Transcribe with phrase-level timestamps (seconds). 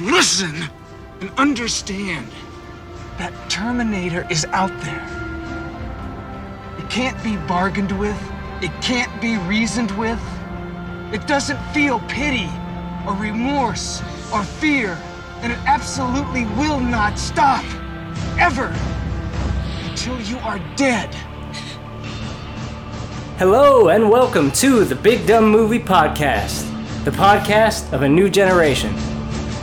[0.00, 0.64] listen
[1.20, 2.26] and understand
[3.18, 5.04] that Terminator is out there.
[6.78, 8.20] It can't be bargained with,
[8.60, 10.20] it can't be reasoned with.
[11.12, 12.48] It doesn't feel pity
[13.06, 14.02] or remorse
[14.32, 14.98] or fear,
[15.42, 17.64] and it absolutely will not stop.
[18.38, 18.74] Ever.
[19.88, 21.14] Until you are dead.
[23.38, 26.64] Hello and welcome to the Big Dumb Movie Podcast,
[27.04, 28.92] the podcast of a new generation.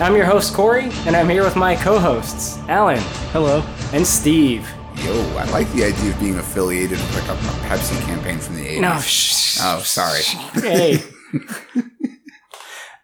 [0.02, 2.98] I'm your host Corey, and I'm here with my co-hosts Alan,
[3.34, 4.68] hello, and Steve.
[4.96, 8.56] Yo, I like the idea of being affiliated with like a, a Pepsi campaign from
[8.56, 8.82] the 80s.
[8.82, 9.60] No, shh.
[9.62, 10.24] Oh, sorry.
[10.60, 11.04] Hey.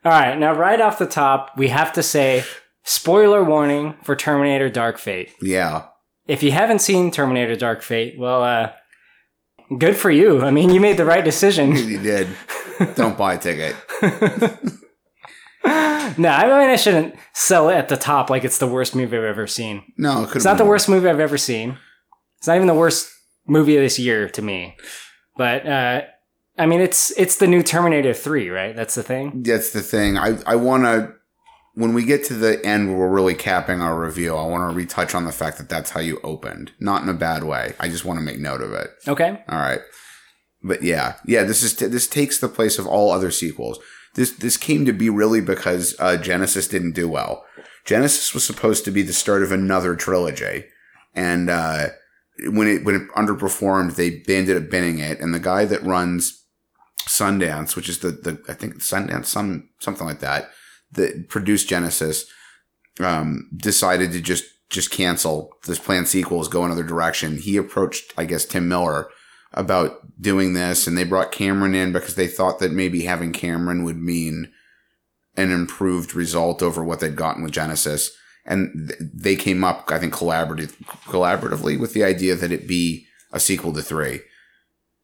[0.04, 2.44] All right, now right off the top, we have to say
[2.84, 5.32] spoiler warning for Terminator Dark Fate.
[5.40, 5.86] Yeah.
[6.26, 8.72] If you haven't seen Terminator Dark Fate, well, uh,
[9.78, 10.42] good for you.
[10.42, 11.76] I mean, you made the right decision.
[11.76, 12.28] You did.
[12.96, 13.76] Don't buy a ticket.
[16.18, 19.18] No, I mean I shouldn't sell it at the top like it's the worst movie
[19.18, 19.84] I've ever seen.
[19.98, 21.78] No, it It's not the worst movie I've ever seen.
[22.38, 23.12] It's not even the worst
[23.46, 24.76] movie of this year to me.
[25.36, 26.02] But uh,
[26.58, 28.76] I mean, it's it's the new Terminator Three, right?
[28.76, 29.44] That's the thing.
[29.44, 30.18] That's the thing.
[30.18, 31.14] I, I want to,
[31.76, 34.76] when we get to the end where we're really capping our review, I want to
[34.76, 36.72] retouch on the fact that that's how you opened.
[36.80, 37.74] Not in a bad way.
[37.80, 38.90] I just want to make note of it.
[39.08, 39.44] Okay.
[39.48, 39.82] All right.
[40.64, 43.80] But yeah, yeah, this is this takes the place of all other sequels.
[44.18, 47.46] This this came to be really because uh, Genisys didn't do well.
[47.86, 50.66] Genisys was supposed to be the start of another trilogy,
[51.14, 51.90] and uh,
[52.40, 55.20] when it when it underperformed, they, ended up binning it.
[55.20, 56.44] And the guy that runs
[57.02, 60.50] Skydance, which is the the I think Skydance some something like that,
[60.94, 62.26] that produced Genisys,
[63.00, 67.38] um, decided to just just cancel this planned sequels, go another direction.
[67.38, 69.10] He approached, I guess, Tim Miller
[69.54, 73.84] about doing this, and they brought Cameron in because they thought that maybe having Cameron
[73.84, 74.52] would mean
[75.36, 78.10] an improved result over what they'd gotten with Genisys.
[78.46, 80.74] And th- they came up, I think, collaborative,
[81.06, 84.22] collaboratively with the idea that it be a sequel to three.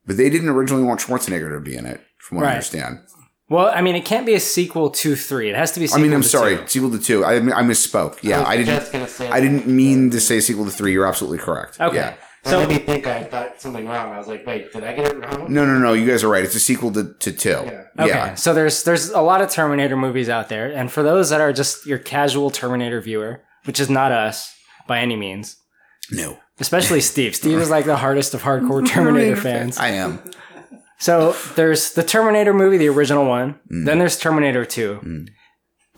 [0.06, 3.00] But they didn't originally want Schwarzenegger to be in it, from what I understand.
[3.50, 5.50] Well, I mean, it can't be a sequel to three.
[5.50, 5.86] It has to be.
[5.86, 6.68] A I sequel mean, I'm to sorry, two.
[6.68, 7.24] sequel to two.
[7.24, 8.24] I, I misspoke.
[8.24, 8.80] Yeah, I, was didn't.
[8.80, 10.94] just gonna say I didn't mean to say sequel to three.
[10.94, 11.80] You're absolutely correct.
[11.80, 11.96] Okay.
[11.98, 12.16] Yeah.
[12.46, 14.12] So So made me think I thought something wrong.
[14.14, 15.52] I was like, wait, did I get it wrong?
[15.54, 15.94] No, no, no.
[15.94, 16.44] You guys are right.
[16.44, 17.50] It's a sequel to, to two.
[17.50, 17.84] Yeah.
[18.00, 18.36] okay, Yeah.
[18.36, 21.54] so there's there's a lot of Terminator movies out there, and for those that are
[21.54, 24.54] just your casual Terminator viewer, which is not us
[24.88, 25.56] by any means,
[26.12, 26.38] No.
[26.60, 27.36] especially Steve.
[27.36, 29.78] Steve is like the hardest of hardcore Terminator fans.
[29.78, 30.20] I am.
[31.00, 33.60] So there's the Terminator movie, the original one.
[33.72, 33.86] Mm.
[33.86, 35.26] Then there's Terminator 2.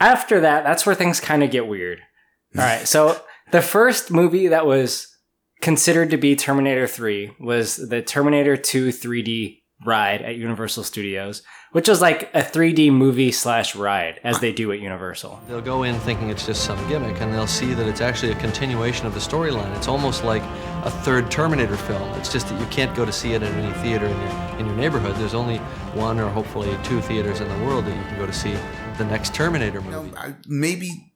[0.00, 2.00] After that, that's where things kind of get weird.
[2.56, 2.86] All right.
[2.86, 3.20] So
[3.52, 5.08] the first movie that was
[5.60, 11.88] considered to be Terminator 3 was the Terminator 2 3D ride at Universal Studios, which
[11.88, 15.38] was like a 3D movie slash ride as they do at Universal.
[15.48, 18.36] They'll go in thinking it's just some gimmick, and they'll see that it's actually a
[18.36, 19.74] continuation of the storyline.
[19.76, 20.42] It's almost like
[20.84, 22.08] a third Terminator film.
[22.14, 24.66] It's just that you can't go to see it at any theater in your, in
[24.66, 25.16] your neighborhood.
[25.16, 25.58] There's only
[25.94, 28.56] one or hopefully two theaters in the world that you can go to see
[28.96, 30.16] the next Terminator movie.
[30.16, 31.12] I, maybe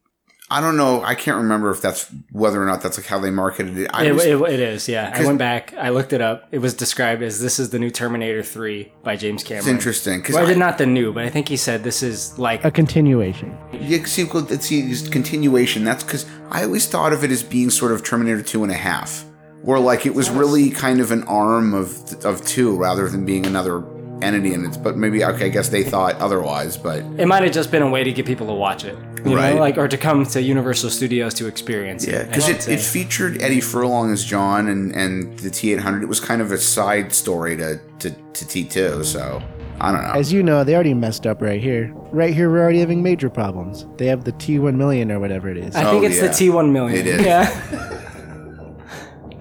[0.52, 1.00] I don't know.
[1.02, 3.90] I can't remember if that's whether or not that's like how they marketed it.
[3.94, 5.12] I It, was- it, it is, yeah.
[5.14, 6.48] I went back, I looked it up.
[6.50, 9.60] It was described as this is the new Terminator 3 by James Cameron.
[9.60, 12.02] it's interesting because Well, I did not the new, but I think he said this
[12.02, 13.56] is like a continuation.
[13.72, 14.50] Yeah, sequel.
[14.52, 15.84] It's it's continuation.
[15.84, 18.76] That's because I always thought of it as being sort of Terminator two and a
[18.76, 19.24] half,
[19.62, 23.46] where like it was really kind of an arm of of two rather than being
[23.46, 23.78] another
[24.22, 24.78] entity in it.
[24.82, 26.76] But maybe okay, I guess they thought otherwise.
[26.76, 29.36] But it might have just been a way to get people to watch it, you
[29.36, 29.54] Right.
[29.54, 32.28] know, like or to come to Universal Studios to experience yeah, it.
[32.28, 36.03] because it, it featured Eddie Furlong as John and and the T eight hundred.
[36.03, 39.03] It was kind of a side story to to, to T two.
[39.04, 39.42] So
[39.80, 40.12] I don't know.
[40.12, 41.91] As you know, they already messed up right here.
[42.12, 43.86] Right here, we're already having major problems.
[43.97, 45.75] They have the T1 million or whatever it is.
[45.75, 46.22] I think Oh, it's yeah.
[46.26, 46.98] the T1 million.
[46.98, 47.25] It is.
[47.25, 47.48] Yeah.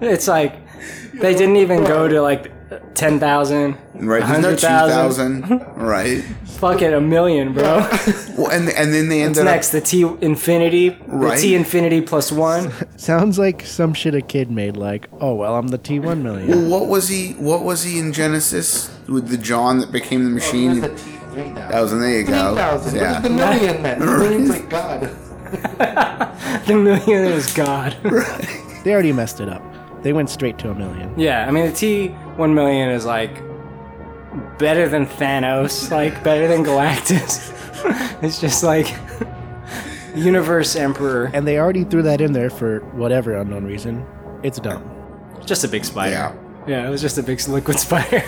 [0.00, 0.54] it's like
[1.20, 2.50] they didn't even go to like
[2.94, 4.26] 10,000, right?
[4.26, 5.50] There's no two 100,000.
[5.76, 6.22] right.
[6.44, 7.88] Fuck it, a million, bro.
[8.36, 9.70] Well, and and then they What's ended next?
[9.70, 10.90] The T Infinity?
[11.06, 11.36] Right.
[11.36, 12.70] The T Infinity plus one?
[12.96, 14.76] Sounds like some shit a kid made.
[14.76, 16.18] Like, oh well, I'm the T1 up.
[16.18, 16.48] million.
[16.48, 17.32] Well, what was he?
[17.32, 20.82] What was he in Genisys with the John that became the machine?
[20.82, 21.54] It was the T3000.
[21.54, 22.54] That was, and there you go.
[22.54, 22.96] 3000.
[22.96, 23.20] Yeah.
[23.20, 23.98] the million then?
[24.00, 25.16] The million's like God.
[26.66, 27.96] The million is God.
[28.04, 28.80] Right.
[28.84, 29.62] They already messed it up.
[30.02, 31.12] They went straight to a million.
[31.18, 33.34] Yeah, I mean the T one million is like
[34.58, 37.52] better than Thanos, like better than Galactus.
[38.22, 38.88] it's just like
[40.16, 44.04] Universe Emperor, And they already threw that in there for whatever unknown reason.
[44.42, 44.82] It's dumb.
[45.44, 46.12] just a big spider.
[46.12, 46.34] Yeah.
[46.66, 48.22] Yeah, it was just a big liquid spider.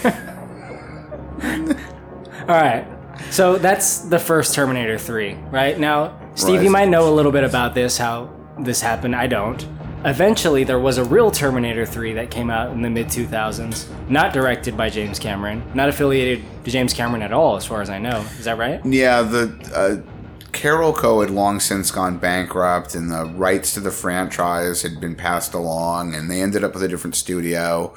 [2.48, 2.86] All right.
[3.30, 5.78] So that's the first Terminator 3, right?
[5.78, 6.64] Now, Steve, Right.
[6.64, 9.14] you might know a little bit about this, how this happened.
[9.14, 9.66] I don't.
[10.04, 14.32] Eventually, there was a real Terminator 3 that came out in the mid 2000s, not
[14.32, 17.98] directed by James Cameron, not affiliated to James Cameron at all, as far as I
[17.98, 18.26] know.
[18.38, 18.84] Is that right?
[18.84, 24.82] Yeah, the uh, Carolco had long since gone bankrupt, and the rights to the franchise
[24.82, 27.94] had been passed along, and they ended up with a different studio.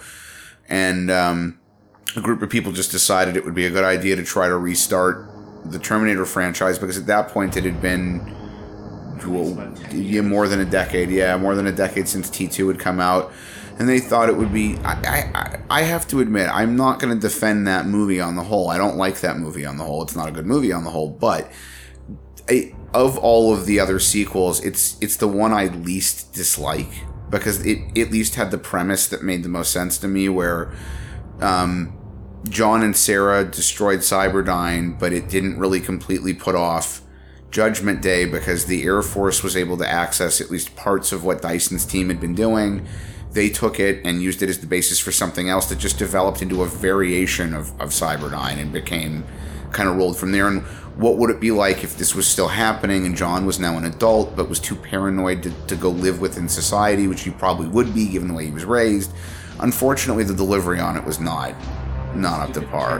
[0.69, 1.59] And um,
[2.15, 4.57] a group of people just decided it would be a good idea to try to
[4.57, 5.31] restart
[5.65, 8.35] the Terminator franchise because at that point it had been
[9.25, 11.09] well, yeah, more than a decade.
[11.09, 13.31] Yeah, more than a decade since T2 had come out.
[13.77, 14.77] And they thought it would be.
[14.83, 18.43] I, I, I have to admit, I'm not going to defend that movie on the
[18.43, 18.69] whole.
[18.69, 20.01] I don't like that movie on the whole.
[20.01, 21.09] It's not a good movie on the whole.
[21.09, 21.51] But
[22.49, 26.91] I, of all of the other sequels, it's it's the one I least dislike
[27.29, 30.71] because it at least had the premise that made the most sense to me, where
[31.41, 31.97] um,
[32.47, 37.01] John and Sarah destroyed Cyberdyne, but it didn't really completely put off
[37.55, 41.41] Judgment Day because the Air Force was able to access at least parts of what
[41.41, 42.85] Dyson's team had been doing.
[43.31, 46.41] They took it and used it as the basis for something else that just developed
[46.41, 49.23] into a variation of, of Cyberdyne and became
[49.71, 50.49] kind of rolled from there.
[50.49, 50.63] And
[50.97, 53.85] what would it be like if this was still happening and John was now an
[53.85, 57.95] adult but was too paranoid to, to go live within society, which he probably would
[57.95, 59.13] be given the way he was raised?
[59.61, 61.55] Unfortunately, the delivery on it was not
[62.15, 62.99] not up to par.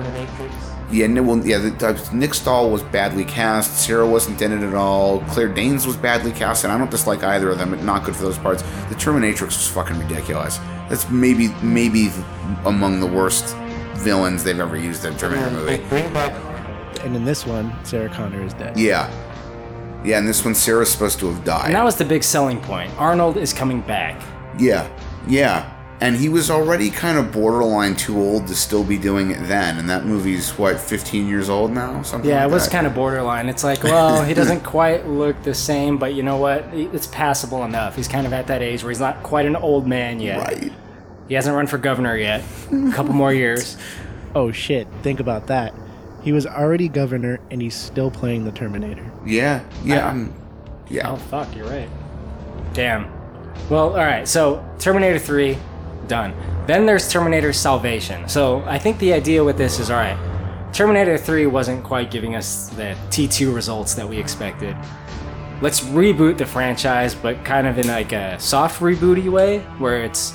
[0.91, 1.57] Yeah, no, well, yeah.
[1.57, 3.77] The, uh, Nick Stahl was badly cast.
[3.85, 5.21] Sarah wasn't in it at all.
[5.21, 7.71] Claire Danes was badly cast, and I don't dislike either of them.
[7.71, 8.61] But not good for those parts.
[8.89, 10.57] The Terminatrix was fucking ridiculous.
[10.89, 12.11] That's maybe maybe
[12.65, 13.55] among the worst
[13.95, 15.77] villains they've ever used in a Terminator movie.
[15.89, 16.33] Bring back
[17.03, 18.77] And in this one, Sarah Connor is dead.
[18.77, 19.09] Yeah,
[20.03, 20.19] yeah.
[20.19, 21.65] And this one, Sarah's supposed to have died.
[21.67, 22.91] And that was the big selling point.
[22.99, 24.21] Arnold is coming back.
[24.59, 24.87] Yeah,
[25.27, 25.71] yeah.
[26.01, 29.77] And he was already kind of borderline too old to still be doing it then.
[29.77, 32.01] And that movie's what, 15 years old now?
[32.01, 32.29] Something.
[32.29, 32.71] Yeah, like it was that.
[32.71, 33.47] kind of borderline.
[33.47, 36.65] It's like, well, he doesn't quite look the same, but you know what?
[36.73, 37.95] It's passable enough.
[37.95, 40.39] He's kind of at that age where he's not quite an old man yet.
[40.39, 40.71] right.
[41.29, 42.43] He hasn't run for governor yet.
[42.71, 43.77] A couple more years.
[44.35, 45.73] Oh shit, think about that.
[46.23, 49.09] He was already governor and he's still playing the Terminator.
[49.25, 50.27] Yeah, yeah, I-
[50.89, 51.09] yeah.
[51.11, 51.89] Oh fuck, you're right.
[52.73, 53.07] Damn.
[53.69, 54.27] Well, all right.
[54.27, 55.57] So Terminator 3
[56.07, 56.33] done.
[56.67, 58.27] Then there's Terminator Salvation.
[58.27, 60.17] So I think the idea with this is all right.
[60.73, 64.75] Terminator 3 wasn't quite giving us the T2 results that we expected.
[65.61, 70.33] Let's reboot the franchise, but kind of in like a soft rebooty way, where it's,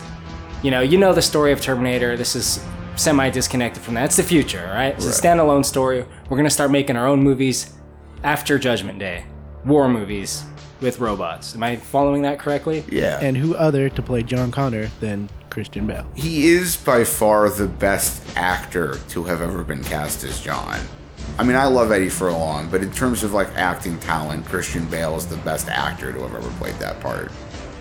[0.62, 2.16] you know, you know the story of Terminator.
[2.16, 2.64] This is
[2.96, 4.06] semi disconnected from that.
[4.06, 4.94] It's the future, all right?
[4.94, 6.06] It's a standalone story.
[6.28, 7.74] We're gonna start making our own movies
[8.22, 9.24] after Judgment Day,
[9.66, 10.44] war movies
[10.80, 11.54] with robots.
[11.54, 12.84] Am I following that correctly?
[12.90, 13.18] Yeah.
[13.20, 16.06] And who other to play John Connor than Christian Bale?
[16.14, 20.80] he is by far the best actor to have ever been cast as John.
[21.38, 25.16] I mean, I love Eddie Furlong, but in terms of like acting talent, Christian Bale
[25.16, 27.30] is the best actor to have ever played that part.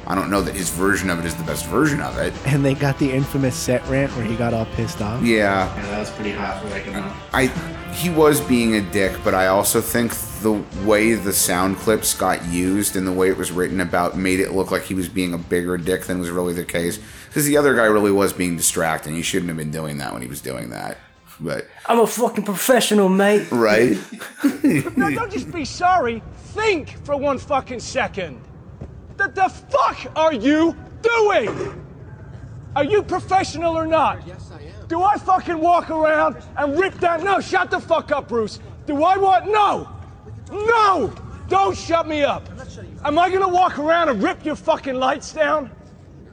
[0.07, 2.33] I don't know that his version of it is the best version of it.
[2.47, 5.21] And they got the infamous set rant where he got all pissed off.
[5.21, 7.15] Yeah, Yeah, that was pretty hot for like a month.
[7.31, 7.47] I
[7.93, 10.53] he was being a dick, but I also think the
[10.85, 14.51] way the sound clips got used and the way it was written about made it
[14.53, 16.99] look like he was being a bigger dick than was really the case.
[17.29, 19.13] Because the other guy really was being distracting.
[19.13, 20.97] He shouldn't have been doing that when he was doing that.
[21.39, 23.47] But I'm a fucking professional, mate.
[23.51, 23.97] right,
[24.97, 26.23] Now, don't just be sorry.
[26.53, 28.41] Think for one fucking second.
[29.17, 31.85] The, the fuck are you doing?
[32.75, 34.25] Are you professional or not?
[34.27, 34.87] Yes, I am.
[34.87, 37.23] Do I fucking walk around and rip that?
[37.23, 38.59] No, shut the fuck up, Bruce.
[38.87, 39.45] Do I want?
[39.45, 39.87] No!
[40.51, 41.13] No!
[41.47, 42.49] Don't shut me up.
[43.05, 45.71] Am I gonna walk around and rip your fucking lights down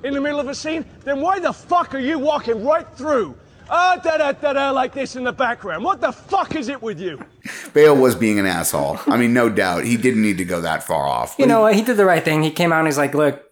[0.07, 0.85] in the middle of a scene?
[1.05, 3.37] Then why the fuck are you walking right through?
[3.69, 5.83] Ah, da da da da, like this in the background.
[5.83, 7.21] What the fuck is it with you?
[7.75, 9.01] Bale was being an asshole.
[9.07, 11.35] I mean, no doubt he didn't need to go that far off.
[11.39, 11.75] You know what?
[11.75, 12.43] He did the right thing.
[12.43, 13.43] He came out and he's like, look,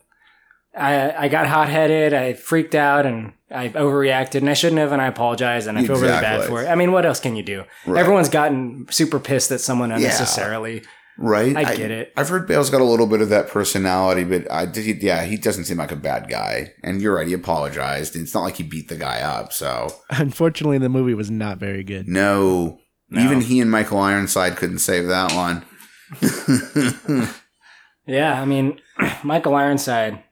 [0.77, 4.91] I, I got hot headed, I freaked out, and I overreacted, and I shouldn't have,
[4.93, 6.67] and I apologize, and I feel really bad for it.
[6.67, 7.65] I mean, what else can you do?
[7.87, 10.83] Everyone's gotten super pissed at someone unnecessarily.
[11.19, 11.57] Right?
[11.57, 12.13] I get it.
[12.17, 15.03] I've heard Bale's got a little bit of that personality, but I did.
[15.03, 16.73] Yeah, he doesn't seem like a bad guy.
[16.83, 17.27] And you're right.
[17.27, 18.17] He apologized.
[18.17, 19.53] It's not like he beat the guy up.
[19.53, 22.09] So Unfortunately, the movie was not very good.
[22.09, 22.81] no,
[23.11, 25.65] even he and Michael Ironside couldn't save that one.
[28.07, 28.81] Yeah, I mean,
[29.25, 30.23] Michael Ironside.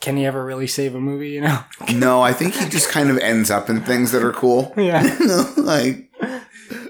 [0.00, 1.30] Can he ever really save a movie?
[1.30, 1.62] You know?
[1.92, 4.72] No, I think he just kind of ends up in things that are cool.
[4.76, 5.02] Yeah.
[5.56, 6.10] like,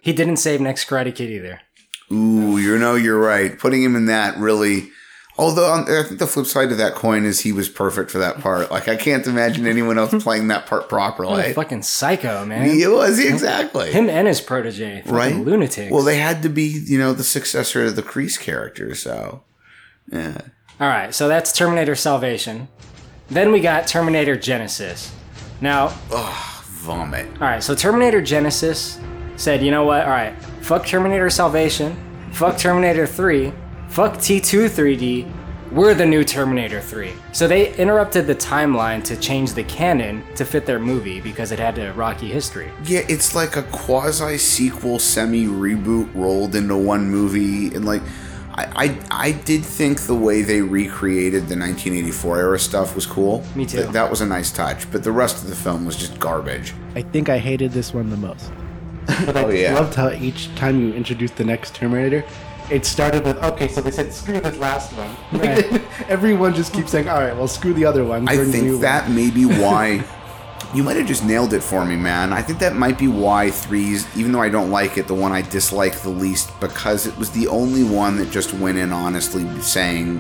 [0.03, 1.61] He didn't save Next Karate Kid either.
[2.13, 3.59] Ooh, you know, you're right.
[3.59, 4.91] Putting him in that really.
[5.39, 8.41] Although I think the flip side to that coin is he was perfect for that
[8.41, 8.71] part.
[8.71, 11.55] Like I can't imagine anyone else playing that part properly.
[11.55, 12.69] fucking psycho, man.
[12.69, 15.35] He was exactly Him and his protege, right.
[15.35, 15.91] Lunatic.
[15.93, 18.95] Well, they had to be, you know, the successor to the Kreese character.
[18.95, 19.45] So,
[20.13, 20.43] yeah.
[20.79, 22.69] All right, so that's Terminator Salvation.
[23.29, 25.11] Then we got Terminator Genisys.
[25.63, 27.27] Now, Vomit.
[27.35, 28.99] all right, so Terminator Genisys
[29.41, 30.05] said, you know what?
[30.05, 31.97] All right, fuck Terminator Salvation,
[32.33, 33.53] fuck Terminator 3,
[33.89, 35.33] fuck T2 3D.
[35.73, 37.13] We're the new Terminator 3.
[37.33, 41.61] So they interrupted the timeline to change the canon to fit their movie because it
[41.61, 42.71] had a rocky history.
[42.85, 48.03] Yeah, it's like a quasi sequel, semi reboot rolled into one movie, and like,
[48.53, 48.67] I,
[49.11, 53.45] I I did think the way they recreated the 1984 era stuff was cool.
[53.55, 53.79] Me too.
[53.79, 56.75] That, that was a nice touch, but the rest of the film was just garbage.
[56.97, 58.51] I think I hated this one the most.
[59.27, 59.75] But I Oh, yeah.
[59.75, 62.25] loved how each time you introduced the next Terminator,
[62.71, 65.41] it started with okay, so they said screw this last one.
[65.41, 65.83] Right.
[66.09, 68.29] Everyone just keeps saying, all right, well screw the other one.
[68.29, 70.05] I bring the new think one." that may be why.
[70.73, 72.33] You might have just nailed it for me, man.
[72.33, 75.33] I think that might be why threes, even though I don't like it, the one
[75.33, 79.45] I dislike the least because it was the only one that just went in honestly
[79.63, 80.19] saying,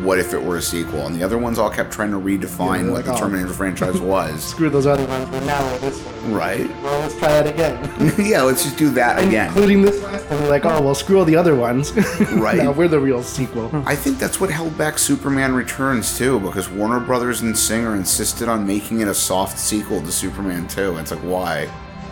[0.00, 2.86] "What if it were a sequel?" And the other ones all kept trying to redefine
[2.86, 3.18] Yeah, what the oh.
[3.18, 4.42] Terminator franchise was.
[4.42, 6.32] screw those other ones, but now we're this one.
[6.34, 6.68] right?
[6.82, 8.12] Well, let's try that again.
[8.18, 9.48] yeah, let's just do that again.
[9.48, 11.92] Including this last one, we're like, oh well, screw all the other ones.
[12.32, 12.56] Right.
[12.58, 13.70] now we're the real sequel.
[13.86, 18.48] I think that's what held back Superman Returns too, because Warner Brothers and Singer insisted
[18.48, 20.96] on making it a soft sequel to Superman 2.
[20.98, 21.66] It's like, why?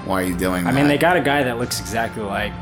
[0.04, 0.72] Why are you doing that?
[0.72, 2.52] I mean, they got a guy that looks exactly like.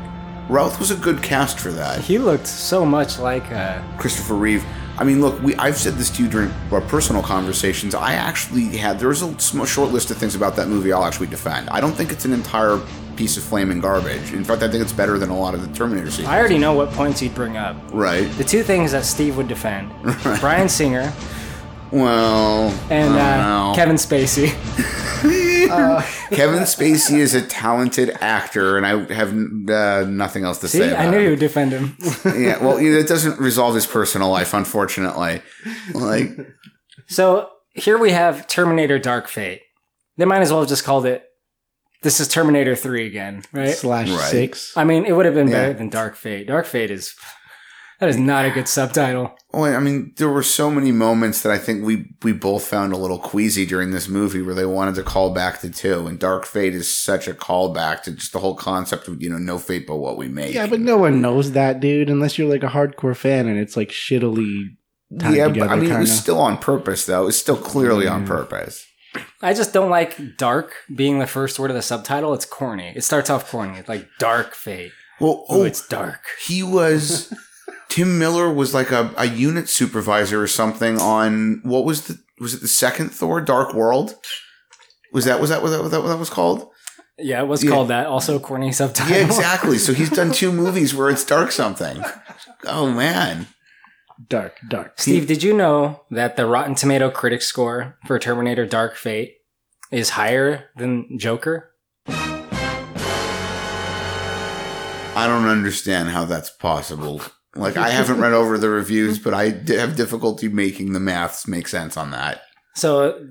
[0.49, 2.01] Routh was a good cast for that.
[2.01, 3.49] He looked so much like.
[3.51, 4.65] Uh, Christopher Reeve.
[4.97, 7.95] I mean, look, we I've said this to you during our personal conversations.
[7.95, 11.27] I actually had there's a sm- short list of things about that movie I'll actually
[11.27, 11.69] defend.
[11.69, 12.81] I don't think it's an entire
[13.15, 14.33] piece of flaming garbage.
[14.33, 16.27] In fact, I think it's better than a lot of the Terminator sequels.
[16.29, 17.77] I already know what points he'd bring up.
[17.93, 18.29] right.
[18.37, 19.89] The two things that Steve would defend
[20.41, 21.13] Bryan Singer
[21.91, 23.73] Well, and uh.
[23.75, 24.49] Kevin Spacey.
[26.31, 29.29] Kevin Spacey is a talented actor, and I have
[29.69, 30.89] uh, nothing else to See, say.
[30.91, 31.97] About I knew you would defend him.
[32.25, 35.41] yeah, well, it doesn't resolve his personal life, unfortunately.
[35.93, 36.31] Like,
[37.07, 39.61] so here we have Terminator Dark Fate.
[40.17, 41.23] They might as well have just called it.
[42.01, 43.75] This is Terminator 3 again, right?
[43.75, 44.19] Slash Right.
[44.31, 44.71] six.
[44.77, 45.77] I mean, it would have been better Yeah.
[45.77, 46.47] than Dark Fate.
[46.47, 47.13] Dark Fate is.
[47.99, 49.35] That is not a good subtitle.
[49.53, 52.93] oh, I mean, there were so many moments that I think we we both found
[52.93, 56.17] a little queasy during this movie, where they wanted to call back to two, and
[56.17, 59.57] Dark Fate is such a callback to just the whole concept of you know no
[59.59, 60.53] fate but what we make.
[60.53, 63.75] Yeah, but no one knows that, dude, unless you're like a hardcore fan and it's
[63.75, 64.75] like shittily
[65.19, 65.67] tied yeah, together.
[65.67, 67.23] but I mean, it was still on purpose, though.
[67.23, 68.85] It was still clearly on purpose.
[69.41, 72.33] I just don't like dark being the first word of the subtitle.
[72.33, 72.93] It's corny.
[72.95, 73.79] It starts off corny.
[73.79, 74.91] It's like Dark Fate.
[75.19, 76.21] Well, Oh, oh, it's dark.
[76.45, 77.33] he was
[77.89, 82.53] Tim Miller was like a, a unit supervisor or something on what was the was
[82.53, 84.15] it the second Thor Dark World?
[85.11, 86.69] Was that was that was that what that, what that was called?
[87.17, 87.71] Yeah, it was Yeah.
[87.71, 88.05] called that.
[88.07, 89.11] Also, corny subtitle.
[89.13, 89.77] Yeah, exactly.
[89.85, 92.01] So he's done two movies where it's dark something.
[92.65, 93.47] Oh man.
[94.29, 94.99] dark, dark.
[94.99, 99.33] Steve, did you know that the Rotten Tomato critic score for Terminator Dark Fate
[99.91, 101.71] is higher than Joker?
[105.15, 107.21] I don't understand how that's possible.
[107.55, 111.67] Like I haven't read over the reviews, but I have difficulty making the maths make
[111.67, 112.41] sense on that.
[112.75, 113.27] So,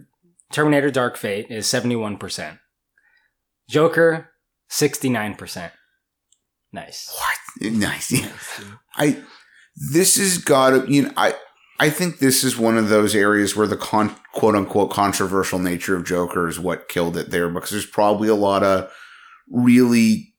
[0.51, 2.59] Terminator Dark Fate is 71%.
[3.69, 4.31] Joker,
[4.71, 5.71] 69%.
[6.73, 7.15] Nice.
[7.15, 7.73] What?
[7.73, 8.11] Nice.
[8.11, 8.29] Yeah.
[8.97, 9.23] I
[9.93, 11.35] this has got to you know I
[11.81, 15.97] I think this is one of those areas where the con, quote unquote controversial nature
[15.97, 18.91] of Joker is what killed it there because there's probably a lot of
[19.51, 20.35] really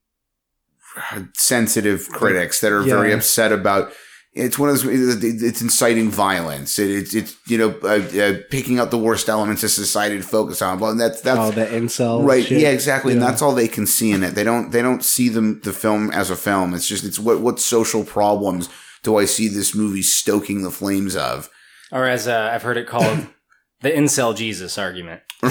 [1.33, 3.91] sensitive critics that are very upset about
[4.33, 8.79] it's one of those it's inciting violence it, it's it's you know uh, uh, picking
[8.79, 12.25] out the worst elements of society to focus on well that's that's oh, the incel.
[12.25, 12.59] right shit.
[12.59, 15.29] yeah exactly and that's all they can see in it they don't they don't see
[15.29, 18.69] the, the film as a film it's just it's what what social problems
[19.03, 21.49] do i see this movie stoking the flames of
[21.91, 23.27] Or as uh, I've heard it called,
[23.81, 25.21] the incel Jesus argument.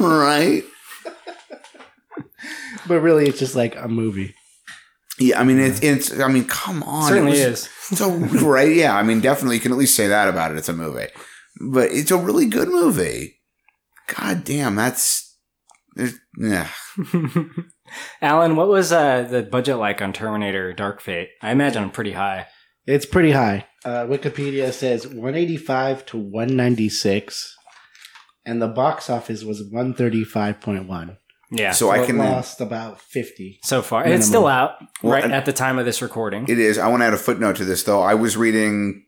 [0.00, 0.64] right
[2.86, 4.34] But really, it's just like a movie.
[5.18, 7.98] Yeah i mean it's it's i mean come on Certainly it was is.
[7.98, 8.10] so
[8.46, 10.72] right yeah i mean definitely you can at least say that about it it's a
[10.72, 11.08] movie
[11.70, 13.40] but it's a really good movie
[14.08, 15.38] god damn that's
[16.38, 16.68] yeah
[18.22, 21.28] Alan, what was uh, the budget like on Terminator Dark Fate?
[21.42, 22.46] I imagine pretty high.
[22.86, 23.66] It's pretty high.
[23.84, 27.56] Uh, Wikipedia says 185 to 196,
[28.44, 31.16] and the box office was 135.1.
[31.56, 31.72] Yeah.
[31.72, 33.60] so So i it can lost about 50.
[33.62, 34.00] so far.
[34.02, 34.18] Minimum.
[34.18, 36.46] It's still out Well, right at the time of this recording.
[36.48, 36.78] It is.
[36.78, 38.02] I want to add a footnote to this, though.
[38.02, 39.04] I was reading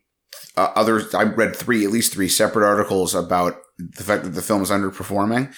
[0.55, 1.01] uh, other.
[1.13, 4.71] I read three, at least three separate articles about the fact that the film is
[4.71, 5.53] underperforming,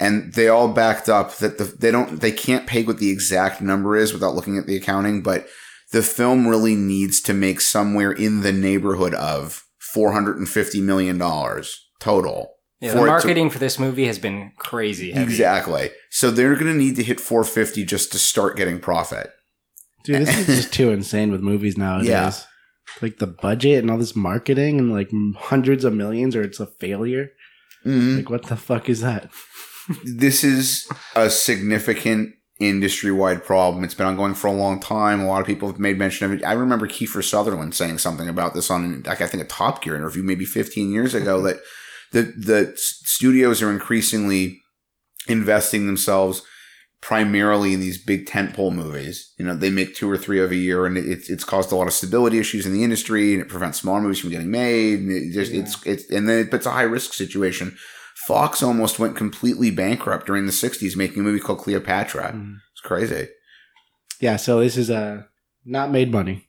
[0.00, 3.60] and they all backed up that the, they don't, they can't peg what the exact
[3.60, 5.46] number is without looking at the accounting, but
[5.92, 10.80] the film really needs to make somewhere in the neighborhood of four hundred and fifty
[10.80, 12.54] million dollars total.
[12.80, 15.10] Yeah, for the it to- marketing for this movie has been crazy.
[15.12, 15.24] Heavy.
[15.24, 15.90] Exactly.
[16.10, 19.30] So they're going to need to hit 450 just to start getting profit.
[20.04, 22.08] Dude, this is just too insane with movies nowadays.
[22.08, 22.32] Yeah.
[23.02, 26.66] Like the budget and all this marketing and like hundreds of millions, or it's a
[26.66, 27.30] failure.
[27.84, 28.16] Mhm.
[28.18, 29.30] Like, what the fuck is that?
[30.04, 33.84] This is a significant industry wide problem.
[33.84, 35.20] It's been ongoing for a long time.
[35.20, 36.44] A lot of people have made mention of it.
[36.44, 39.94] I remember Kiefer Sutherland saying something about this on, like, I think, a Top Gear
[39.96, 41.58] interview maybe 15 years ago that
[42.12, 44.60] the, the studios are increasingly
[45.28, 46.42] investing themselves
[47.00, 49.32] primarily in these big tentpole movies.
[49.38, 51.76] You know, they make two or three of a year, and it's it's caused a
[51.76, 55.00] lot of stability issues in the industry, and it prevents smaller movies from getting made.
[55.00, 57.76] And it just it's it's and then it, it's a high risk situation.
[58.26, 62.34] Fox almost went completely bankrupt during the '60s, making a movie called Cleopatra.
[62.72, 63.28] It's crazy.
[64.20, 65.22] Yeah, so this is uh,
[65.64, 66.48] not made money.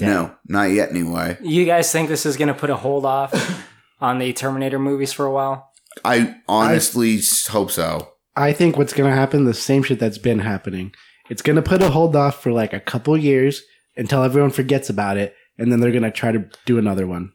[0.00, 0.90] No, not yet.
[0.90, 3.32] Anyway, You guys think this is going to put a hold off
[4.04, 5.72] on the Terminator movies for a while?
[6.04, 8.10] I honestly s hope so.
[8.36, 10.92] I think what's going to happen, the same shit that's been happening.
[11.30, 13.62] It's going to put a hold off for like a couple years
[13.96, 17.32] until everyone forgets about it, and then they're going to try to do another one.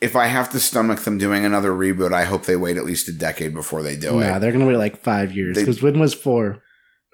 [0.00, 3.08] If I have to stomach them doing another reboot, I hope they wait at least
[3.08, 4.20] a decade before they do nah, it.
[4.22, 5.56] Yeah, they're going to wait like five years.
[5.56, 6.62] Because when was four?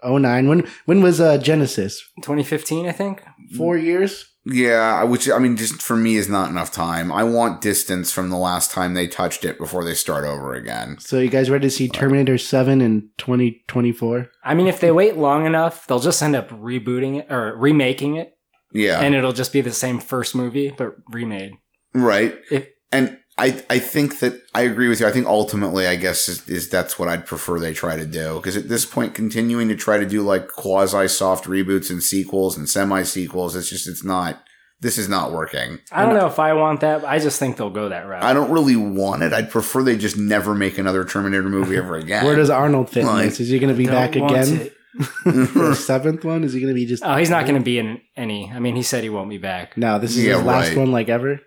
[0.02, 0.48] Oh nine.
[0.48, 1.96] When when was uh, Genisys?
[2.22, 3.22] 2015, I think.
[3.56, 4.25] Four years.
[4.49, 7.11] Yeah, which I mean, just for me is not enough time.
[7.11, 10.99] I want distance from the last time they touched it before they start over again.
[11.00, 14.29] So you guys ready to see Terminator Seven in twenty twenty four?
[14.45, 18.15] I mean, if they wait long enough, they'll just end up rebooting it or remaking
[18.17, 18.35] it,
[18.73, 21.53] Yeah, and it'll just be the same first movie but remade.
[21.93, 22.37] right.
[22.50, 25.07] If And I, I think that I agree with you.
[25.07, 28.37] I think ultimately, I guess is, is that's what I'd prefer they try to do
[28.37, 32.57] because at this point, continuing to try to do like quasi soft reboots and sequels
[32.57, 34.43] and semi sequels, it's just it's not.
[34.81, 35.78] This is not working.
[35.90, 37.02] I don't know if I want that.
[37.02, 38.23] I just think they'll go that route.
[38.23, 39.33] I don't really want it.
[39.33, 42.26] I'd prefer they just never make another Terminator movie ever again.
[42.26, 43.41] Where does Arnold fit in Like- this?
[43.41, 44.73] Is he going to be Don't back want again it.
[45.25, 46.45] the seventh one?
[46.45, 47.02] Is he going to be just?
[47.06, 48.50] Oh, he's not going to be in any.
[48.50, 49.78] I mean, he said he won't be back.
[49.78, 50.76] No, this is Yeah, his last right.
[50.78, 51.41] one like ever.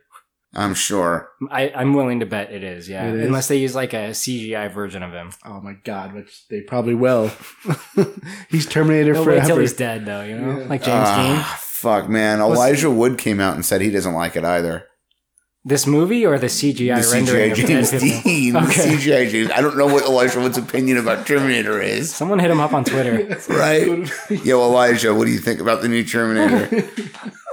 [0.56, 1.30] I'm sure.
[1.52, 2.90] I, I'm willing to bet it is.
[2.90, 3.26] Yeah, It is?
[3.28, 5.32] unless they use like a CGI version of him.
[5.46, 7.32] Oh my god, which they probably will.
[8.50, 10.24] he's Terminator They'll wait till he's dead, though.
[10.24, 10.66] You know, Yeah.
[10.66, 11.36] like James Dean.
[11.38, 12.40] Ah, fuck, man.
[12.40, 14.86] Elijah Wood came out and said he doesn't like it either.
[15.66, 18.56] This movie or the CGI the rendering CGI of James Dean.
[18.56, 18.96] Okay.
[18.96, 19.52] CGI James.
[19.52, 22.16] I don't know what Elijah Wood's opinion about Terminator is.
[22.16, 23.38] Someone hit him up on Twitter.
[23.50, 24.10] Right?
[24.46, 26.90] Yo, Elijah, what do you think about the new Terminator?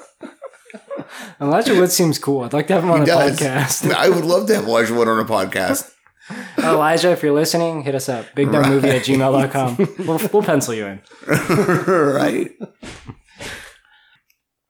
[1.40, 2.42] Elijah Wood seems cool.
[2.42, 3.40] I'd like to have him on He the does.
[3.40, 3.92] podcast.
[3.94, 5.90] I would love to have Elijah Wood on a podcast.
[6.58, 8.26] Elijah, if you're listening, hit us up.
[8.34, 9.76] BigDumbMovie at gmail.com.
[10.06, 11.00] We'll, we'll pencil you in.
[11.26, 12.50] right?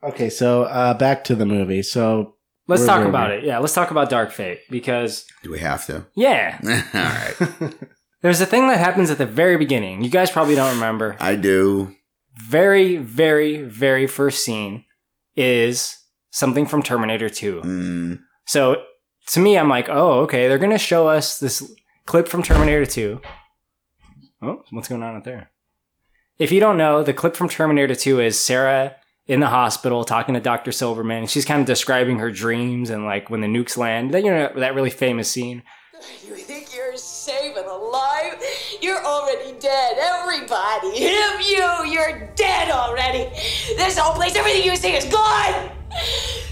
[0.03, 1.81] Okay, so uh, back to the movie.
[1.81, 2.35] So
[2.67, 3.37] Let's talk about we?
[3.37, 3.43] it.
[3.45, 6.05] Yeah, let's talk about Dark Fate because, Do we have to?
[6.15, 7.73] yeah, All right.
[8.21, 10.03] there's a thing that happens at the very beginning.
[10.03, 11.15] You guys probably don't remember.
[11.19, 11.95] I do.
[12.35, 14.83] Very, very, very first scene
[15.35, 15.97] is
[16.37, 17.61] something from Terminator 2.
[17.61, 18.83] Mm, So
[19.27, 21.73] to me, I'm like, oh, okay, they're going to show us this
[22.05, 23.19] clip from Terminator 2.
[24.43, 25.49] Oh, what's going on out there?
[26.37, 28.95] If you don't know, the clip from Terminator 2 is Sarah
[29.25, 30.71] in the hospital talking to Dr.
[30.71, 31.19] Silverman.
[31.23, 34.13] And she's kind of describing her dreams and like when the nukes land.
[34.13, 35.63] That, you know, that really famous scene.
[36.27, 38.35] You think you're safe and alive?
[38.81, 39.97] You're already dead.
[39.99, 40.91] Everybody.
[40.99, 43.23] Him, you, you're dead already.
[43.75, 45.71] This whole place, everything you see is gone.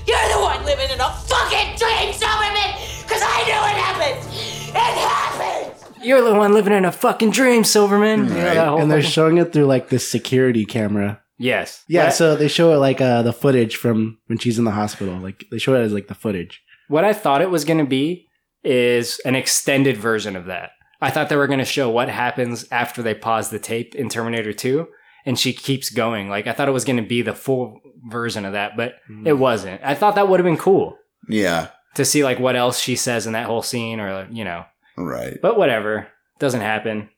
[0.08, 2.72] You're the one living in a fucking dream, Silverman.
[3.04, 4.34] Because I knew it happened.
[4.70, 6.04] It happened.
[6.04, 8.22] You're the one living in a fucking dream, Silverman.
[8.30, 8.54] Right.
[8.56, 11.22] that whole and they're fucking- showing it through like this security camera.
[11.38, 11.84] yes.
[11.88, 14.72] Yeah, What- so they show it like uh, the footage from when she's in the
[14.72, 15.16] hospital.
[15.18, 16.62] Like they show it as like the footage.
[16.88, 18.28] what I thought it was going to be
[18.64, 20.72] is an extended version of that.
[21.02, 24.08] I thought they were going to show what happens after they pause the tape in
[24.10, 24.88] Terminator 2
[25.26, 26.30] and she keeps going.
[26.30, 29.28] Like I thought it was going to be the full version of that, but Mm.
[29.28, 29.82] it wasn't.
[29.84, 30.98] I thought that would have been cool
[31.30, 31.70] yeah.
[31.96, 34.66] to see like what else she says in that whole scene or you know.
[34.98, 35.38] Right.
[35.42, 36.08] But whatever,
[36.40, 37.10] doesn't happen.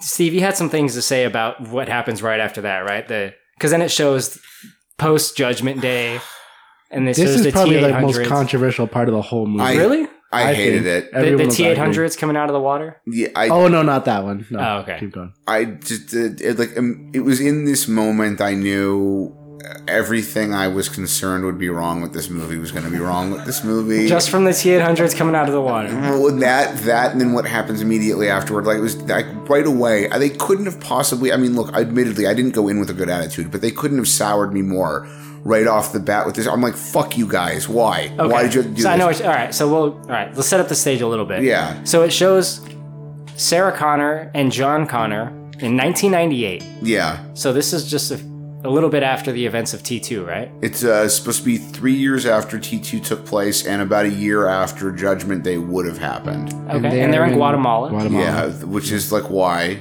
[0.00, 3.06] Steve, you had some things to say about what happens right after that, right?
[3.06, 4.38] The cuz then it shows
[4.98, 6.20] post Judgment Day
[6.90, 8.02] and this, This is the probably the T800s.
[8.02, 9.64] most controversial part of the whole movie.
[9.64, 10.06] I- really?
[10.32, 11.12] I, I hated it.
[11.12, 12.10] The, the T eight arguing.
[12.10, 13.00] coming out of the water.
[13.06, 14.46] Yeah, I, Oh no, not that one.
[14.50, 14.98] No, Oh, okay.
[15.00, 15.34] Keep going.
[15.46, 19.36] I just it, it, like um, it was in this moment I knew
[19.86, 23.30] everything I was concerned would be wrong with this movie was going to be wrong
[23.30, 24.08] with this movie.
[24.08, 25.88] Just from the T800s coming out of the water.
[25.88, 30.08] Well, that that and then what happens immediately afterward like it was like right away
[30.08, 33.08] they couldn't have possibly i mean look admittedly i didn't go in with a good
[33.08, 35.06] attitude but they couldn't have soured me more
[35.44, 38.32] right off the bat with this i'm like fuck you guys why Okay.
[38.32, 39.08] why did you do so I know.
[39.08, 39.18] this?
[39.20, 39.54] What, all right.
[39.54, 39.92] So we'll.
[39.92, 40.32] All right.
[40.34, 41.42] Let's set up the stage a little bit.
[41.42, 41.82] Yeah.
[41.84, 42.60] So it shows
[43.36, 45.28] Sarah Connor and John Connor
[45.58, 46.62] in 1998.
[46.82, 48.16] yeah So this is just a,
[48.64, 50.50] a little bit after the events of T2, right?
[50.62, 54.46] it's uh, supposed to be three years after t2 took place and about a year
[54.48, 57.00] after judgment day would have happened Okay.
[57.00, 57.90] And they're, in Guatemala.
[57.90, 58.24] Guatemala.
[58.24, 59.80] yeah which is like why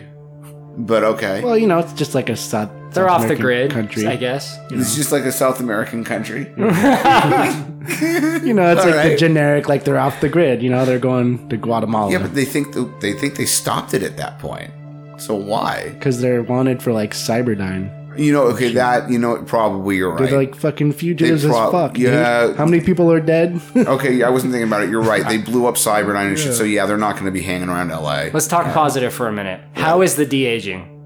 [0.77, 2.71] but okay Well, you know, it's just like a South.
[2.93, 4.05] They're South off the grid, country.
[4.07, 4.57] I guess.
[4.69, 9.17] it's just like a south american country You know, it's All like the right.
[9.17, 10.61] generic, like they're off the grid.
[10.61, 14.03] You know, they're going to Guatemala yeah but they think they think they stopped it
[14.03, 14.71] at that point
[15.17, 17.97] so why because they're wanted for like Cyberdyne.
[18.17, 20.29] You know, okay, that you know, probably you're right.
[20.29, 21.93] They're like fucking fugitives They as prob- fuck.
[21.93, 22.03] dude.
[22.11, 22.53] yeah.
[22.55, 23.61] How many people are dead?
[23.75, 24.89] okay, yeah, I wasn't thinking about it.
[24.89, 25.25] You're right.
[25.25, 26.53] They blew up Cyberdyne and shit.
[26.53, 28.25] So yeah, they're not going to be hanging around LA.
[28.33, 29.61] Let's talk positive for a minute.
[29.75, 31.00] How is the de aging?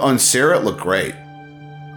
[0.00, 1.14] On Sarah, it looked great.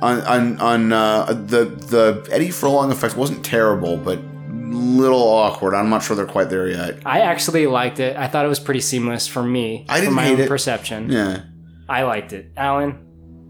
[0.02, 4.22] On on on uh, the the Eddie Furlong effect wasn't terrible, but a
[4.52, 5.74] little awkward.
[5.74, 7.00] I'm not sure they're quite there yet.
[7.06, 8.16] I actually liked it.
[8.16, 9.86] I thought it was pretty seamless for me.
[9.90, 10.48] I didn't from my hate own it.
[10.50, 11.10] perception.
[11.10, 11.44] Yeah.
[11.90, 12.52] I liked it.
[12.58, 13.00] Alan,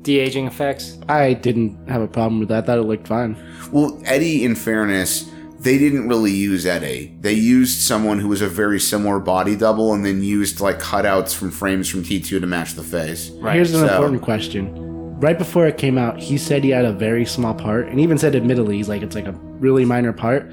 [0.03, 0.97] de aging effects.
[1.09, 2.63] I didn't have a problem with that.
[2.63, 3.35] I thought it looked fine.
[3.71, 5.29] Well, Eddie, in fairness,
[5.67, 7.13] they didn't really use Eddie.
[7.19, 11.35] They used someone who was a very similar body double, and then used like cutouts
[11.35, 13.31] from frames from T2 to match the face.
[13.31, 13.55] Right.
[13.55, 14.85] Here's an so- important question.
[15.19, 18.17] Right before it came out, he said he had a very small part, and even
[18.17, 20.49] said admittedly, he's like it's like a really minor part.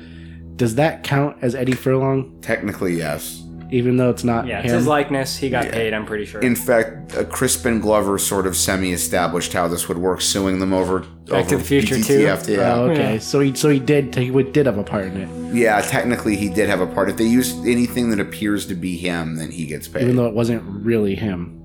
[0.57, 3.44] Does that count as Eddie Furlong, Technically, yes.
[3.75, 4.79] Even though it's not Yeah, it's him?
[4.79, 5.37] his likeness.
[5.37, 5.93] He got paid.
[5.93, 6.41] I'm pretty sure.
[6.41, 11.01] In fact, uh, Crispin Glover sort of semi-established how this would work, suing them over
[11.27, 12.53] Back to the Future BTTF, too?
[12.53, 13.15] Yeah, Oh, okay.
[13.15, 13.19] Yeah.
[13.19, 15.81] So he so he did he did have a part in it, yeah.
[15.81, 17.09] Technically, he did have a part.
[17.11, 20.03] If they use anything that appears to be him, then he gets paid.
[20.03, 21.61] even though it wasn't really him,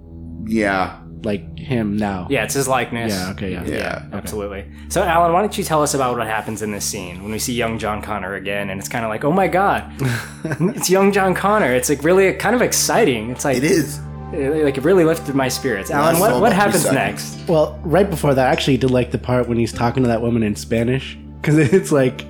[0.48, 2.27] yeah, like him now.
[2.29, 3.12] yeah, it's his likeness.
[3.13, 3.32] Yeah.
[3.32, 3.51] Okay.
[3.51, 3.65] Yeah.
[3.65, 4.05] yeah.
[4.13, 4.65] Absolutely.
[4.88, 7.39] So, Alan, why don't you tell us about what happens in this scene when we
[7.39, 8.69] see young John Connor again?
[8.69, 9.91] And it's kind of like, oh my god,
[10.75, 11.73] it's young John Connor.
[11.73, 13.29] It's like really kind of exciting.
[13.32, 13.99] It's like It is.
[14.32, 15.89] it- like it really lifted my spirits.
[15.91, 17.36] Alan, what, what happens seconds.
[17.36, 17.47] next?
[17.49, 20.21] Well, right before that, I actually did like the part when he's talking to that
[20.21, 22.25] woman in Spanish because it's like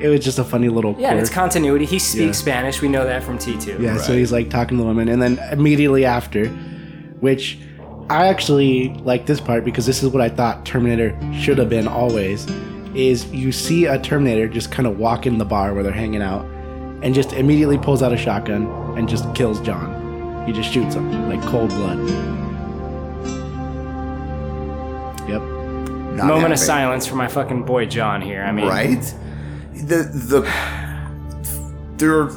[0.00, 0.96] it was just a funny little.
[0.98, 1.84] Yeah, and it's continuity.
[1.84, 2.42] He speaks Yeah.
[2.44, 2.80] Spanish.
[2.80, 3.80] We know that from T2.
[3.80, 6.46] Yeah, so he's like talking to the woman, and then immediately after,
[7.20, 7.58] which
[8.10, 11.88] I actually like this part because this is what I thought Terminator should have been
[11.88, 12.46] always.
[12.94, 16.20] Is you see a Terminator just kind of walk in the bar where they're hanging
[16.22, 16.44] out,
[17.02, 18.66] and just immediately pulls out a shotgun
[18.98, 20.46] and just kills John.
[20.46, 21.98] He just shoots him like cold blood.
[25.28, 25.40] Yep.
[25.40, 26.52] Not Moment happy.
[26.52, 28.42] of silence for my fucking boy John here.
[28.42, 29.14] I mean, right?
[29.72, 30.40] The the
[31.96, 32.28] there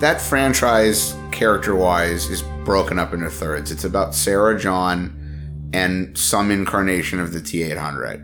[0.00, 3.70] that franchise character wise is broken up into thirds.
[3.70, 5.20] It's about Sarah John
[5.72, 8.20] and some incarnation of the T eight hundred.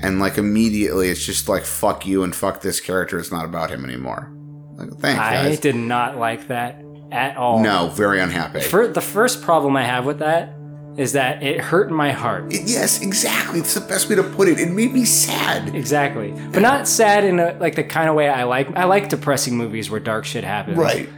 [0.00, 3.70] And like immediately it's just like fuck you and fuck this character, it's not about
[3.70, 4.32] him anymore.
[4.74, 5.60] Like thanks I guys.
[5.60, 7.60] did not like that at all.
[7.60, 8.60] No, very unhappy.
[8.62, 10.54] For, the first problem I have with that
[10.96, 12.52] is that it hurt my heart.
[12.52, 13.60] It- yes, exactly.
[13.60, 14.58] It's the best way to put it.
[14.60, 15.74] It made me sad.
[15.74, 18.74] Exactly, but not sad in a, like the kind of way I like.
[18.76, 20.76] I like depressing movies where dark shit happens.
[20.76, 21.08] Right.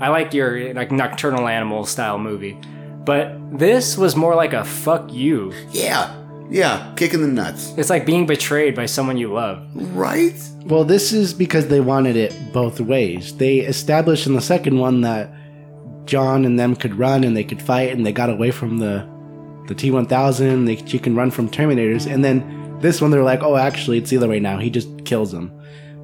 [0.00, 2.58] I like your like nocturnal animal style movie,
[3.04, 5.52] but this was more like a fuck you.
[5.70, 6.16] Yeah.
[6.48, 6.92] Yeah.
[6.96, 7.72] Kicking the nuts.
[7.76, 9.62] It's like being betrayed by someone you love.
[9.94, 10.34] Right?
[10.64, 13.36] Well, this is because they wanted it both ways.
[13.36, 15.32] They established in the second one that
[16.06, 19.06] John and them could run and they could fight and they got away from the
[19.66, 20.66] the T1000.
[20.66, 24.10] They she can run from Terminators, and then this one they're like, oh, actually, it's
[24.10, 24.58] the right now.
[24.58, 25.48] He just kills them,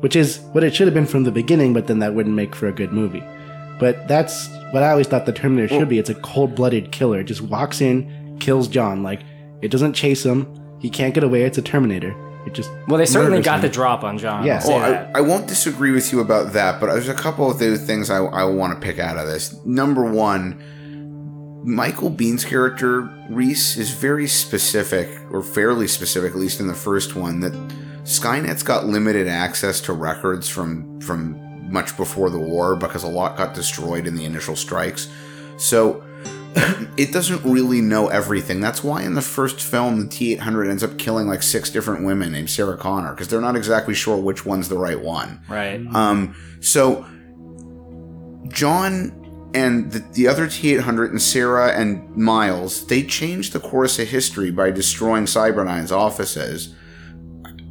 [0.01, 1.73] which is what it should have been from the beginning.
[1.73, 3.23] But then that wouldn't make for a good movie.
[3.79, 5.99] But that's what I always thought the Terminator should be.
[5.99, 7.21] It's a cold-blooded killer.
[7.21, 9.03] It just walks in, kills John.
[9.03, 9.21] Like
[9.63, 10.47] it doesn't chase him.
[10.81, 11.43] He can't get away.
[11.43, 12.15] It's a Terminator.
[12.47, 13.63] It just Well, they certainly got him.
[13.63, 14.45] the drop on John.
[14.47, 14.57] Yeah.
[14.57, 15.11] I'll say Oh, that.
[15.17, 18.19] I, I won't disagree with you about that, but there's a couple of things I,
[18.19, 19.53] I want to pick out of this.
[19.65, 20.63] Number one,
[21.63, 27.17] Michael Biehn's character, Reese, is very specific, or fairly specific, at least in the first
[27.17, 27.53] one, that
[28.05, 33.37] Skynet's got limited access to records from from much before the war because a lot
[33.37, 35.09] got destroyed in the initial strikes.
[35.57, 36.05] So
[36.97, 38.61] it doesn't really know everything.
[38.61, 42.05] That's why in the first film, the T 800 ends up killing like six different
[42.05, 45.41] women named Sarah Connor because they're not exactly sure which one's the right one.
[45.49, 45.85] right.
[45.93, 47.05] Um, so
[48.49, 53.99] John and the, the other T 800 and Sarah and Miles, they changed the course
[53.99, 56.75] of history by destroying Cyberdyne's offices.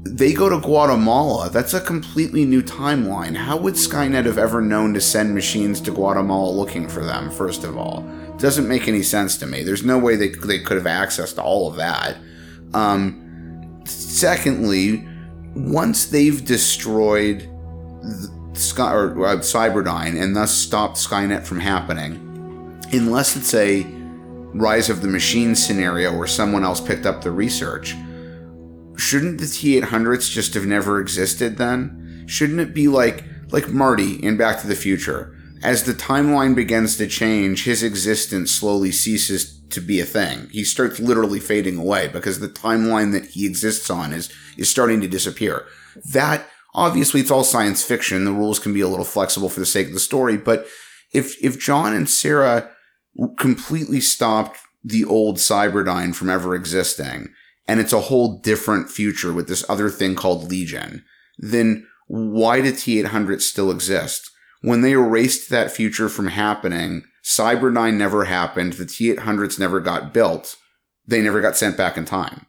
[0.03, 1.49] they go to Guatemala.
[1.49, 3.35] That's a completely new timeline.
[3.35, 7.63] How would Skynet have ever known to send machines to Guatemala looking for them, first
[7.63, 8.07] of all?
[8.29, 9.63] It Doesn't make any sense to me.
[9.63, 12.17] There's no way they, they could have access to all of that.
[12.73, 15.07] Um, secondly,
[15.55, 17.49] once they've destroyed
[18.57, 23.85] Sky, or, uh, Cyberdyne and thus stopped Skynet from happening, unless it's a
[24.53, 27.95] Rise of the Machine scenario where someone else picked up the research,
[28.95, 32.23] shouldn't the T800s just have never existed then?
[32.27, 35.35] Shouldn't it be like like Marty in Back to the Future?
[35.61, 40.47] As the timeline begins to change, his existence slowly ceases to be a thing.
[40.51, 45.01] He starts literally fading away because the timeline that he exists on is is starting
[45.01, 45.65] to disappear.
[46.13, 48.25] That obviously it's all science fiction.
[48.25, 50.67] The rules can be a little flexible for the sake of the story, but
[51.13, 52.69] if if John and Sarah
[53.37, 57.29] completely stopped the old Cyberdyne from ever existing,
[57.67, 61.03] and it's a whole different future with this other thing called Legion,
[61.39, 64.29] then why did T800s still exist?
[64.61, 70.55] When they erased that future from happening, Cyberdyne never happened, the T800s never got built,
[71.07, 72.45] they never got sent back in time.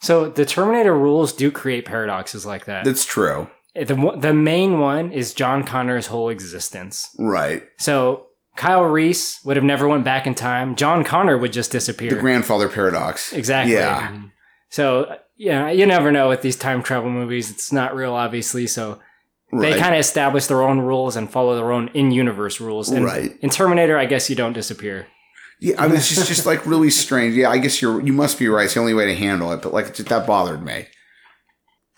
[0.00, 2.84] So the Terminator rules do create paradoxes like that.
[2.84, 3.48] That's true.
[3.84, 7.08] The the main one is John Connor's whole existence.
[7.18, 7.62] Right.
[7.78, 10.76] So Kyle Reese would have never went back in time.
[10.76, 12.10] John Connor would just disappear.
[12.10, 13.32] The grandfather paradox.
[13.32, 13.74] Exactly.
[13.74, 14.08] Yeah.
[14.08, 14.26] Mm-hmm.
[14.70, 17.50] So yeah, you never know with these time travel movies.
[17.50, 18.66] It's not real, obviously.
[18.66, 19.00] So
[19.52, 22.88] they kind of establish their own rules and follow their own in-universe rules.
[22.88, 23.36] And Right.
[23.40, 25.06] In Terminator, I guess you don't disappear.
[25.60, 27.34] Yeah, I mean, it's just, just like really strange.
[27.34, 28.64] Yeah, I guess you're you must be right.
[28.64, 30.86] It's the only way to handle it, but like that bothered me.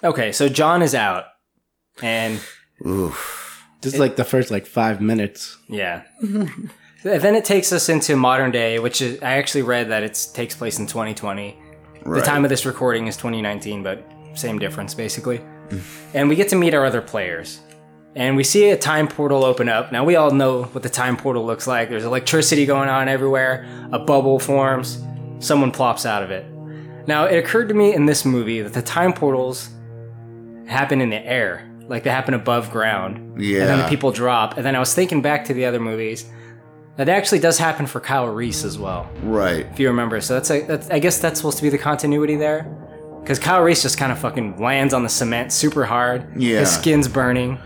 [0.05, 1.25] Okay, so John is out,
[2.03, 2.41] and
[2.87, 3.65] Oof.
[3.81, 5.57] This is like the first like five minutes.
[5.69, 6.03] yeah.
[7.03, 10.57] then it takes us into modern day, which is I actually read that it takes
[10.57, 11.57] place in 2020.
[12.05, 15.41] The time of this recording is 2019, but same difference basically.
[16.15, 17.61] and we get to meet our other players.
[18.17, 19.93] And we see a time portal open up.
[19.93, 21.89] Now we all know what the time portal looks like.
[21.89, 23.67] There's electricity going on everywhere.
[23.93, 25.05] A bubble forms.
[25.39, 26.45] Someone plops out of it.
[27.07, 29.69] Now it occurred to me in this movie that the time portals
[30.67, 33.43] happen in the air, like they happen above ground.
[33.43, 33.61] Yeah.
[33.61, 34.57] And then the people drop.
[34.57, 36.25] And then I was thinking back to the other movies.
[36.97, 39.67] That actually does happen for Kyle Reese as well Right.
[39.71, 40.21] if you remember.
[40.21, 42.65] So that's, a, that's I guess that's supposed to be the continuity there,
[43.23, 46.27] because Kyle Reese just kind of fucking lands on the cement super hard.
[46.41, 46.59] Yeah.
[46.61, 47.59] his skin's burning.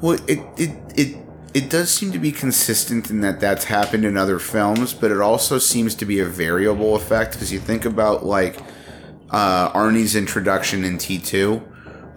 [0.00, 1.16] Well, it it it
[1.52, 5.20] it does seem to be consistent in that that's happened in other films, but it
[5.20, 8.56] also seems to be a variable effect because you think about like
[9.30, 11.60] uh, Arnie's introduction in T two,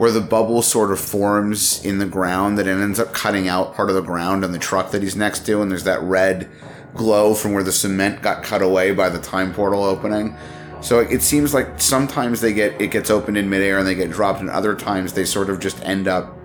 [0.02, 3.76] where the bubble sort of forms in the ground that it ends up cutting out
[3.76, 6.50] part of the ground on the truck that he's next to, and there's that red
[6.96, 10.36] glow from where the cement got cut away by the time portal opening.
[10.82, 14.10] So it, seems like sometimes they get it gets opened in midair and they get
[14.10, 16.36] dropped, and other times they sort of just end up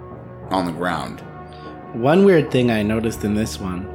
[0.51, 1.21] on the ground.
[1.95, 3.87] One weird thing I noticed in this one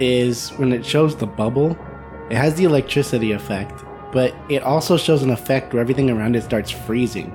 [0.00, 1.76] is when it shows the bubble,
[2.30, 6.44] it has the electricity effect, but it also shows an effect where everything around it
[6.44, 7.30] starts freezing.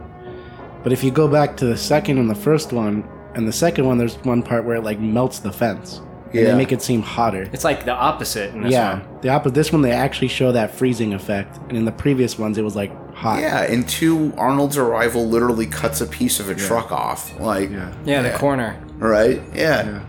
[0.85, 3.85] But if you go back to the second and the first one, and the second
[3.87, 5.99] one, there's one part where it like melts the fence.
[6.27, 6.51] And Yeah.
[6.51, 7.49] they make it seem hotter.
[7.51, 9.01] It's like the opposite in this yeah, one.
[9.21, 9.55] the opposite.
[9.55, 12.75] This one they actually show that freezing effect, and in the previous ones it was
[12.75, 13.39] like hot.
[13.39, 17.37] Yeah, and two, Arnold's arrival literally cuts a piece of a truck off.
[17.39, 17.91] Like, Yeah.
[18.05, 18.75] Yeah, the corner.
[18.99, 19.41] right?
[19.55, 20.01] Yeah.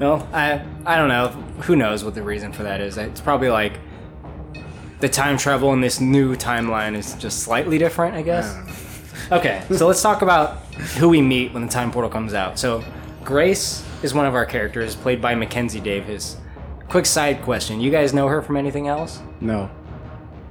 [0.00, 1.28] Well, I I don't know.
[1.64, 2.96] Who knows what the reason for that is?
[2.96, 3.74] It's probably like
[5.00, 8.56] the time travel in this new timeline is just slightly different, I guess.
[9.30, 10.58] Okay, so let's talk about
[10.98, 12.58] who we meet when the time portal comes out.
[12.58, 12.82] So,
[13.24, 16.36] Grace is one of our characters, played by Mackenzie Davis.
[16.88, 19.20] Quick side question: You guys know her from anything else?
[19.40, 19.70] No.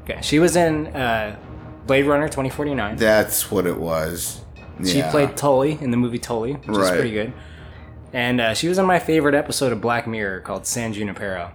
[0.03, 1.37] Okay, she was in uh,
[1.85, 2.95] Blade Runner 2049.
[2.97, 4.41] That's what it was.
[4.83, 5.11] She Yeah.
[5.11, 6.93] played Tully in the movie Tully, which is Right.
[6.93, 7.33] pretty good.
[8.13, 11.51] And uh, she was in my favorite episode of Black Mirror called San Junipero.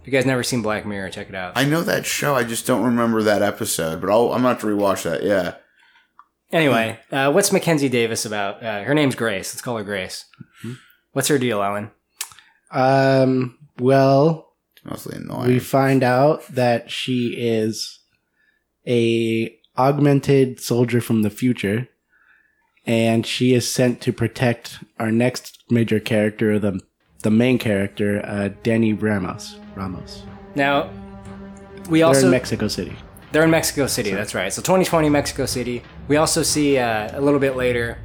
[0.00, 1.52] If you guys never seen Black Mirror, check it out.
[1.56, 2.34] I know that show.
[2.34, 4.00] I just don't remember that episode.
[4.00, 5.22] But I'll, I'm going to have to rewatch that.
[5.22, 5.54] Yeah.
[6.52, 8.62] Anyway, uh, what's Mackenzie Davis about?
[8.62, 9.52] Uh, her name's Grace.
[9.54, 10.24] Let's call her Grace.
[11.12, 11.90] What's her deal, Ellen?
[12.70, 13.56] Um.
[13.78, 14.52] Well,
[14.84, 15.48] Mostly annoying.
[15.48, 18.00] we find out that she is
[18.86, 21.88] a augmented soldier from the future
[22.86, 26.80] and she is sent to protect our next major character the
[27.22, 30.22] the main character uh, dani ramos ramos
[30.54, 30.90] Now,
[31.88, 32.94] we they're also in mexico city
[33.32, 34.10] they're in Mexico City.
[34.10, 34.52] That's right.
[34.52, 35.82] So 2020 Mexico City.
[36.08, 37.98] We also see uh, a little bit later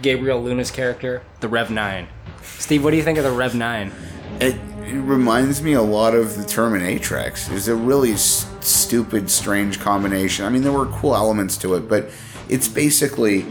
[0.00, 2.08] Gabriel Luna's character, the Rev Nine.
[2.42, 3.92] Steve, what do you think of the Rev Nine?
[4.40, 7.50] it, it reminds me a lot of the Terminatrix.
[7.54, 10.44] It's a really s- stupid, strange combination.
[10.44, 12.10] I mean, there were cool elements to it, but
[12.48, 13.42] it's basically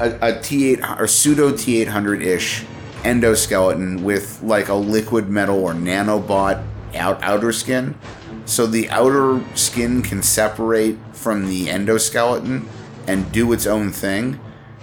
[0.00, 2.64] a, a T8 or pseudo T800 ish
[3.04, 6.64] endoskeleton with like a liquid metal or nanobot
[6.96, 7.94] out, outer skin.
[8.46, 12.66] So the outer skin can separate from the endoskeleton
[13.06, 14.40] and do its own thing.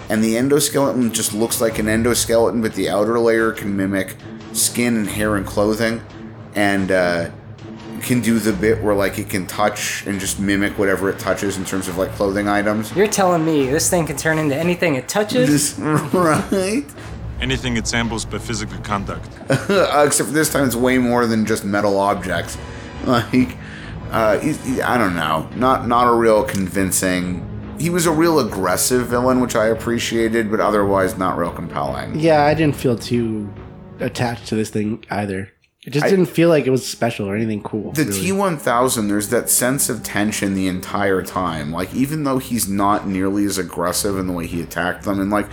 [0.09, 4.15] And the endoskeleton just looks like an endoskeleton, but the outer layer can mimic
[4.53, 6.01] skin and hair and clothing.
[6.55, 7.31] And uh,
[8.01, 11.57] can do the bit where like it can touch and just mimic whatever it touches
[11.57, 12.93] in terms of like clothing items.
[12.95, 15.49] You're telling me this thing can turn into anything it touches?
[15.49, 15.79] Just
[16.13, 16.85] right.
[17.39, 19.29] Anything it samples by physical contact.
[19.71, 22.57] Uh, except for this time, it's way more than just metal objects.
[23.05, 23.57] Like,
[24.11, 27.47] uh, he, he- I don't know, not not a real convincing.
[27.79, 32.19] He was a real aggressive villain, which I appreciated, but otherwise not real compelling.
[32.19, 33.51] Yeah, I didn't feel too
[33.99, 35.51] attached to this thing either.
[35.83, 37.91] It just I- didn't feel like it was special or anything cool.
[37.93, 38.19] The really.
[38.21, 41.71] T one thousand, there's that sense of tension the entire time.
[41.71, 45.31] Like even though he's not nearly as aggressive in the way he attacked them, and
[45.31, 45.47] like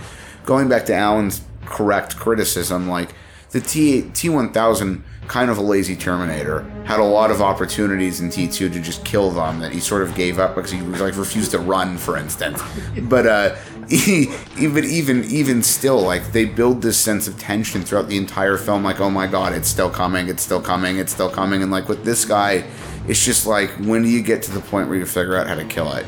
[0.45, 3.15] going back to Alan's correct criticism, like
[3.51, 8.19] the T T one thousand, kind of a lazy Terminator, had a lot of opportunities
[8.19, 10.81] in T two to just kill them that he sort of gave up because he
[10.81, 12.61] was like refused to run, for instance.
[13.03, 13.55] But uh,
[13.89, 18.83] even even even still, like they build this sense of tension throughout the entire film.
[18.83, 21.61] Like, oh my god, it's still coming, it's still coming, it's still coming.
[21.61, 22.65] And like with this guy,
[23.07, 25.55] it's just like when do you get to the point where you figure out how
[25.55, 26.05] to kill it?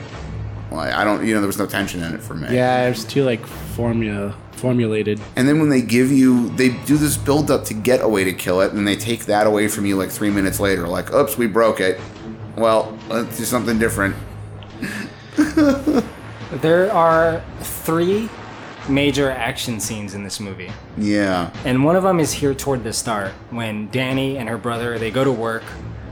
[0.71, 2.47] Like I don't, you know, there was no tension in it for me.
[2.55, 5.19] Yeah, it was too like formula formulated.
[5.35, 8.23] And then when they give you, they do this build up to get a way
[8.23, 10.87] to kill it, and they take that away from you like three minutes later.
[10.87, 11.99] Like, oops, we broke it.
[12.55, 14.15] Well, let's do something different.
[16.51, 18.29] There are three
[18.89, 20.69] major action scenes in this movie.
[20.97, 21.49] Yeah.
[21.63, 25.11] And one of them is here toward the start when Dani and her brother they
[25.11, 25.63] go to work.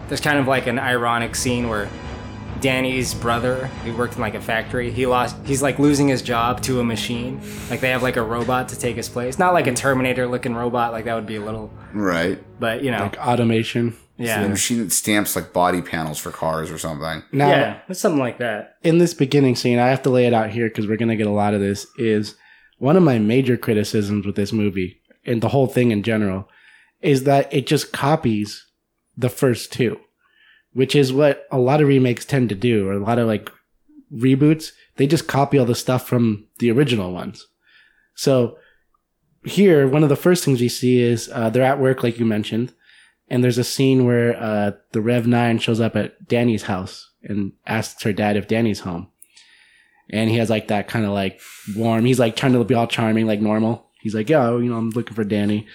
[0.08, 1.90] There's kind of like an ironic scene where
[2.62, 6.62] Dani's brother, who worked in like a factory, he lost he's like losing his job
[6.64, 7.42] to a machine.
[7.70, 9.40] Like they have like a robot to take his place.
[9.40, 12.40] Not like a Terminator looking robot, like that would be a little Right.
[12.60, 13.00] but you know.
[13.04, 13.96] Like automation.
[14.18, 14.44] yeah.
[14.44, 17.24] The machine that stamps like body panels for cars or something.
[17.32, 18.76] Now, yeah, it's something like that.
[18.84, 21.28] in this beginning scene, I have to lay it out here because we're gonna get
[21.28, 21.88] a lot of this.
[21.98, 22.36] Is
[22.78, 26.48] one of my major criticisms with this movie and the whole thing in general
[27.02, 28.66] is that it just copies
[29.18, 30.00] the first two,
[30.74, 33.52] which is what a lot of remakes tend to do, or a lot of like
[34.14, 34.72] reboots.
[34.96, 37.48] They just copy all the stuff from the original ones.
[38.16, 38.58] So
[39.46, 42.26] here, one of the first things we see is uh, they're at work, like you
[42.26, 42.74] mentioned,
[43.30, 47.54] and there's a scene where uh, the Rev Nine shows up at Dani's house and
[47.66, 49.08] asks her dad if Dani's home,
[50.10, 51.40] and he has like that kind of like
[51.76, 52.06] warm.
[52.06, 53.90] He's like trying to be all charming, like normal.
[54.02, 55.66] He's like, "Yo, you know, I'm looking for Dani."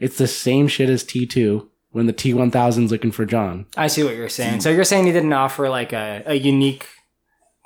[0.00, 3.66] It's the same shit as T two when the T one thousand's looking for John.
[3.76, 4.60] I see what you're saying.
[4.60, 6.86] So you're saying he didn't offer like a, a unique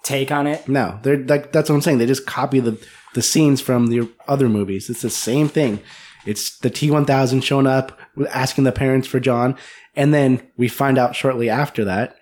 [0.06, 0.68] take on it?
[0.68, 1.98] No, they're like that's what I'm saying.
[1.98, 2.78] They just copy the
[3.14, 4.88] the scenes from the other movies.
[4.88, 5.80] It's the same thing.
[6.24, 7.98] It's the T1000 showing up,
[8.30, 9.56] asking the parents for John,
[9.94, 12.16] and then we find out shortly after that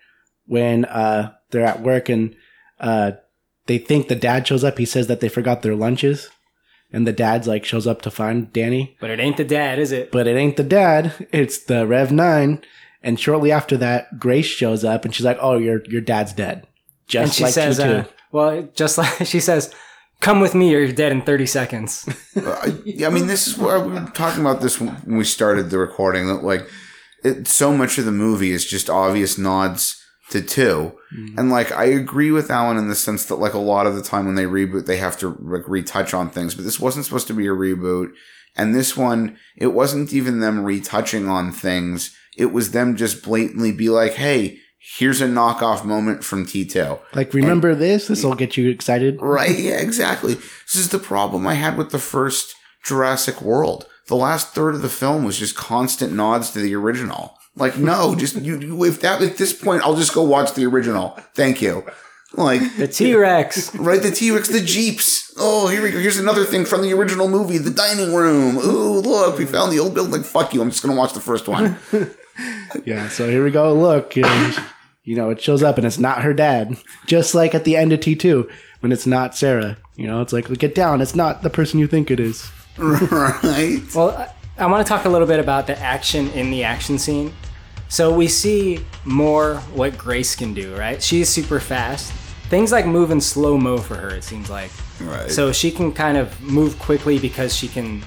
[0.47, 2.37] when uh, they're at work and
[2.81, 3.13] uh,
[3.67, 4.79] they think the dad shows up.
[4.79, 6.29] He says that they forgot their lunches,
[6.95, 9.93] and the dad's like shows up to find Dani, But it ain't the dad, is
[9.93, 10.11] it?
[10.13, 11.13] but it ain't the dad.
[11.33, 12.63] It's the Rev Nine.
[13.03, 16.57] And shortly after that, Grace shows up and she's like, "Oh, your your dad's dead."
[16.63, 16.67] and
[17.07, 18.01] Just she like says, T2.
[18.01, 19.75] uh, well, just like she says,
[20.21, 22.09] come with me or you're dead in 30 seconds.
[22.37, 26.27] I mean, this is what we were talking about this when we started the recording.
[26.29, 26.67] That like,
[27.23, 31.39] it, so much of the movie is just obvious nods to 2 mm-hmm.
[31.39, 34.03] and like I agree with Alan in the sense that like a lot of the
[34.03, 36.55] time when they reboot, they have to like retouch on things.
[36.55, 38.11] But this wasn't supposed to be a reboot,
[38.57, 42.17] and this one, it wasn't even them retouching on things.
[42.37, 44.59] It was them just blatantly be like, "Hey,
[44.97, 48.09] here's a knockoff moment from T2." Like, remember this?
[48.09, 49.19] This will get you excited.
[49.21, 49.59] Right?
[49.59, 50.35] Yeah, exactly.
[50.35, 53.87] This is the problem I had with the first Jurassic World.
[54.09, 57.39] The last third of the film was just constant nods to the original.
[57.57, 58.59] Like, no, just you.
[58.59, 61.11] you if that at this point, I'll just go watch the original.
[61.35, 61.85] Thank you.
[62.37, 63.73] Like The T Rex.
[63.77, 65.33] right, the T Rex, the Jeeps.
[65.37, 66.01] Oh, here we go.
[66.01, 68.59] Here's another thing from the original movie, the dining room.
[68.59, 70.25] Ooh, look, we found the old building.
[70.25, 70.61] Fuck you.
[70.61, 71.77] I'm just gonna watch the first one.
[72.85, 73.73] Yeah, so here we go.
[73.73, 74.59] Look, and,
[75.05, 76.77] you know, it shows up and it's not her dad.
[77.07, 78.51] Just like at the end of T2
[78.81, 79.77] when it's not Sarah.
[79.95, 81.01] You know, it's like, get down.
[81.01, 82.51] It's not the person you think it is.
[82.77, 83.81] right?
[83.95, 87.33] Well, I, want to talk a little bit about the action in the action scene.
[87.89, 91.03] So we see more what Grace can do, right?
[91.03, 92.13] She's super fast.
[92.49, 94.71] Things like move in slow mo for her, it seems like.
[95.01, 95.31] Right.
[95.31, 98.03] So she can kind of move quickly because she can,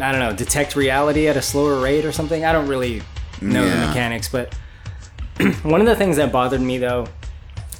[0.00, 2.44] I don't know, detect reality at a slower rate or something.
[2.44, 3.02] I don't really
[3.40, 4.54] know the mechanics, but
[5.62, 7.06] one of the things that bothered me though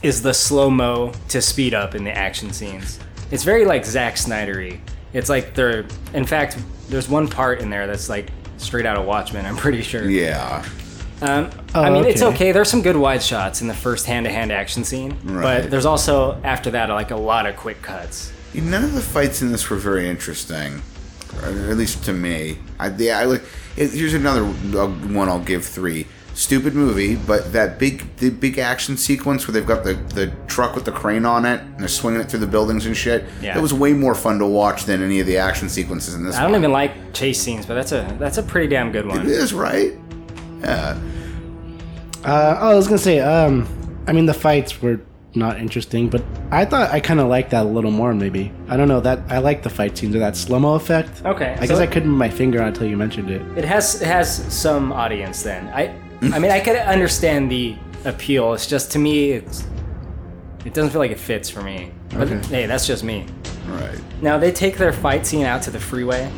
[0.02, 2.98] is the slow mo to speed up in the action scenes.
[3.30, 4.80] it's very like Zack Snydery.
[5.12, 6.58] It's like they're in fact
[6.88, 9.44] there's one part in there that's like straight out of Watchmen.
[9.46, 10.08] I'm pretty sure.
[10.08, 10.64] Yeah.
[11.22, 12.34] Um, Oh, I mean, it's okay.
[12.34, 12.52] okay.
[12.52, 15.62] There's some good wide shots in the first hand-to-hand action scene, Right.
[15.62, 18.32] but there's also after that like a lot of quick cuts.
[18.54, 20.80] None of the fights in this were very interesting,
[21.42, 22.58] or at least to me.
[22.80, 23.42] I, yeah, I like.
[23.76, 25.28] Here's another uh, one.
[25.28, 26.06] I'll give three.
[26.36, 30.74] Stupid movie, but that big, the big action sequence where they've got the, the truck
[30.74, 33.24] with the crane on it and they're swinging it through the buildings and shit.
[33.40, 33.54] Yeah.
[33.54, 36.36] That was way more fun to watch than any of the action sequences in this.
[36.36, 36.60] I don't one.
[36.60, 39.20] even like chase scenes, but that's a that's a pretty damn good one.
[39.20, 39.94] It is right.
[40.60, 41.00] Yeah.
[42.22, 43.66] Uh, oh, I was gonna say, um,
[44.06, 45.00] I mean, the fights were
[45.34, 48.12] not interesting, but I thought I kind of liked that a little more.
[48.12, 51.24] Maybe I don't know that I like the fight scenes or that slow mo effect.
[51.24, 53.40] Okay, I so- guess I couldn't put my finger on it until you mentioned it.
[53.56, 55.68] It has it has some audience then.
[55.68, 58.54] I I mean I could understand the appeal.
[58.54, 59.64] It's just to me it's
[60.64, 61.92] it doesn't feel like it fits for me.
[62.10, 62.46] But Okay.
[62.48, 63.26] hey, that's just me.
[63.68, 63.98] Right.
[64.22, 66.30] Now they take their fight scene out to the freeway.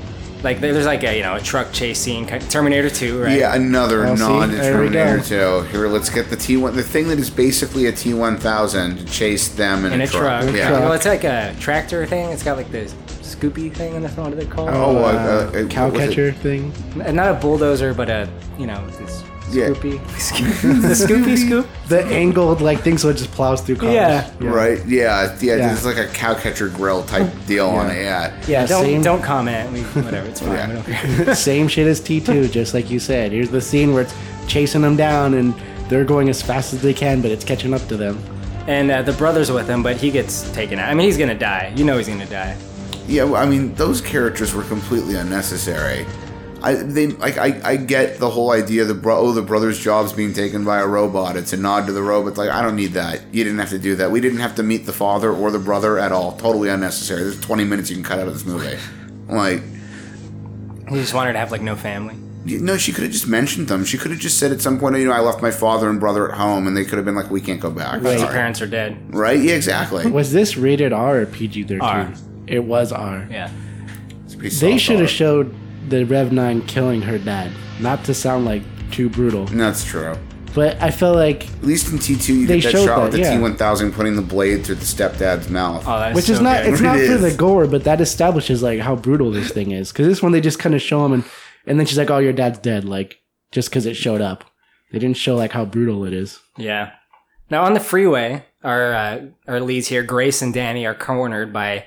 [0.43, 3.39] Like there's like a you know a truck chase scene, ki- Terminator 2, right?
[3.39, 5.77] Yeah, another Well, see, nod to there we Terminator 2.
[5.77, 6.75] Here, let's get the T1.
[6.77, 10.55] The thing that is basically a T1000 to chase them in, In a truck.
[10.55, 10.71] Yeah.
[10.73, 12.31] Well, it's like a tractor thing.
[12.31, 12.85] It's got like the
[13.23, 14.31] Scoopy thing in the front.
[14.31, 14.69] What are they called?
[14.71, 16.09] Oh, uh, Uh, uh, uh, cow what was it?
[16.11, 16.73] catcher thing.
[17.05, 18.29] N- Not a bulldozer, but a
[18.61, 19.69] you know this Yeah.
[19.69, 20.83] Scoopy.
[20.83, 21.67] the Scoopy Scoop.
[21.89, 23.95] The angled like thing, so it just plows through cars.
[23.95, 24.31] Yeah.
[24.41, 24.85] Right?
[24.87, 25.57] Yeah, yeah.
[25.57, 25.73] Yeah.
[25.73, 28.03] It's like a cow catcher grill type deal on it.
[28.03, 28.35] Yeah.
[28.41, 29.73] Yeah, Yeah, don't same- don't comment.
[29.73, 30.53] We, whatever, it's fine.
[30.53, 30.69] Yeah.
[30.69, 30.85] We don't
[31.25, 31.35] care.
[31.35, 33.33] Same shit as T2, just like you said.
[33.33, 34.15] Here's the scene where it's
[34.47, 35.55] chasing them down and
[35.89, 38.23] they're going as fast as they can, but it's catching up to them.
[38.67, 40.91] And uh, the brother's with him, but he gets taken out.
[40.91, 41.73] I mean, he's gonna die.
[41.75, 42.55] You know he's gonna die.
[43.07, 46.05] Yeah, well, I mean, those characters were completely unnecessary.
[46.63, 50.13] I they like I, I get the whole idea the bro oh the brother's job's
[50.13, 51.37] being taken by a robot.
[51.37, 52.37] It's a nod to the robot.
[52.37, 53.23] Like I don't need that.
[53.33, 54.11] You didn't have to do that.
[54.11, 56.33] We didn't have to meet the father or the brother at all.
[56.37, 57.23] Totally unnecessary.
[57.23, 58.77] There's 20 minutes you can cut out of this movie.
[59.29, 59.63] Like
[60.89, 62.17] He just wanted to have like no family.
[62.45, 63.85] you- no, she could have just mentioned them.
[63.85, 66.01] She could have just said at some point, you know, I left my father and
[66.01, 68.01] brother at home, and they could have been like, we can't go back.
[68.01, 68.33] His Sorry.
[68.33, 68.97] parents are dead.
[69.15, 69.39] Right?
[69.39, 70.11] Yeah, exactly.
[70.11, 72.15] Was this rated R or PG 13?
[72.47, 73.29] It was R.
[73.31, 73.51] Yeah.
[74.25, 75.55] It's pretty They should have showed
[75.89, 77.51] the Rev 9 killing her dad.
[77.81, 80.17] Not to sound like too brutal, That's true.
[80.55, 83.13] but I feel like, At least in T2, you They get that showed shot with
[83.13, 83.37] that, the yeah.
[83.39, 85.85] T1000 putting the blade through the stepdad's mouth.
[85.87, 86.73] Oh, that's which is not, good.
[86.73, 89.93] it's not It for the gore, but that establishes like how brutal this thing is.
[89.93, 91.25] Because this one, they just kind of show him and,
[91.67, 92.85] and then she's like, oh, your dad's dead.
[92.85, 93.21] Like,
[93.53, 94.45] just because it showed up.
[94.91, 96.41] They didn't show like how brutal it is.
[96.57, 96.93] Yeah.
[97.51, 101.85] Now on the freeway, our uh, our leads here, Grace and Dani, are cornered by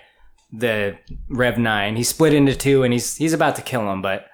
[0.52, 0.98] the
[1.30, 1.96] Rev Nine.
[1.96, 4.02] He's split into two, and he's he's about to kill him.
[4.02, 4.28] But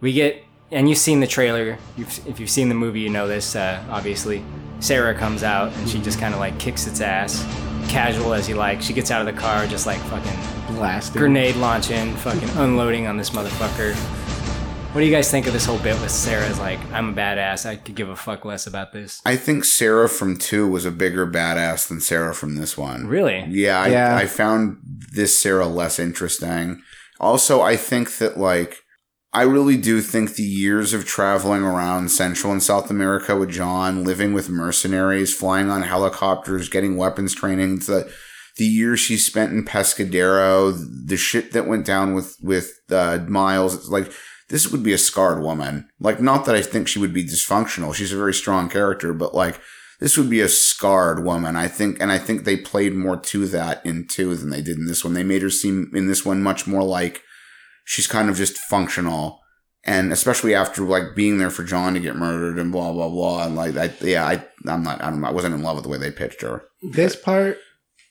[0.00, 1.78] we get, and you've seen the trailer.
[1.96, 3.54] You've, if you've seen the movie, you know this.
[3.56, 4.44] Uh, obviously,
[4.80, 7.44] Sarah comes out and she just kind of like kicks its ass,
[7.88, 8.82] casual as you like.
[8.82, 11.16] She gets out of the car, just like fucking Blasted.
[11.18, 13.94] grenade launching, fucking unloading on this motherfucker.
[14.96, 17.66] What do you guys think of this whole bit with Sarah's like, I'm a badass,
[17.66, 19.20] I could give a fuck less about this?
[19.26, 23.06] I think Sarah from 2 was a bigger badass than Sarah from this one.
[23.06, 23.44] Really?
[23.46, 24.16] Yeah, I, Yeah.
[24.16, 24.78] I found
[25.12, 26.80] this Sarah less interesting.
[27.20, 28.78] Also, I think that, like,
[29.34, 34.02] I really do think the years of traveling around Central and South America with John,
[34.02, 38.10] living with mercenaries, flying on helicopters, getting weapons training, the,
[38.56, 40.74] the years she spent in Pescadero,
[41.06, 44.10] the shit that went down with, with, uh, Miles, it's like,
[44.48, 45.88] this would be a scarred woman.
[45.98, 47.94] Like, not that I think she would be dysfunctional.
[47.94, 49.60] She's a very strong character, but like,
[49.98, 53.46] this would be a scarred woman, I think, and I think they played more to
[53.46, 55.14] that in two than they did in this one.
[55.14, 57.22] They made her seem in this one much more like
[57.84, 59.40] she's kind of just functional,
[59.84, 63.46] and especially after like being there for John to get murdered and blah blah blah,
[63.46, 65.84] and like I, yeah, I, I'm not, I don't know, I wasn't in love with
[65.84, 66.64] the way they pitched her.
[66.82, 67.58] This part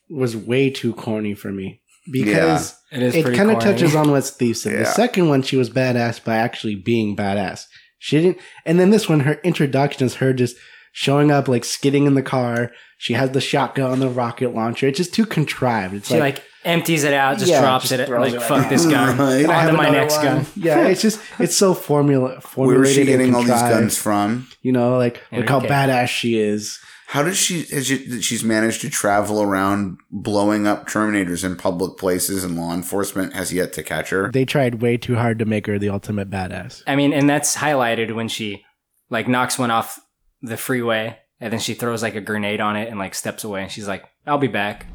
[0.10, 1.82] was way too corny for me
[2.12, 4.80] because It is it pretty kind of touches on what Steve said.
[4.86, 7.66] The second one, she was badass by actually being badass.
[8.00, 10.56] She didn't, and then this one, her introduction is her just
[10.92, 12.72] showing up, like skidding in the car.
[12.98, 14.88] She has the shotgun, and the rocket launcher.
[14.88, 15.94] It's just too contrived.
[15.96, 18.60] It's She like, empties it out, just Yeah, drops just it, throws like it fuck
[18.60, 19.46] like, this gun, Right.
[19.50, 20.24] I have my next one.
[20.26, 20.46] gun.
[20.56, 22.90] Yeah, it's just it's so formula Where formulated.
[22.90, 24.48] is she getting all these guns from?
[24.62, 26.80] You know, like look how badass she is.
[27.08, 27.64] How does she?
[27.66, 32.74] Has she she's managed to travel around blowing up Terminators in public places, and law
[32.74, 34.32] enforcement has yet to catch her?
[34.32, 36.84] They tried way too hard to make her the ultimate badass.
[36.88, 38.66] I mean, and that's highlighted when she
[39.10, 40.00] like knocks one off
[40.42, 43.62] the freeway, and then she throws like a grenade on it and like steps away,
[43.62, 44.88] and she's like, "I'll be back."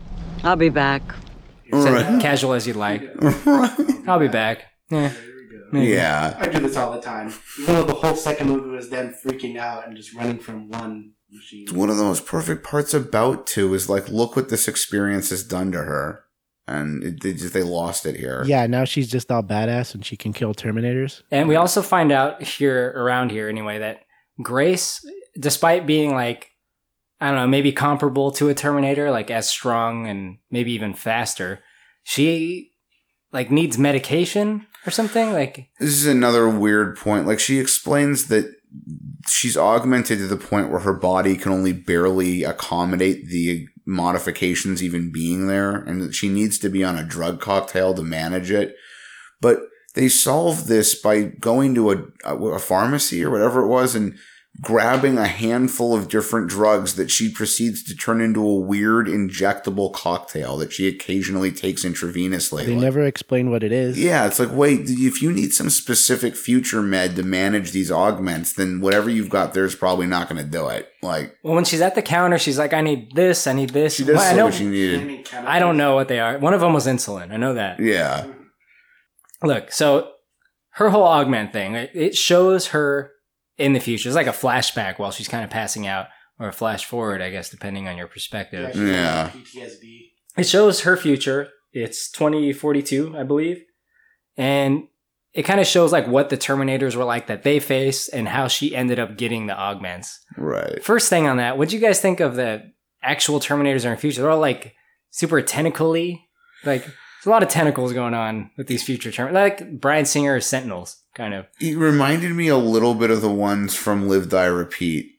[0.42, 1.02] I'll be back.
[1.72, 3.02] Said, Casual as you'd like.
[4.08, 4.64] I'll be back.
[4.90, 5.12] Yeah.
[5.72, 5.92] Maybe.
[5.92, 7.32] Yeah, I do this all the time.
[7.60, 11.12] Even though the whole second movie was them freaking out and just running from one
[11.32, 11.66] machine.
[11.74, 15.42] one of the most perfect parts about two is like, look what this experience has
[15.42, 16.24] done to her.
[16.66, 18.44] and it, they just they lost it here.
[18.46, 21.22] Yeah, now she's just all badass and she can kill Terminators.
[21.30, 24.00] And we also find out here around here anyway that
[24.42, 25.04] Grace,
[25.38, 26.50] despite being like,
[27.20, 31.60] I don't know, maybe comparable to a Terminator, like as strong and maybe even faster,
[32.02, 32.70] she
[33.32, 35.32] like needs medication or something.
[35.32, 37.26] Like, This is another weird point.
[37.26, 38.50] Like she explains that
[39.28, 45.12] she's augmented to the point where her body can only barely accommodate the modifications even
[45.12, 48.74] being there, and she needs to be on a drug cocktail to manage it.
[49.40, 49.60] But
[49.94, 54.16] they solve this by going to a, a pharmacy or whatever it was and
[54.62, 59.90] grabbing a handful of different drugs that she proceeds to turn into a weird injectable
[59.92, 62.66] cocktail that she occasionally takes intravenously.
[62.66, 63.98] They Like- never explain what it is.
[63.98, 68.52] yeah, it's like, wait, if you need some specific future med to manage these augments,
[68.52, 70.88] then whatever you've got there is probably not going to do it.
[71.00, 73.94] Like, well, when she's at the counter, she's like, I need this, I need this.
[73.94, 75.28] she does Well, I say know, what she needed.
[75.32, 76.36] I don't know what they are.
[76.38, 77.30] One of them was insulin.
[77.32, 77.80] I know that.
[77.80, 78.26] Yeah.
[79.42, 80.10] Look, so
[80.72, 83.12] her whole augment thing, it it shows her
[83.60, 84.08] in the future.
[84.08, 86.06] It's like a flashback while she's kind of passing out,
[86.38, 88.74] or a flash forward, I guess, depending on your perspective.
[88.74, 89.30] Yeah.
[89.30, 90.08] PTSD.
[90.38, 91.48] It shows her future.
[91.72, 93.62] It's 2042, I believe.
[94.36, 94.88] And
[95.34, 98.48] it kind of shows like what the Terminators were like that they faced and how
[98.48, 100.18] she ended up getting the augments.
[100.36, 100.82] Right.
[100.82, 103.96] First thing on that, what do you guys think of the actual Terminators in our
[103.96, 104.22] future?
[104.22, 104.74] They're all like
[105.10, 106.26] super tentacly.
[106.64, 109.32] Like there's a lot of tentacles going on with these future Terminators.
[109.32, 111.46] Like Bryan Singer's Sentinels, kind of.
[111.60, 115.12] It reminded me a little bit of the ones from Live, Die, Repeat.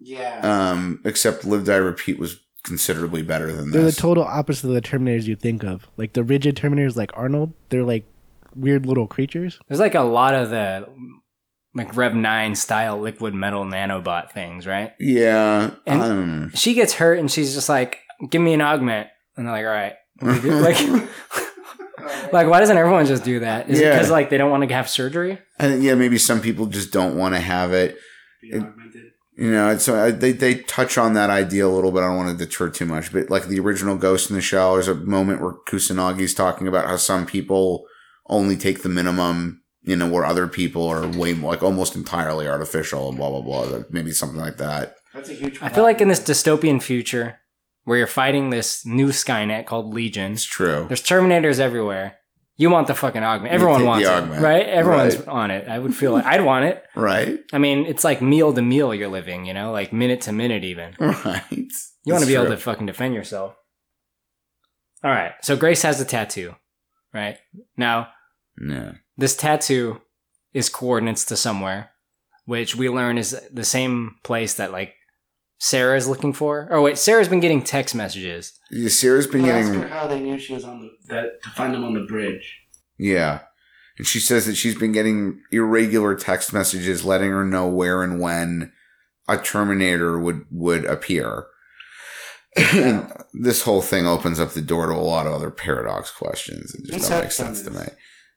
[0.00, 0.40] Yeah.
[0.42, 3.74] Um, except Live, Die, Repeat was considerably better than this.
[3.74, 5.86] They're the total opposite of the Terminators you think of.
[5.96, 8.04] Like the rigid Terminators like Arnold, they're like
[8.54, 9.58] weird little creatures.
[9.68, 10.86] There's like a lot of the
[11.74, 14.92] like Rev 9 style liquid metal nanobot things, right?
[14.98, 15.70] yeah.
[15.86, 19.52] And- um, she gets hurt and she's just like, "Give me an augment," and they're
[19.52, 21.08] like, "All right." what do you do?" like,
[22.32, 23.68] like why doesn't everyone just do that?
[23.70, 25.38] Is it because like they don't want to have surgery?
[25.58, 27.96] I think, yeah, maybe some people just don't want to have it.
[28.42, 28.64] It-
[29.40, 32.00] You know, it's, uh, they they touch on that idea a little bit.
[32.02, 34.74] I don't want to deter too much, but like the original Ghost in the Shell,
[34.74, 37.84] there's a moment where Kusanagi's talking about how some people
[38.26, 42.48] only take the minimum, you know, where other people are way more, like almost entirely
[42.48, 43.82] artificial and blah blah blah.
[43.90, 44.96] Maybe something like that.
[45.14, 45.58] That's a huge.
[45.62, 47.38] I feel like in this dystopian future
[47.88, 50.84] where you're fighting this new Skynet called Legion, It's true.
[50.88, 52.16] there's Terminators everywhere.
[52.58, 53.54] You want the fucking augment.
[53.54, 54.66] Everyone wants it, right?
[54.66, 55.28] Everyone's Right.
[55.28, 55.68] on it.
[55.68, 56.82] I would feel like I'd want it.
[56.94, 57.38] Right.
[57.52, 60.64] I mean, it's like meal to meal you're living, you know, like minute to minute
[60.64, 60.94] even.
[61.00, 61.70] Right.
[62.04, 63.54] You want to be able to fucking defend yourself.
[65.04, 65.32] All right.
[65.42, 66.56] So Grace has a tattoo,
[67.14, 67.38] right?
[67.76, 68.08] Now,
[68.60, 68.92] Yeah.
[69.16, 70.00] this tattoo
[70.52, 71.90] is coordinates to somewhere,
[72.44, 74.94] which we learn is the same place that like
[75.58, 76.68] Sarah is looking for.
[76.70, 78.58] Oh wait, Sarah's been getting text messages.
[78.70, 81.84] Yeah, Sarah's been getting how they knew she was on the that to find them
[81.84, 82.58] on the bridge.
[82.98, 83.40] Yeah.
[83.96, 88.20] And she says that she's been getting irregular text messages letting her know where and
[88.20, 88.72] when
[89.28, 91.46] a Terminator would, would appear.
[92.56, 96.74] And this whole thing opens up the door to a lot of other paradox questions.
[96.74, 97.86] It just Let's don't have make sense to me.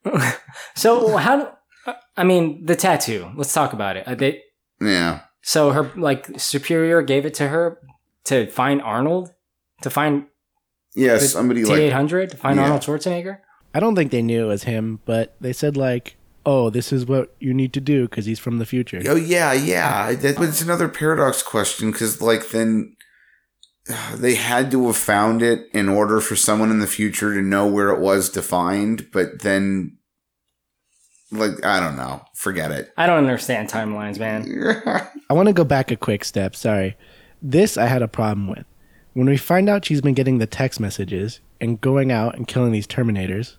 [0.06, 0.42] of
[0.76, 1.40] so how?
[1.40, 3.32] do- I mean, the tattoo.
[3.36, 4.08] Let's talk about it.
[4.08, 4.42] Uh, They,
[4.82, 5.22] Yeah.
[5.42, 7.80] So her like superior gave it to her
[8.26, 9.34] to find Arnold,
[9.82, 10.26] to find
[10.96, 12.64] Yeah, the somebody T like eight hundred, to find Yeah.
[12.64, 13.40] Arnold Schwarzenegger.
[13.74, 17.06] I don't think they knew it was him, but they said like, "Oh, this is
[17.06, 20.14] what you need to do because he's from the future." Oh yeah, yeah.
[20.14, 22.96] That, but it's another paradox question because, like, then
[24.16, 27.66] they had to have found it in order for someone in the future to know
[27.66, 29.08] where it was defined.
[29.12, 29.98] But then,
[31.32, 32.22] like, I don't know.
[32.34, 32.94] Forget it.
[32.98, 34.46] I don't understand timelines, man.
[35.30, 36.56] I want to go back a quick step.
[36.56, 36.96] Sorry.
[37.42, 38.66] This I had a problem with.
[39.14, 42.72] When we find out she's been getting the text messages and going out and killing
[42.72, 43.56] these Terminators,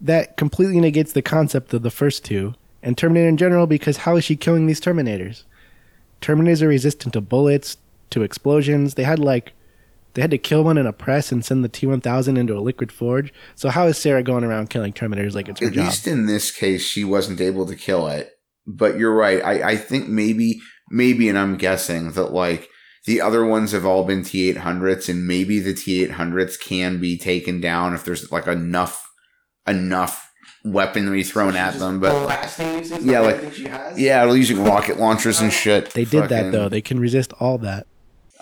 [0.00, 4.16] that completely negates the concept of the first two and Terminator in general because how
[4.16, 5.44] is she killing these Terminators?
[6.20, 7.76] Terminators are resistant to bullets,
[8.10, 8.94] to explosions.
[8.94, 9.52] They had like
[10.14, 12.90] they had to kill one in a press and send the T1000 into a liquid
[12.90, 13.32] forge.
[13.54, 15.84] So how is Sarah going around killing Terminators like it's her At job?
[15.86, 18.30] least in this case, she wasn't able to kill it.
[18.66, 19.42] But you're right.
[19.42, 22.68] I, I think maybe, maybe, and I'm guessing that like
[23.06, 27.94] the other ones have all been T800s, and maybe the T800s can be taken down
[27.94, 29.10] if there's like enough,
[29.66, 30.30] enough
[30.64, 32.00] weaponry thrown at them.
[32.00, 32.12] But
[33.00, 33.58] yeah, like
[33.96, 35.90] yeah, using rocket launchers and shit.
[35.90, 36.68] They did that though.
[36.68, 37.86] They can resist all that.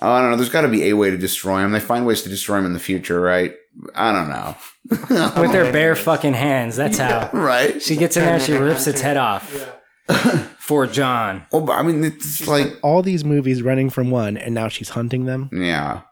[0.02, 0.36] Oh, I don't know.
[0.36, 1.72] There's got to be a way to destroy them.
[1.72, 3.54] They find ways to destroy them in the future, right?
[3.94, 4.56] I don't know.
[5.40, 6.76] With their bare fucking hands.
[6.76, 7.30] That's how.
[7.34, 7.80] right?
[7.82, 9.72] She gets in there, she rips its head off.
[10.58, 11.46] For John.
[11.52, 14.90] Oh, but I mean, it's like all these movies running from one, and now she's
[14.90, 15.48] hunting them.
[15.52, 16.02] yeah.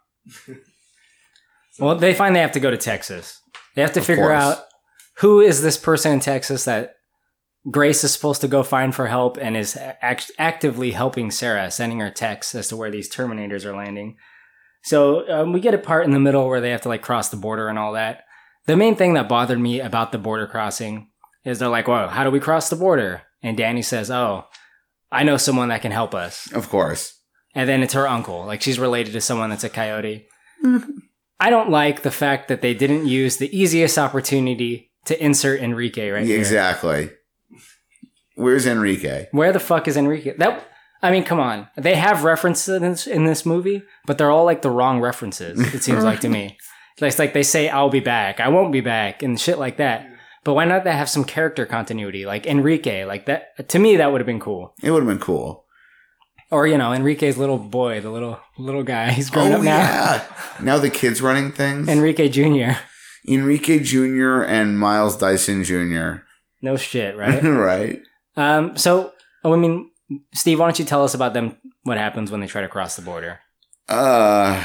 [1.78, 3.40] Well, they find they have to go to Texas.
[3.74, 4.40] They have to Of figure course.
[4.40, 4.58] out
[5.18, 6.94] who is this person in Texas that
[7.70, 12.00] Grace is supposed to go find for help and is act- actively helping Sarah, sending
[12.00, 14.16] her texts as to where these Terminators are landing.
[14.82, 17.30] So um, we get a part in the middle where they have to like cross
[17.30, 18.24] the border and all that.
[18.66, 21.08] The main thing that bothered me about the border crossing
[21.44, 24.44] is they're like, "Whoa, how do we cross the border?" And Dani says, "Oh,
[25.10, 27.18] I know someone that can help us." Of course.
[27.54, 30.26] And then it's her uncle, like she's related to someone that's a coyote.
[31.40, 36.08] I don't like the fact that they didn't use the easiest opportunity to insert Enrique
[36.10, 36.38] right Yeah, here.
[38.34, 39.28] Where's Enrique?
[39.30, 40.36] Where the fuck is Enrique?
[40.36, 40.66] That
[41.02, 41.68] I mean, come on.
[41.76, 45.60] They have references in this, in this movie, but they're all like the wrong references.
[45.74, 46.56] It seems like to me.
[46.96, 50.06] It's like they say, "I'll be back," "I won't be back," and shit like that.
[50.44, 53.04] But why not they have some character continuity, like Enrique?
[53.04, 54.74] Like that to me, that would have been cool.
[54.80, 55.64] It would have been cool.
[56.52, 59.10] Or you know, Enrique's little boy, the little little guy.
[59.18, 59.78] He's grown up oh, now.
[59.78, 60.64] Oh, yeah.
[60.64, 61.88] Now the kids running things.
[61.88, 62.78] Enrique Jr.
[63.26, 64.42] Enrique Jr.
[64.42, 66.22] and Miles Dyson Jr.
[66.62, 67.42] No shit, right?
[67.42, 68.02] right.
[68.36, 69.12] Um, so,
[69.44, 69.90] oh, I mean,
[70.34, 71.56] Steve, why don't you tell us about them?
[71.84, 73.40] What happens when they try to cross the border?
[73.88, 74.62] Uh,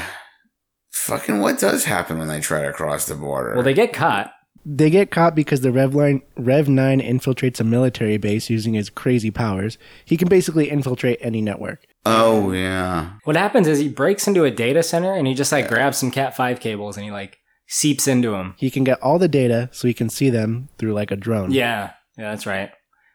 [0.92, 3.54] fucking what does happen when they try to cross the border?
[3.54, 4.32] Well, they get caught.
[4.64, 8.90] They get caught because the Rev, line, Rev 9 infiltrates a military base using his
[8.90, 9.78] crazy powers.
[10.04, 11.86] He can basically infiltrate any network.
[12.04, 13.12] oh yeah.
[13.24, 16.10] What happens is he breaks into a data center and he just like grabs some
[16.10, 18.54] Cat five cables and he like seeps into them.
[18.58, 21.52] He can get all the data so he can see them through like a drone.
[21.52, 22.70] Yeah, yeah, that's right.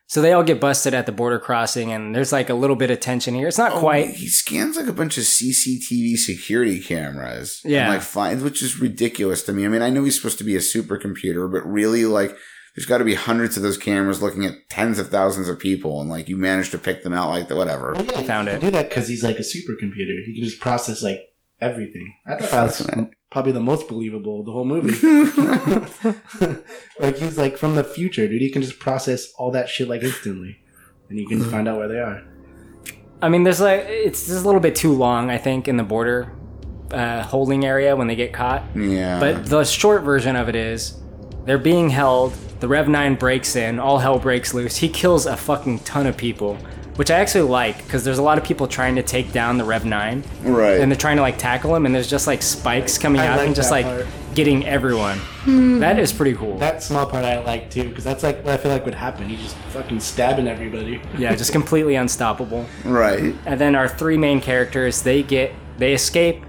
[0.07, 2.91] So they all get busted at the border crossing, and there's like a little bit
[2.91, 3.47] of tension here.
[3.47, 4.11] It's not Oh, quite.
[4.11, 7.61] He scans like a bunch of CCTV security cameras.
[7.63, 7.89] and, Yeah.
[7.89, 9.65] like finds, which is ridiculous to me.
[9.65, 12.35] I mean, I know he's supposed to be a supercomputer, but really, like,
[12.75, 16.01] there's got to be hundreds of those cameras looking at tens of thousands of people,
[16.01, 17.93] and like you managed to pick them out like the whatever.
[17.95, 18.61] Well, yeah, Found it.
[18.61, 20.23] do that because he's like a supercomputer.
[20.25, 21.21] He can just process like
[21.61, 22.13] everything.
[22.25, 24.93] I thought that was probably the most believable of the whole movie.
[26.99, 28.41] like he's like from the future, dude.
[28.41, 30.57] He can just process all that shit like instantly,
[31.09, 32.23] and you can find out where they are.
[33.21, 35.83] I mean, there's like it's just a little bit too long, I think, in the
[35.83, 36.31] border
[36.91, 38.63] uh, holding area when they get caught.
[38.75, 39.19] Yeah.
[39.19, 41.01] But the short version of it is
[41.45, 42.33] they're being held.
[42.59, 44.77] The Rev 9 breaks in, all hell breaks loose.
[44.77, 46.57] He kills a fucking ton of people,
[46.95, 49.63] which I actually like because there's a lot of people trying to take down the
[49.65, 50.23] Rev 9.
[50.43, 50.79] right.
[50.79, 53.37] And they're trying to like tackle him, and there's just like spikes coming I out
[53.37, 54.05] like and just like part.
[54.33, 55.17] getting everyone.
[55.19, 55.79] Hmm.
[55.79, 56.57] That is pretty cool.
[56.57, 59.27] That small part I like too, because that's like what I feel like would happen.
[59.29, 61.01] He's just fucking stabbing everybody.
[61.17, 62.65] yeah, just completely unstoppable.
[62.83, 63.35] right.
[63.45, 66.43] And then our three main characters, they get they escape,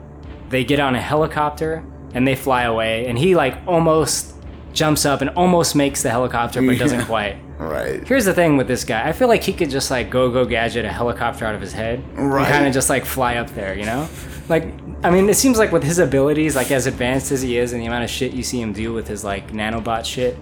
[0.51, 1.85] they get on a helicopter
[2.15, 4.35] and they fly away and he like almost
[4.73, 7.37] jumps up and almost makes the helicopter but doesn't quite.
[7.59, 8.07] Right.
[8.07, 9.09] Here's the thing with this guy.
[9.09, 11.73] I feel like he could just like go go gadget a helicopter out of his
[11.73, 12.43] head Right.
[12.45, 14.09] and kind of just like fly up there, you know?
[14.49, 14.65] Like
[15.03, 17.81] I mean, it seems like with his abilities, like as advanced as he is and
[17.81, 20.37] the amount of shit you see him do with his like nanobot shit,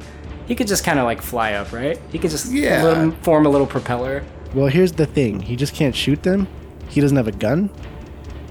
[0.47, 1.99] he could just kind of like fly up, right?
[2.11, 2.83] He could just Yeah.
[2.83, 4.23] little- form a little propeller.
[4.53, 6.47] Well, here's the thing: he just can't shoot them.
[6.89, 7.71] He doesn't have a gun.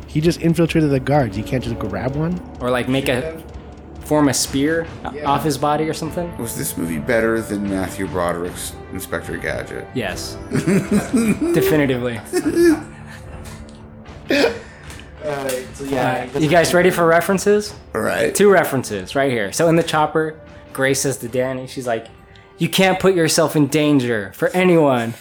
[0.07, 1.35] He just infiltrated the guards.
[1.35, 2.39] He can't just grab one.
[2.61, 3.41] or like make a
[4.05, 6.35] form a spear o- off his body or something.
[6.37, 9.87] Was this movie better than Matthew Broderick's Inspector Gadget?
[9.95, 12.19] Yes, definitively.
[14.29, 14.45] so
[15.25, 17.73] Uh, you guys ready for references?
[17.93, 18.35] Right.
[18.35, 19.51] Two references right here.
[19.53, 20.39] So in the chopper,
[20.73, 22.07] Grace says to Dani, she's like,
[22.57, 25.13] "You can't put yourself in danger for anyone."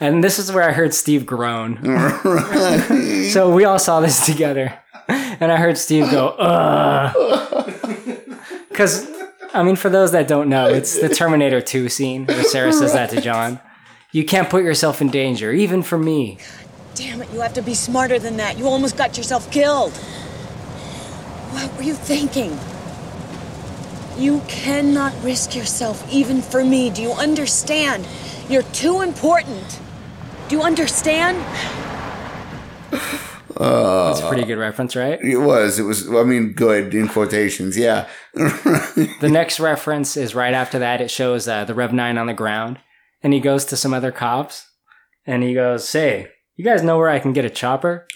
[0.00, 1.78] And this is where I heard Steve groan.
[3.32, 4.78] so we all saw this together,
[5.08, 7.74] and I heard Steve go, "Ugh,"
[8.78, 9.10] because
[9.52, 12.92] I mean, for those that don't know, it's the Terminator 2 scene where Sarah says
[12.92, 13.58] that to John.
[14.12, 16.38] You can't put yourself in danger, even for me.
[16.94, 18.56] Damn it, you have to be smarter than that.
[18.56, 19.92] You almost got yourself killed.
[21.50, 22.56] What were you thinking?
[24.16, 26.88] You cannot risk yourself even for me.
[26.88, 28.06] Do you understand?
[28.48, 29.80] You're too important.
[30.48, 31.44] Do you understand?
[33.56, 35.18] Uh, That's a pretty good reference, right?
[35.22, 35.78] It was.
[35.78, 36.08] It was.
[36.08, 37.76] I mean, good in quotations.
[37.76, 38.08] Yeah.
[39.20, 41.00] The next reference is right after that.
[41.00, 42.78] It shows uh, the Rev 9 on the ground,
[43.22, 44.66] and he goes to some other cops,
[45.26, 48.06] and he goes, Say, you guys know where I can get a chopper?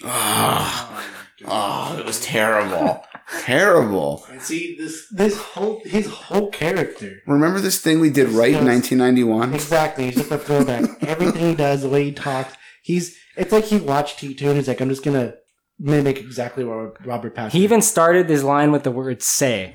[1.45, 3.03] Oh, it was terrible.
[3.41, 4.25] terrible.
[4.29, 7.21] And see this this whole his whole character.
[7.27, 9.53] Remember this thing we did right in 1991?
[9.53, 10.05] Exactly.
[10.05, 11.01] He's just a throwback.
[11.03, 12.53] Everything he does, the way he talks,
[12.83, 15.33] he's it's like he watched T two and he's like, I'm just gonna
[15.79, 17.53] mimic exactly what Robert Patrick.
[17.53, 19.73] He even started his line with the word say.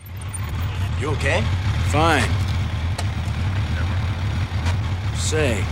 [1.01, 1.43] You okay?
[1.91, 2.29] Fine.
[5.17, 5.65] Say,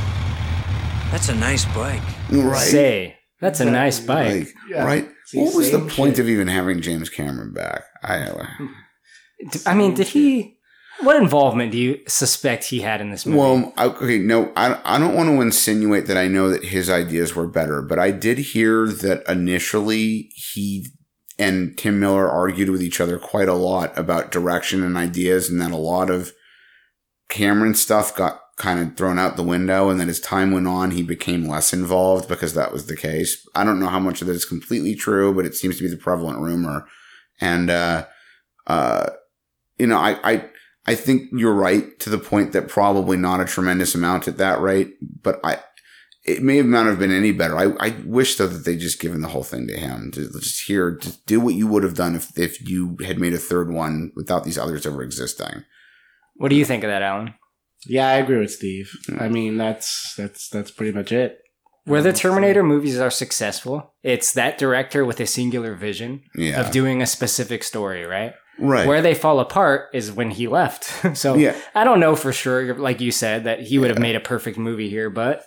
[1.10, 2.02] that's a nice bike.
[2.30, 2.58] Right.
[2.58, 3.16] Say.
[3.40, 4.46] That's a nice bike.
[4.46, 4.84] Like, Yeah.
[4.84, 5.08] Right.
[5.26, 6.20] See, what was the point shit.
[6.20, 7.84] of even having James Cameron back?
[8.02, 8.30] I.
[9.66, 10.55] I mean, did he.
[11.00, 13.38] What involvement do you suspect he had in this movie?
[13.38, 17.34] Well, okay, no, I, I don't want to insinuate that I know that his ideas
[17.34, 20.86] were better, but I did hear that initially he
[21.38, 25.60] and Tim Miller argued with each other quite a lot about direction and ideas, and
[25.60, 26.32] that a lot of
[27.28, 30.92] Cameron stuff got kind of thrown out the window, and that as time went on,
[30.92, 33.46] he became less involved because that was the case.
[33.54, 35.90] I don't know how much of that is completely true, but it seems to be
[35.90, 36.86] the prevalent rumor.
[37.38, 38.06] And, uh,
[38.66, 39.10] uh,
[39.78, 40.44] you know, I, I,
[40.86, 44.60] I think you're right to the point that probably not a tremendous amount at that
[44.60, 45.58] rate, but I,
[46.24, 47.56] it may have not have been any better.
[47.58, 50.66] I, I wish though that they just given the whole thing to him to just
[50.66, 53.72] here to do what you would have done if, if you had made a third
[53.72, 55.64] one without these others ever existing.
[56.36, 57.34] what do you think of that, Alan?
[57.86, 58.90] Yeah, I agree with Steve.
[59.20, 61.38] I mean, that's that's that's pretty much it.
[61.84, 66.60] Where the Terminator movies are successful, it's that director with a singular vision Yeah.
[66.60, 68.32] of doing a specific story, right?
[68.58, 68.86] Right.
[68.86, 71.16] Where they fall apart is when he left.
[71.16, 71.56] so Yeah.
[71.74, 74.58] I don't know for sure, like you said, that he would have made a perfect
[74.58, 75.44] movie here, but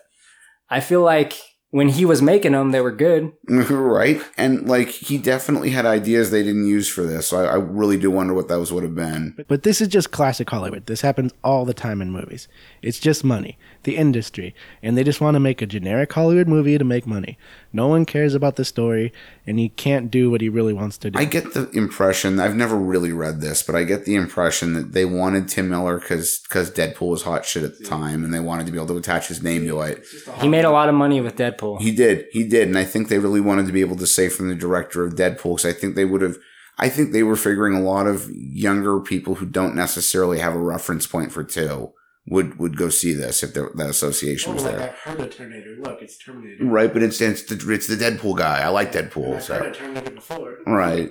[0.69, 1.39] I feel like
[1.71, 3.31] when he was making them, they were good.
[3.47, 4.21] right.
[4.37, 7.27] And like he definitely had ideas they didn't use for this.
[7.27, 9.35] So I, I really do wonder what those would have been.
[9.47, 10.87] But this is just classic Hollywood.
[10.87, 12.47] This happens all the time in movies.
[12.81, 14.53] It's just money, the industry,
[14.83, 17.37] and they just want to make a generic Hollywood movie to make money.
[17.71, 19.13] No one cares about the story,
[19.47, 21.17] and he can't do what he really wants to do.
[21.17, 24.91] I get the impression I've never really read this, but I get the impression that
[24.91, 28.39] they wanted Tim Miller because because Deadpool was hot shit at the time, and they
[28.39, 30.05] wanted to be able to attach his name to it.
[30.39, 31.79] He made a lot of money with Deadpool.
[31.79, 34.27] He did, he did, and I think they really wanted to be able to say
[34.27, 36.37] from the director of Deadpool because I think they would have.
[36.81, 40.59] I think they were figuring a lot of younger people who don't necessarily have a
[40.59, 41.91] reference point for two
[42.29, 44.79] would would go see this if there, that association was there.
[45.05, 45.75] I heard of Terminator.
[45.79, 46.63] Look, it's Terminator.
[46.63, 48.61] Right, but it's it's the, it's the Deadpool guy.
[48.61, 49.35] I like Deadpool.
[49.37, 50.57] I've So Terminator before.
[50.67, 51.09] right,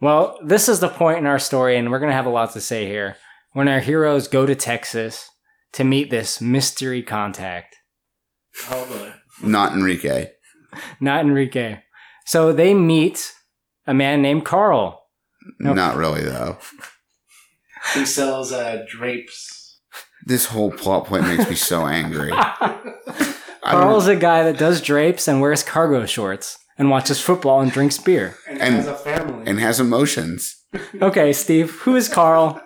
[0.00, 2.52] Well, this is the point in our story, and we're going to have a lot
[2.52, 3.16] to say here.
[3.52, 5.28] When our heroes go to Texas
[5.74, 7.76] to meet this mystery contact,
[8.70, 9.12] Oh boy.
[9.46, 10.30] not Enrique.
[11.00, 11.80] not Enrique.
[12.26, 13.32] So they meet
[13.86, 15.02] a man named Carl.
[15.60, 15.76] Nope.
[15.76, 16.58] Not really though.
[17.94, 19.51] He sells uh, drapes.
[20.24, 22.30] This whole plot point makes me so angry.
[22.32, 22.78] I
[23.20, 27.70] don't- Carl's a guy that does drapes and wears cargo shorts and watches football and
[27.70, 28.36] drinks beer.
[28.48, 29.44] And, And- has a family.
[29.46, 30.56] and has emotions.
[31.00, 32.60] Okay, Steve, who is Carl?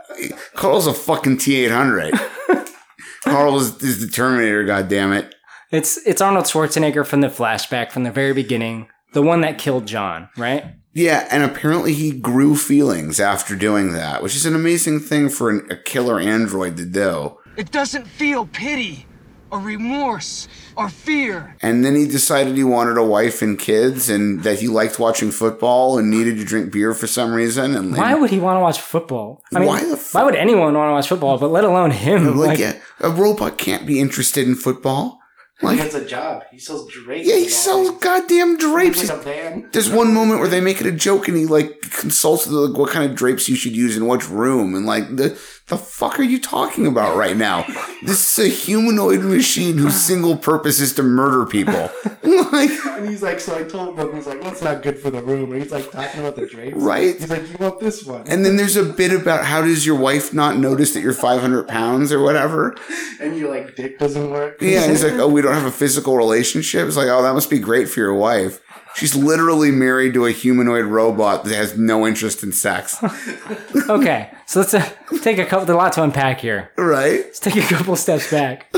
[0.55, 2.15] Carl's a fucking T eight hundred.
[3.25, 4.65] Carl is, is the Terminator.
[4.65, 5.35] God damn it!
[5.73, 9.87] It's it's Arnold Schwarzenegger from the flashback from the very beginning, the one that killed
[9.87, 10.65] John, right?
[10.95, 15.51] Yeah, and apparently he grew feelings after doing that, which is an amazing thing for
[15.51, 17.37] an, a killer android to do.
[17.57, 19.07] It doesn't feel pity
[19.51, 21.57] or remorse or fear.
[21.63, 25.31] And then he decided he wanted a wife and kids, and that he liked watching
[25.31, 27.77] football and needed to drink beer for some reason.
[27.77, 29.43] And Why would he want to watch football?
[29.55, 31.93] I mean, Why why, the fuck- would anyone want to watch football, but let alone
[31.93, 32.37] him?
[32.37, 35.21] like, Like, yeah, a robot can't be interested in football.
[35.63, 36.43] Like, he has a job.
[36.51, 37.27] He sells drapes.
[37.27, 39.09] yeah, he sells goddamn drapes.
[39.09, 39.71] van.
[39.73, 42.77] There's one moment where they make it a joke, and he like consults the, like,
[42.79, 45.31] what kind of drapes you should use in which room, and like the
[45.69, 47.65] the fuck are you talking about right now?
[48.05, 51.91] This is a humanoid machine whose single purpose is to murder people.
[52.53, 55.21] like, And he's like, so I told him, he's like, that's not good for the
[55.21, 55.53] room.
[55.53, 56.77] And he's like talking about the drapes.
[56.77, 57.19] Right.
[57.19, 58.23] He's like, you want this one.
[58.29, 61.67] and then there's a bit about how does your wife not notice that you're 500
[61.67, 62.77] pounds or whatever.
[63.21, 64.61] And your like dick doesn't work.
[64.61, 66.87] Yeah, and he's like, oh, we don't have a physical relationship.
[66.87, 68.61] It's like, oh, that must be great for your wife.
[68.97, 72.97] She's literally married to a humanoid robot that has no interest in sex.
[73.91, 74.89] okay, so let's uh,
[75.21, 75.67] take a couple.
[75.67, 76.71] There's a lot to unpack here.
[76.79, 77.21] Right?
[77.25, 78.75] Let's take a couple steps back.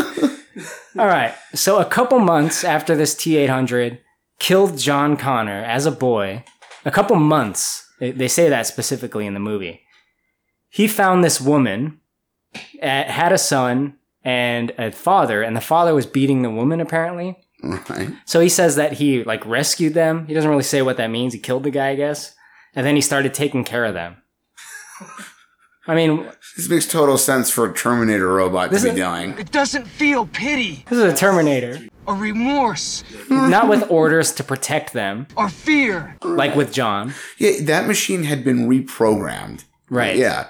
[0.98, 1.34] All right.
[1.54, 4.00] So a couple months after this T800
[4.40, 6.42] killed John Connor as a boy,
[6.84, 9.82] a couple months, they, they say that specifically in the movie,
[10.68, 12.00] he found this woman,
[12.82, 17.36] uh, had a son and a father, and the father was beating the woman apparently.
[17.62, 18.10] Right.
[18.24, 20.26] So he says that he like rescued them.
[20.26, 21.32] He doesn't really say what that means.
[21.32, 22.34] He killed the guy, I guess.
[22.74, 24.16] And then he started taking care of them.
[25.86, 29.30] I mean, This makes total sense for a Terminator robot to be is- doing.
[29.38, 31.78] It doesn't feel pity this is a Terminator.
[32.06, 36.16] or remorse Not with orders to protect them, or fear.
[36.22, 37.14] like with John.
[37.38, 39.64] Yeah, that machine had been reprogrammed.
[39.88, 40.16] Right.
[40.16, 40.48] Yeah.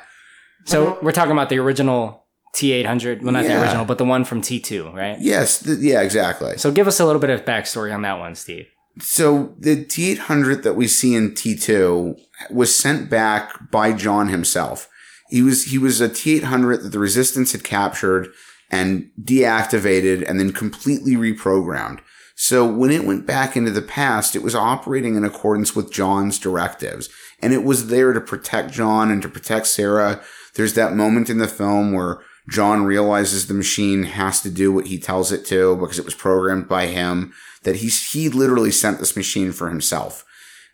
[0.65, 2.27] So we're talking about the original
[2.57, 3.23] T800.
[3.23, 5.19] Well, not the original, but the one from T2, right?
[5.21, 5.63] Yes.
[5.63, 6.01] Th- yeah.
[6.01, 6.57] Exactly.
[6.59, 8.67] So give us a little bit of backstory on that one, Steve.
[9.01, 12.19] So the T800 that we see in T2
[12.51, 14.89] was sent back by John himself.
[15.29, 18.29] He was he was a T800 that the Resistance had captured
[18.71, 22.01] and deactivated and then completely reprogrammed.
[22.35, 26.39] So when it went back into the past, it was operating in accordance with John's
[26.39, 27.09] directives,
[27.43, 30.23] and it was there to protect John and to protect Sarah.
[30.55, 34.87] There's that moment in the film where John realizes the machine has to do what
[34.87, 37.33] he tells it to because it was programmed by him.
[37.65, 40.25] That he's he literally sent this machine for himself.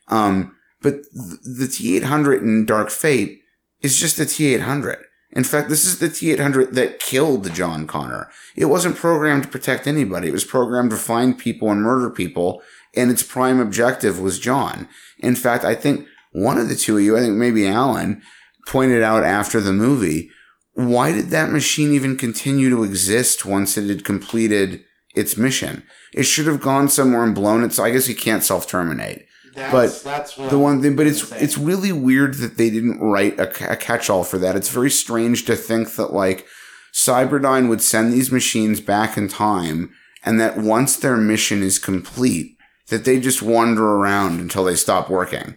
[0.09, 3.41] Um, but the T800 in Dark Fate
[3.81, 5.03] is just the T800.
[5.33, 8.31] In fact, this is the T800 that killed John Connor.
[8.55, 10.29] It wasn't programmed to protect anybody.
[10.29, 12.62] It was programmed to find people and murder people.
[12.95, 14.89] And its prime objective was John.
[15.18, 18.22] In fact, I think one of the two of you, I think maybe Alan,
[18.68, 20.31] pointed out after the movie,
[20.75, 25.85] why did that machine even continue to exist once it had completed its mission?
[26.12, 27.72] It should have gone somewhere and blown it.
[27.72, 29.27] So I guess you can't self terminate.
[29.55, 31.45] But that's what the I'm one thing, but it's saying.
[31.45, 34.57] it's really weird that they didn't write a, a catch-all for that.
[34.57, 36.45] It's very strange to think that like
[36.93, 39.93] Cyberdyne would send these machines back in time,
[40.25, 42.57] and that once their mission is complete,
[42.89, 45.55] that they just wander around until they stop working.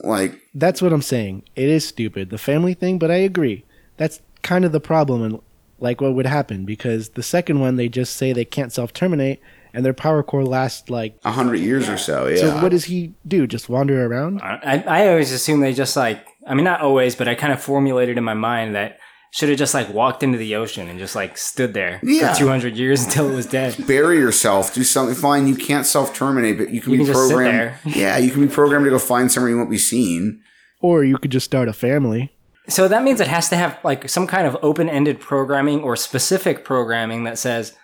[0.00, 1.44] Like That's what I'm saying.
[1.56, 3.64] It is stupid, the family thing, but I agree.
[3.96, 5.40] That's kind of the problem and
[5.80, 9.40] like what would happen because the second one they just say they can't self terminate
[9.74, 12.26] and their power core lasts like a hundred years or so.
[12.26, 12.36] Yeah.
[12.36, 13.46] So what does he do?
[13.46, 14.40] Just wander around?
[14.42, 17.60] I, I always assume they just like, I mean, not always, but I kind of
[17.62, 18.98] formulated in my mind that
[19.30, 22.32] should have just like walked into the ocean and just like stood there Yeah.
[22.32, 23.76] for 200 years until it was dead.
[23.86, 25.14] bury yourself, do something.
[25.14, 27.58] Fine, you can't self terminate, but you can You be can just sit programmed.
[27.58, 27.80] there.
[27.84, 30.42] yeah, you can be programmed to go find somewhere you won't be seen.
[30.80, 32.32] Or you could just start a family.
[32.68, 35.96] So that means it has to have like some kind of open ended programming or
[35.96, 37.74] specific programming that says,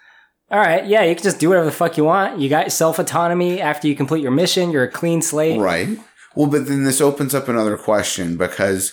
[0.51, 2.39] all right, yeah, you can just do whatever the fuck you want.
[2.39, 4.70] You got self autonomy after you complete your mission.
[4.70, 5.59] You're a clean slate.
[5.59, 5.99] Right.
[6.37, 8.93] Well, but then this opens up another question because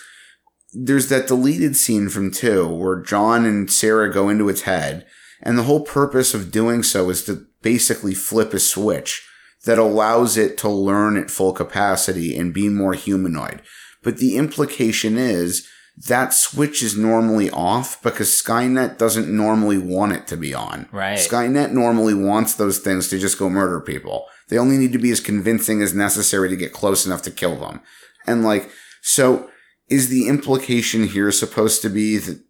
[0.73, 5.05] there's that deleted scene from two where John and Sarah go into its head,
[5.41, 9.27] and the whole purpose of doing so is to basically flip a switch
[9.65, 13.61] that allows it to learn at full capacity and be more humanoid.
[14.01, 15.67] But the implication is
[15.97, 20.87] that switch is normally off because Skynet doesn't normally want it to be on.
[20.91, 21.17] Right.
[21.17, 24.25] Skynet normally wants those things to just go murder people.
[24.49, 27.55] They only need to be as convincing as necessary to get close enough to kill
[27.57, 27.81] them.
[28.25, 28.69] And like,
[29.01, 29.49] so
[29.89, 32.41] is the implication here supposed to be that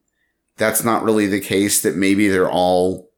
[0.58, 3.10] that's not really the case, that maybe they're all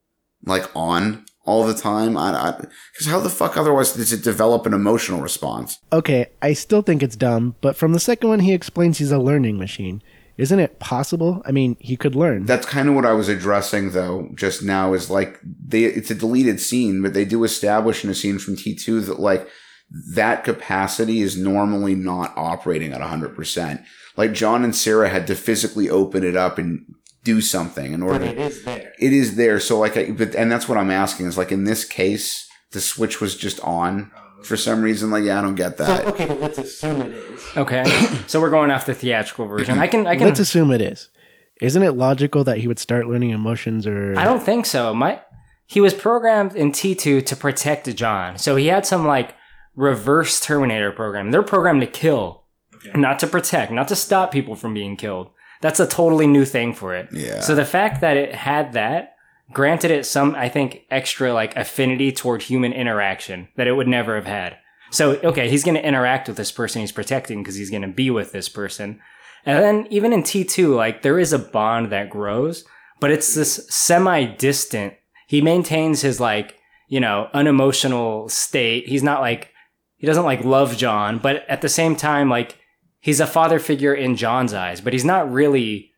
[0.46, 2.18] like on all the time?
[2.18, 2.56] I,
[2.94, 5.80] because how the fuck otherwise does it develop an emotional response?
[5.92, 9.20] Okay, I still think it's dumb, but from the second one he explains he's a
[9.20, 10.02] learning machine.
[10.38, 11.42] Isn't it possible?
[11.46, 12.46] I mean, he could learn.
[12.46, 16.16] That's kind of what I was addressing though just now is like they it's a
[16.16, 19.48] deleted scene, but they do establish in a scene from T2 that like
[20.14, 23.84] that capacity is normally not operating at 100%.
[24.18, 26.86] Like John and Sarah had to physically open it up and
[27.24, 28.92] do something in order is there.
[29.00, 31.64] it is there so like I, but and that's what I'm asking is like in
[31.64, 34.12] this case the switch was just on
[34.44, 36.06] for some reason like yeah I don't get that.
[36.08, 37.58] okay, but let's assume it is.
[37.58, 37.84] Okay.
[38.28, 39.80] so we're going off the theatrical version.
[39.80, 41.10] I can, I can, Let's assume it is.
[41.62, 44.94] Isn't it logical that he would start learning emotions or I don't think so.
[44.94, 45.22] My
[45.66, 48.38] he was programmed in T2 to protect John.
[48.38, 49.36] So he had some like
[49.76, 51.32] reverse Terminator program.
[51.32, 52.44] They're programmed to kill,
[52.96, 55.30] not to protect, not to stop people from being killed.
[55.62, 57.08] That's a totally new thing for it.
[57.12, 57.40] Yeah.
[57.40, 59.13] So the fact that it had that
[59.52, 64.16] granted it some I think extra like affinity toward human interaction that it would never
[64.16, 64.58] have had.
[64.92, 67.88] So okay, he's going to interact with this person he's protecting because he's going to
[67.88, 69.00] be with this person.
[69.46, 72.64] And then even in T2 like there is a bond that grows,
[73.00, 74.94] but it's this semi-distant.
[75.28, 78.88] He maintains his like, you know, unemotional state.
[78.88, 79.50] He's not like
[79.98, 82.58] he doesn't like love John, but at the same time like
[83.00, 85.93] he's a father figure in John's eyes, but he's not really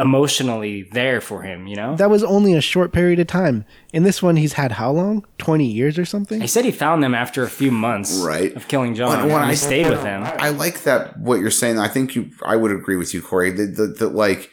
[0.00, 1.96] emotionally there for him, you know?
[1.96, 3.64] That was only a short period of time.
[3.92, 5.24] In this one he's had how long?
[5.38, 6.40] 20 years or something?
[6.40, 8.54] He said he found them after a few months Right.
[8.54, 9.10] of killing John.
[9.10, 10.22] When- when and I- he stayed with him.
[10.24, 11.78] I like that what you're saying.
[11.78, 13.50] I think you, I would agree with you, Corey.
[13.50, 14.50] That the, the, like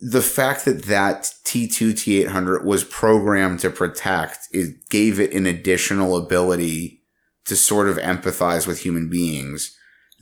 [0.00, 6.16] the fact that that T2 T800 was programmed to protect, it gave it an additional
[6.16, 7.02] ability
[7.46, 9.76] to sort of empathize with human beings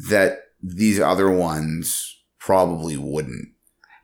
[0.09, 3.49] that these other ones probably wouldn't.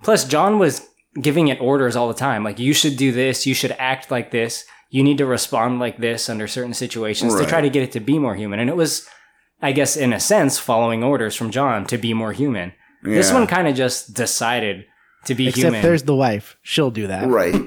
[0.05, 0.87] Plus, John was
[1.21, 2.45] giving it orders all the time.
[2.45, 3.47] Like, you should do this.
[3.47, 4.65] You should act like this.
[4.91, 8.01] You need to respond like this under certain situations to try to get it to
[8.01, 8.61] be more human.
[8.61, 9.09] And it was,
[9.61, 12.73] I guess, in a sense, following orders from John to be more human.
[13.03, 14.87] This one kind of just decided
[15.27, 15.83] to be Except human.
[15.83, 16.57] there's the wife.
[16.63, 17.29] She'll do that.
[17.29, 17.55] Right.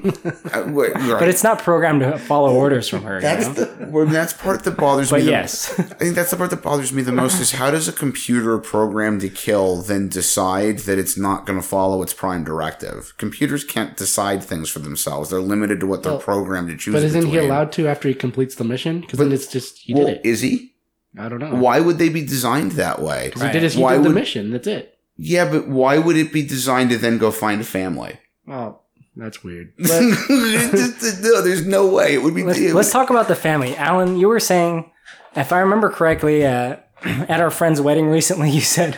[0.54, 1.20] Uh, wait, right.
[1.20, 3.20] But it's not programmed to follow orders from her.
[3.20, 3.76] That's you know?
[3.76, 5.26] the well, that's part that bothers But me.
[5.26, 5.78] the- yes.
[5.80, 8.58] I think that's the part that bothers me the most is how does a computer
[8.60, 13.14] programmed to kill then decide that it's not going to follow its prime directive?
[13.18, 15.30] Computers can't decide things for themselves.
[15.30, 16.94] They're limited to what they're Well, programmed to choose.
[16.94, 19.02] But isn't he allowed to after he completes the mission?
[19.02, 20.26] Because then it's just he Well, did it.
[20.26, 20.74] is he?
[21.18, 21.56] I don't know.
[21.56, 23.28] Why would they be designed that way?
[23.28, 24.52] Because he did his he Why did the would- mission.
[24.52, 24.97] That's it.
[25.18, 28.20] Yeah, but why would it be designed to then go find a family?
[28.48, 28.80] Oh,
[29.16, 29.74] that's weird.
[29.80, 32.44] Just- no, there's no way it would be.
[32.44, 33.76] Let's, let's talk about the family.
[33.76, 34.92] Alan, you were saying,
[35.36, 38.98] if I remember correctly, uh, at our friend's wedding recently, you said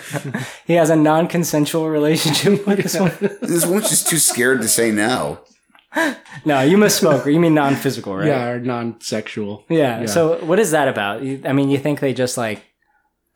[0.65, 3.11] he has a non-consensual relationship with this one.
[3.41, 5.39] This one's just too scared to say no.
[6.45, 7.25] No, you misspoke.
[7.25, 8.27] Or you mean non-physical, right?
[8.27, 9.65] Yeah, or non-sexual.
[9.69, 10.01] Yeah.
[10.01, 10.05] Yeah.
[10.05, 11.21] So what is that about?
[11.21, 12.63] I mean, you think they just like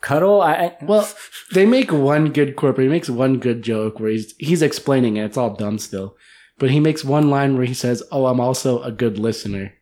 [0.04, 0.42] cuddle?
[0.42, 1.10] I, I Well,
[1.54, 2.86] they make one good corporate.
[2.86, 5.26] He makes one good joke where he's he's explaining it.
[5.26, 6.16] It's all dumb still,
[6.60, 9.74] but he makes one line where he says, "Oh, I'm also a good listener,"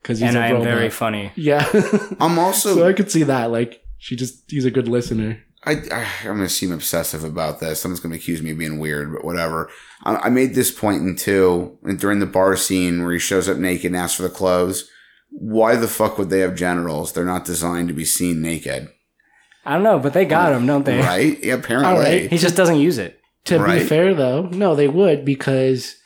[0.00, 0.64] because he's and a I am robot.
[0.68, 1.32] very funny.
[1.36, 1.68] Yeah,
[2.20, 2.74] I'm also.
[2.74, 3.50] so I could see that.
[3.50, 5.42] Like she just he's a good listener.
[5.64, 7.80] I, I I'm gonna seem obsessive about this.
[7.80, 9.68] Someone's gonna accuse me of being weird, but whatever.
[10.04, 13.56] I, I made this point in two during the bar scene where he shows up
[13.58, 14.88] naked and asks for the clothes.
[15.30, 17.12] Why the fuck would they have genitals?
[17.12, 18.88] They're not designed to be seen naked,
[19.66, 20.98] I don't know, but they got him, don't they?
[21.00, 21.42] right?
[21.42, 21.92] Yeah, apparently.
[21.92, 22.30] All right.
[22.30, 23.20] He just doesn't use it.
[23.46, 23.80] To Right.
[23.80, 25.96] be fair, though, no, they would because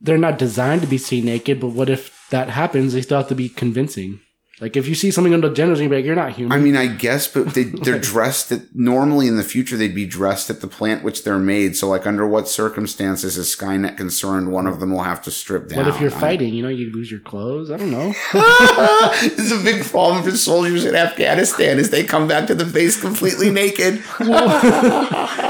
[0.00, 1.60] they're not designed to be seen naked.
[1.60, 2.92] But what if that happens?
[2.92, 4.20] They still have to be convincing.
[4.60, 6.50] Like if you see something on the genitals, you're like, you're not human.
[6.58, 10.04] I mean, I guess, but they, they're dressed at normally in the future they'd be
[10.06, 11.76] dressed at the plant which they're made.
[11.76, 14.50] So, like, under what circumstances is Skynet concerned?
[14.50, 15.78] One of them will have to strip down.
[15.78, 16.52] what if you're I- fighting?
[16.54, 17.70] You know, you lose your clothes.
[17.70, 18.12] I don't know.
[19.22, 23.00] is a big problem for soldiers in Afghanistan as they come back to the base
[23.00, 24.02] completely naked.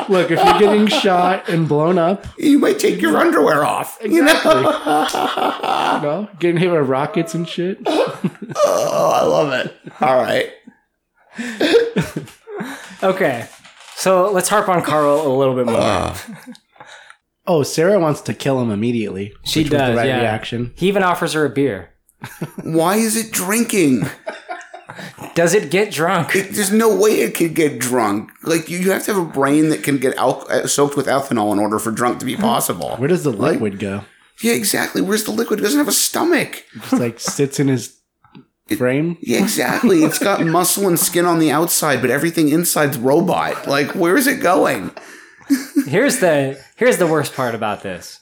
[0.08, 3.98] Look, if you're getting shot and blown up, You might take your underwear off.
[4.02, 4.54] You Exactly.
[4.62, 5.96] know?
[5.96, 7.78] you know, getting hit with rockets and shit.
[8.98, 9.74] Oh, I love it.
[10.00, 10.52] All right.
[13.02, 13.46] Okay.
[13.94, 15.76] So let's harp on Carl a little bit more.
[15.80, 16.16] Uh,
[17.50, 19.32] Oh, Sarah wants to kill him immediately.
[19.44, 19.90] she which was does.
[19.92, 20.20] the right yeah.
[20.20, 20.72] reaction.
[20.76, 21.94] He even offers her a beer.
[22.62, 24.02] why is it drinking?
[25.34, 26.36] Does it get drunk?
[26.36, 28.30] It- there's no way it could get drunk.
[28.42, 31.06] Like you, you have to have a brain that can get al- uh, soaked with
[31.06, 32.96] ethanol in order for drunk to be possible.
[32.96, 34.02] Where does the Like- liquid go?
[34.42, 35.00] Yeah, exactly.
[35.00, 35.60] Where's the liquid?
[35.60, 36.64] It doesn't have a stomach.
[36.74, 37.97] Just like sits in his
[38.76, 39.16] frame.
[39.20, 40.04] Yeah, exactly.
[40.04, 43.66] It's got muscle and skin on the outside, but everything inside's robot.
[43.66, 44.90] Like, where is it going?
[45.86, 48.20] Here's the here's the worst part about this.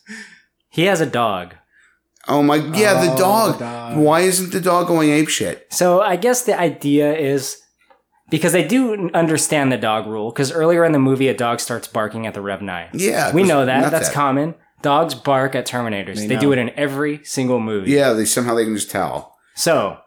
[0.70, 1.54] He has a dog.
[2.28, 3.52] Oh my, yeah, the Oh, dog.
[3.54, 3.96] the dog.
[3.98, 5.66] Why isn't the dog going ape shit?
[5.72, 7.56] So I guess the idea is
[8.30, 10.30] because they do understand the dog rule.
[10.30, 12.90] Because earlier in the movie, a dog starts barking at the Rev Nine.
[12.92, 13.90] Yeah, we know that.
[13.90, 14.14] That's at it.
[14.14, 14.54] common.
[14.82, 16.16] Dogs bark at Terminators.
[16.16, 17.90] They They, do it in every single movie.
[17.92, 19.34] Yeah, they somehow they can just tell.
[19.54, 19.98] So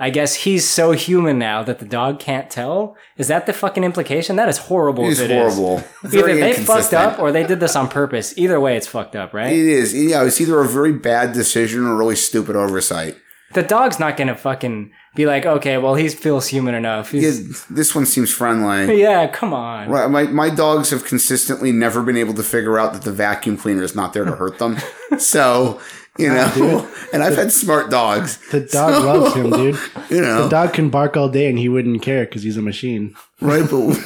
[0.00, 2.96] I guess he's so human now that the dog can't tell.
[3.16, 4.34] Is that the fucking implication?
[4.34, 5.08] That is horrible.
[5.08, 5.54] It's if it is.
[5.54, 5.84] horrible.
[6.04, 8.36] Either they fucked up or they did this on purpose.
[8.36, 9.52] Either way, it's fucked up, right?
[9.52, 9.94] It is.
[9.94, 13.16] Yeah, it's either a very bad decision or a really stupid oversight.
[13.52, 17.14] the dog's not gonna fucking be like, okay, well, he feels human enough.
[17.14, 17.30] Yeah,
[17.70, 19.00] this one seems friendly.
[19.00, 19.88] yeah, come on.
[19.88, 23.56] Right, my, my dogs have consistently never been able to figure out that the vacuum
[23.56, 24.78] cleaner is not there to hurt them.
[25.18, 25.80] so,
[26.18, 28.38] you know, and I've had smart dogs.
[28.50, 29.78] The dog So, loves him, dude.
[30.10, 32.62] You know, The dog can bark all day and he wouldn't care because he's a
[32.62, 33.14] machine.
[33.40, 33.68] right?
[33.68, 33.96] But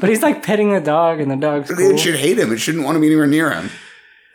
[0.00, 1.90] But he's like petting the dog, and the dog's cool.
[1.90, 2.52] it should hate him.
[2.52, 3.70] It shouldn't want to be anywhere near him.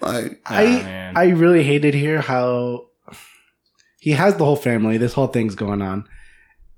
[0.02, 1.18] Like, I man.
[1.18, 2.88] I really hated here how
[4.00, 4.98] he has the whole family.
[4.98, 6.06] This whole thing's going on,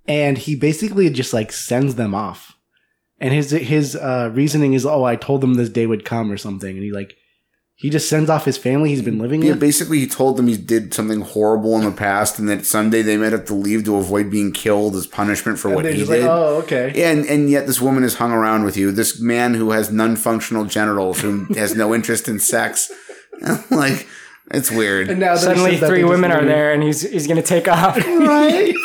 [0.07, 2.55] and he basically just like sends them off.
[3.19, 6.37] And his his uh, reasoning is, oh, I told them this day would come or
[6.37, 7.15] something, and he like
[7.77, 9.59] he just sends off his family he's been living yeah, with.
[9.59, 13.17] basically, he told them he did something horrible in the past, and that someday they
[13.17, 16.09] might have to leave to avoid being killed as punishment for And what he just
[16.09, 16.21] did.
[16.23, 17.03] like, oh, okay.
[17.03, 18.91] And and yet this woman has hung around with you.
[18.91, 22.91] This man who has non-functional genitals, who has no interest in sex.
[23.69, 24.07] like
[24.51, 25.09] it's weird.
[25.09, 27.97] And now Suddenly, three women are there, and he's he's gonna take off.
[27.97, 28.73] right?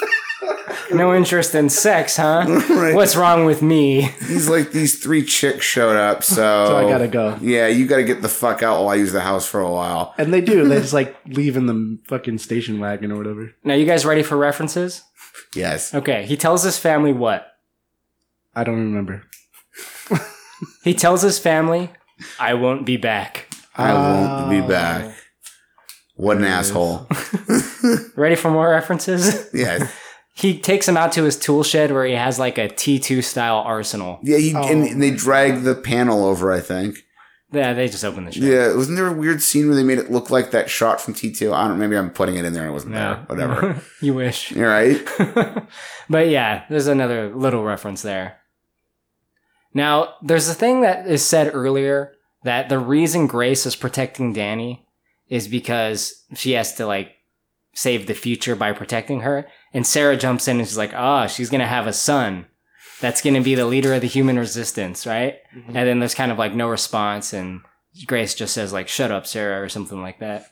[0.93, 2.45] no interest in sex, huh?
[2.70, 2.95] Right.
[2.95, 4.03] What's wrong with me?
[4.26, 7.36] He's like these three chicks showed up, so So I gotta go.
[7.41, 10.14] Yeah, you gotta get the fuck out while I use the house for a while.
[10.18, 10.66] And they do.
[10.68, 13.53] They just like leave in the fucking station wagon or whatever.
[13.64, 15.03] Now, you guys ready for references?
[15.55, 15.95] Yes.
[15.95, 17.47] Okay, he tells his family what?
[18.55, 19.24] I don't remember.
[20.84, 21.91] He tells his family,
[22.38, 24.68] "I won't be back." I won't be ah.
[24.68, 25.14] back.
[26.16, 27.07] What an asshole.
[28.14, 29.49] Ready for more references?
[29.55, 29.88] Yeah.
[30.41, 33.59] He takes him out to his tool shed where he has like a T2 style
[33.59, 34.18] arsenal.
[34.22, 34.62] Yeah, he, Oh.
[34.62, 36.97] and they drag the panel over, I think.
[37.53, 38.43] Yeah, they just open the shed.
[38.45, 41.14] Yeah, wasn't there a weird scene where they made it look like that shot from
[41.14, 41.53] T2?
[41.53, 43.14] I don't maybe I'm putting it in there and it wasn't No.
[43.14, 43.24] there.
[43.26, 43.82] Whatever.
[44.01, 44.53] you wish.
[44.53, 45.01] You're right.
[46.09, 48.36] but yeah, there's another little reference there.
[49.74, 52.12] Now, there's a thing that is said earlier
[52.45, 54.86] that the reason Grace is protecting Danny
[55.28, 57.12] is because she has to like
[57.74, 59.47] save the future by protecting her.
[59.73, 62.47] And Sarah jumps in and she's like, ah, she's gonna have a son.
[63.01, 65.37] that's going to be the leader of the human resistance, right?
[65.57, 65.75] Mm-hmm.
[65.77, 67.62] And then there's kind of like no response, and
[68.07, 70.45] Grace just says like "Shut up, Sarah" or something like that.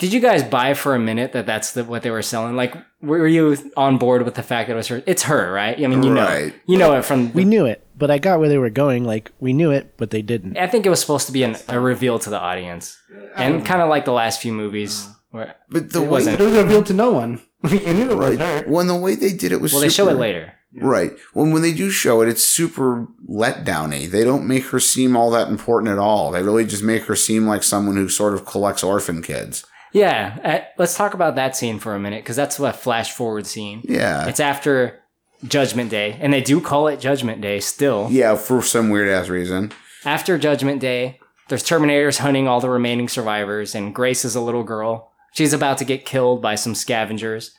[0.00, 2.54] Did you guys buy for a minute that that's the, what they were selling?
[2.56, 5.02] Like, were you on board with the fact that it was her?
[5.06, 5.78] It's her, right?
[5.82, 6.52] I mean, you know, Right.
[6.66, 7.32] you know it from.
[7.32, 9.04] We knew it, but I got where they were going.
[9.04, 10.58] Like we knew it, but they didn't.
[10.58, 12.98] I think it was supposed to be an, a reveal to the audience,
[13.36, 15.06] and um, kind of like the last few movies.
[15.06, 16.40] Uh, Where But the it way wasn't.
[16.40, 17.40] It was revealed to no one.
[17.68, 18.64] you knew it was her.
[18.68, 20.52] when the way they did it was Well, they show it later.
[20.76, 21.10] Right.
[21.32, 24.08] When when they do show it, it's super letdowny.
[24.08, 26.30] They don't make her seem all that important at all.
[26.30, 29.64] They really just make her seem like someone who sort of collects orphan kids.
[29.92, 33.46] Yeah, uh, let's talk about that scene for a minute because that's a flash forward
[33.46, 33.82] scene.
[33.84, 34.26] Yeah.
[34.28, 35.00] It's after
[35.46, 38.08] Judgment Day, and they do call it Judgment Day still.
[38.10, 39.72] yeah, for some weird ass reason.
[40.04, 41.18] After Judgment Day,
[41.48, 45.12] there's Terminators hunting all the remaining survivors, and Grace is a little girl.
[45.34, 47.50] She's about to get killed by some scavengers,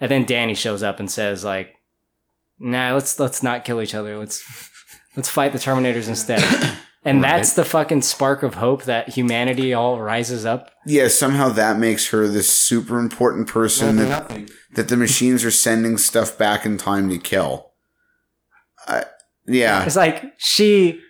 [0.00, 1.74] and then Danny shows up and says, "Like,
[2.58, 4.16] nah, let's let's not kill each other.
[4.18, 4.42] Let's
[5.16, 6.42] let's fight the Terminators instead."
[7.06, 10.72] And that's the fucking spark of hope that humanity all rises up.
[10.84, 15.98] Yeah, somehow that makes her this super important person that, that the machines are sending
[15.98, 17.74] stuff back in time to kill.
[18.88, 19.04] I,
[19.46, 19.84] yeah.
[19.84, 21.00] It's like she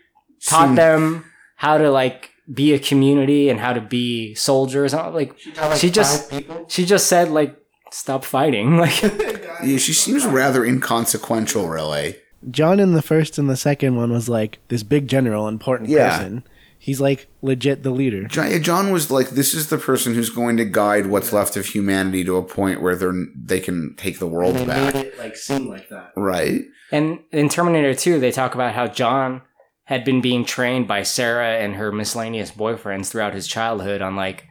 [0.44, 1.24] taught Seem- them
[1.56, 4.92] how to like be a community and how to be soldiers.
[4.94, 5.36] Like
[5.76, 6.32] she, just
[6.68, 7.56] she just said like
[7.90, 8.76] stop fighting.
[8.78, 9.02] Like
[9.64, 12.16] Yeah, she seems rather inconsequential, really.
[12.50, 16.16] John in the first and the second one was like this big general, important Yeah.
[16.18, 16.44] person.
[16.78, 18.24] He's like legit the leader.
[18.24, 21.66] John, John was like, this is the person who's going to guide what's left of
[21.66, 24.94] humanity to a point where they're they can take the world back.
[24.94, 26.12] it like seem like that.
[26.16, 26.62] Right.
[26.92, 29.40] and in Terminator 2 they talk about how John
[29.86, 34.46] had been being trained by Sarah and her miscellaneous boyfriends throughout his childhood on like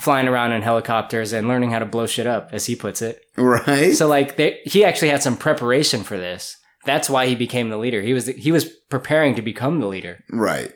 [0.00, 3.20] flying around in helicopters and learning how to blow shit up as he puts it.
[3.36, 3.94] Right.
[3.94, 6.56] So like they, he actually had some preparation for this.
[6.84, 8.02] That's why he became the leader.
[8.02, 10.22] He was he was preparing to become the leader.
[10.30, 10.72] right.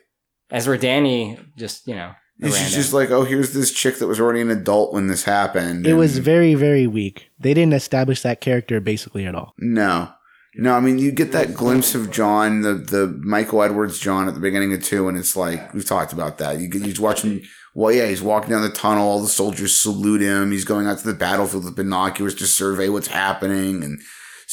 [0.48, 4.06] As where Danny just, you know, She's ran just like, oh, here's this chick that
[4.06, 5.86] was already an adult when this happened.
[5.86, 7.30] It was very, very weak.
[7.40, 9.54] They didn't establish that character basically at all.
[9.58, 10.10] No.
[10.58, 14.34] No, I mean you get that glimpse of John, the the Michael Edwards John at
[14.34, 16.58] the beginning of two, and it's like we've talked about that.
[16.60, 17.42] You get you watch him.
[17.74, 19.06] Well, yeah, he's walking down the tunnel.
[19.06, 20.50] All the soldiers salute him.
[20.50, 24.00] He's going out to the battlefield with binoculars to survey what's happening, and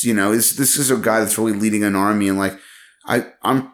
[0.02, 2.28] you know, this this is a guy that's really leading an army.
[2.28, 2.60] And like,
[3.06, 3.72] I I'm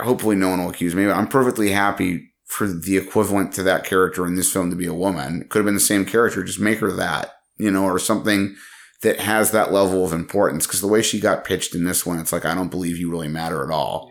[0.00, 3.84] hopefully no one will accuse me, but I'm perfectly happy for the equivalent to that
[3.84, 5.42] character in this film to be a woman.
[5.42, 8.56] It could have been the same character, just make her that, you know, or something
[9.06, 10.66] that has that level of importance.
[10.66, 13.08] Because the way she got pitched in this one, it's like I don't believe you
[13.08, 14.10] really matter at all.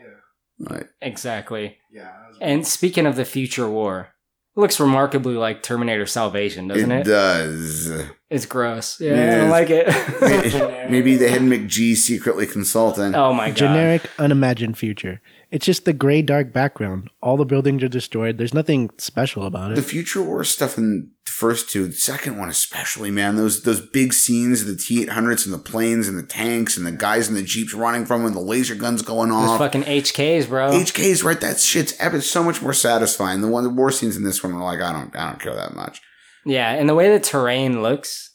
[0.57, 1.77] Like, exactly.
[1.91, 2.13] Yeah.
[2.39, 4.07] And speaking of the future war,
[4.55, 7.09] it looks remarkably like Terminator Salvation, doesn't it it?
[7.09, 8.05] does.
[8.29, 9.01] It's gross.
[9.01, 10.89] Yeah, It I don't like it.
[10.89, 13.13] Maybe they had McG secretly consulting.
[13.15, 13.57] oh my god.
[13.57, 15.21] Generic, unimagined future.
[15.55, 17.09] It's just the gray, dark background.
[17.23, 18.37] All the buildings are destroyed.
[18.37, 19.75] There's nothing special about it.
[19.75, 23.37] The future war stuff in the first two, the second one especially, man.
[23.37, 26.75] Those those big scenes of the T eight hundreds and the planes and the tanks
[26.75, 29.47] and the guys in the jeeps running from them, and the laser guns going Those
[29.47, 29.59] off.
[29.59, 30.71] fucking HKs, bro.
[30.71, 31.39] HK's right.
[31.39, 32.23] That shit's epic.
[32.23, 33.39] So much more satisfying.
[33.39, 35.55] The one the war scenes in this one are like I don't I don't care
[35.55, 36.01] that much.
[36.45, 38.29] yeah, and the way the terrain looks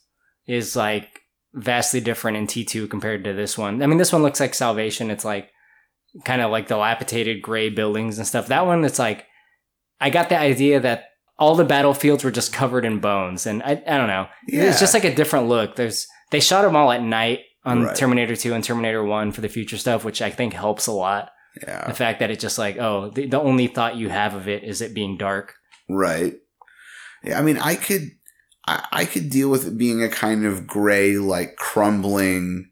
[0.46, 1.20] is like
[1.52, 3.82] vastly different in T2 compared to this one.
[3.82, 5.10] I mean, this one looks like Salvation.
[5.10, 5.50] It's like
[6.24, 8.48] kind of like dilapidated gray buildings and stuff.
[8.48, 9.26] That one, it's like
[10.00, 11.04] I got the idea that
[11.38, 14.26] all the battlefields were just covered in bones, and I, I don't know.
[14.46, 14.64] Yeah.
[14.64, 15.76] It's just like a different look.
[15.76, 17.96] There's they shot them all at night on Right.
[17.96, 21.30] Terminator 2 and Terminator 1 for the future stuff, which I think helps a lot.
[21.62, 21.86] Yeah.
[21.86, 24.64] The fact that it's just like, oh, the, the only thought you have of it
[24.64, 25.54] is it being dark.
[25.88, 26.34] Right.
[27.24, 28.12] Yeah, I mean, I could,
[28.66, 32.69] I, I could deal with it being a kind of gray, like crumbling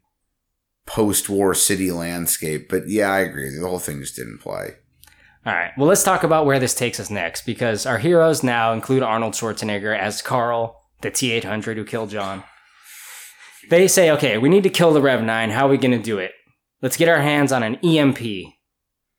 [0.89, 2.69] post-war city landscape.
[2.69, 3.51] But yeah, I agree.
[3.51, 4.77] The whole thing just didn't play.
[5.47, 5.71] All right.
[5.77, 9.35] Well, let's talk about where this takes us next because our heroes now include Arnold
[9.35, 12.43] Schwarzenegger as Carl, the T 800 who killed John.
[13.71, 15.51] They say, okay, we need to kill the Rev 9.
[15.51, 16.33] How are we going to do it?
[16.81, 18.21] Let's get our hands on an EMP,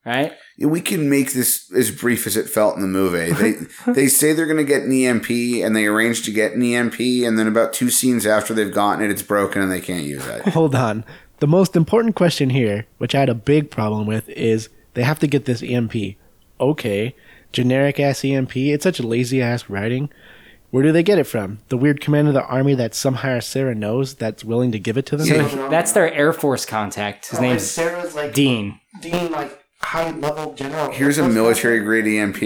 [0.05, 0.33] right?
[0.57, 3.31] Yeah, we can make this as brief as it felt in the movie.
[3.85, 5.29] They they say they're going to get an EMP,
[5.63, 9.03] and they arrange to get an EMP, and then about two scenes after they've gotten
[9.03, 10.41] it, it's broken and they can't use it.
[10.49, 11.05] Hold on.
[11.39, 15.19] The most important question here, which I had a big problem with, is they have
[15.19, 15.93] to get this EMP.
[16.59, 17.15] Okay,
[17.53, 18.55] generic ass EMP.
[18.57, 20.09] It's such lazy ass writing.
[20.71, 21.59] Where do they get it from?
[21.69, 25.05] The weird commander of the army that somehow Sarah knows that's willing to give it
[25.07, 25.27] to them?
[25.27, 27.27] So that's their Air Force contact.
[27.29, 28.79] His oh, name's Sarah's like Dean.
[29.01, 30.91] Dean, like high level general.
[30.91, 32.41] Here's a military grade EMP.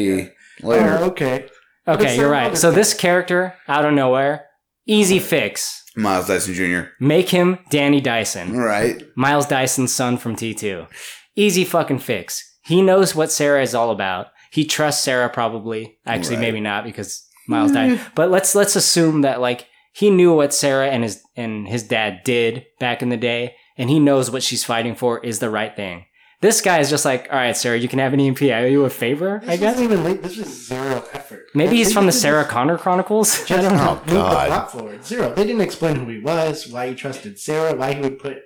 [0.61, 0.97] Later.
[0.99, 1.49] Oh, okay.
[1.85, 2.57] Okay, you're right.
[2.57, 4.45] So this character, out of nowhere,
[4.85, 5.82] easy fix.
[5.95, 6.89] Miles Dyson Jr.
[6.99, 8.57] Make him Danny Dyson.
[8.57, 9.01] Right.
[9.15, 10.87] Miles Dyson's son from T2.
[11.35, 12.43] Easy fucking fix.
[12.65, 14.27] He knows what Sarah is all about.
[14.51, 15.97] He trusts Sarah probably.
[16.05, 16.41] Actually, Right.
[16.41, 17.93] maybe not because Miles died.
[17.93, 18.11] Mm.
[18.15, 22.21] But let's let's assume that like he knew what Sarah and his and his dad
[22.23, 25.75] did back in the day, and he knows what she's fighting for is the right
[25.75, 26.05] thing.
[26.43, 28.41] This guy is just like, all right, Sarah, you can have an EMP.
[28.43, 29.79] I owe you a favor, I This guess.
[29.79, 30.21] even late.
[30.21, 31.45] This was zero effort.
[31.55, 33.49] Maybe he's from the Sarah Connor Chronicles.
[33.49, 33.95] I don't know.
[33.95, 34.47] move the God.
[34.47, 35.05] plot forward.
[35.05, 35.33] Zero.
[35.33, 38.37] They didn't explain who he was, why he trusted Sarah, why he would put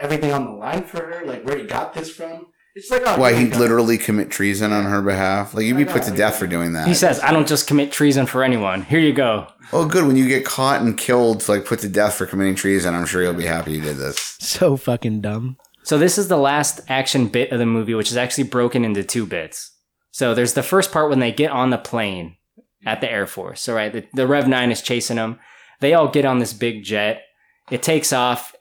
[0.00, 2.46] everything on the line for her, like where he got this from.
[2.74, 3.58] It's like, oh, Why he'd go.
[3.58, 5.54] literally commit treason on her behalf?
[5.54, 6.86] Like you'd be put to death for doing that.
[6.86, 8.82] He says, "I don't just commit treason for anyone.
[8.82, 10.06] Here you go." Oh, good.
[10.06, 13.22] When you get caught and killed, like put to death for committing treason, I'm sure
[13.22, 14.36] you'll be happy you did this.
[14.40, 15.56] so fucking dumb.
[15.86, 19.04] So this is the last action bit of the movie, which is actually broken into
[19.04, 19.70] two bits.
[20.10, 22.38] So there's the first part when they get on the plane
[22.84, 23.60] at the Air Force.
[23.60, 25.38] So right, the, the Rev Nine is chasing them.
[25.78, 27.22] They all get on this big jet.
[27.70, 28.52] It takes off.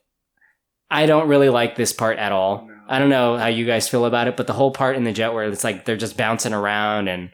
[0.92, 2.70] I don't really like this part at all.
[2.88, 5.12] I don't know how you guys feel about it, but the whole part in the
[5.12, 7.32] jet where it's like they're just bouncing around and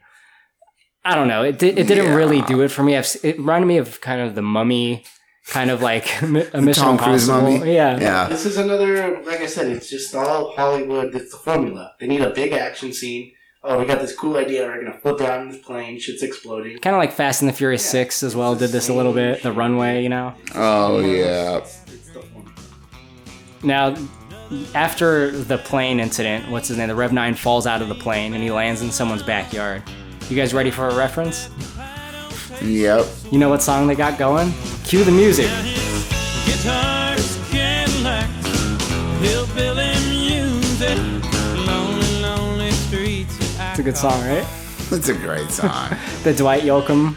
[1.04, 1.44] I don't know.
[1.44, 2.16] It it didn't Yeah.
[2.16, 2.96] really do it for me.
[2.96, 5.04] I've, it reminded me of kind of the Mummy,
[5.48, 7.60] kind of like a Mission Tom Cruise Impossible.
[7.60, 7.74] mummy?
[7.74, 8.28] Yeah, Yeah.
[8.28, 11.14] This is another, like I said, it's just all Hollywood.
[11.16, 11.94] It's the formula.
[12.00, 13.34] They need a big action scene.
[13.64, 14.66] Oh, we got this cool idea.
[14.66, 16.00] We're gonna flip around in this plane.
[16.00, 16.80] Shit's exploding.
[16.80, 18.56] kind of like Fast and the Furious Six as well.
[18.56, 19.44] Did this a little bit.
[19.44, 20.34] The runway, you know.
[20.56, 21.58] Oh yeah.
[21.58, 21.78] It's
[22.10, 22.24] the.
[23.64, 23.96] Now,
[24.74, 26.88] after the plane incident, what's his name?
[26.88, 29.84] The Rev Nine falls out of the plane and he lands in someone's backyard.
[30.30, 31.50] You guys ready for a reference?
[32.62, 33.06] Yep.
[33.32, 34.54] You know what song they got going?
[34.84, 35.48] Cue the music.
[36.46, 38.30] Guitars, Cadillac,
[39.20, 40.98] hillbilly music,
[41.68, 43.36] lonely, lonely streets.
[43.60, 44.46] It's a good song, right?
[44.90, 45.90] That's a great song.
[46.24, 47.16] The Dwight Yoakam.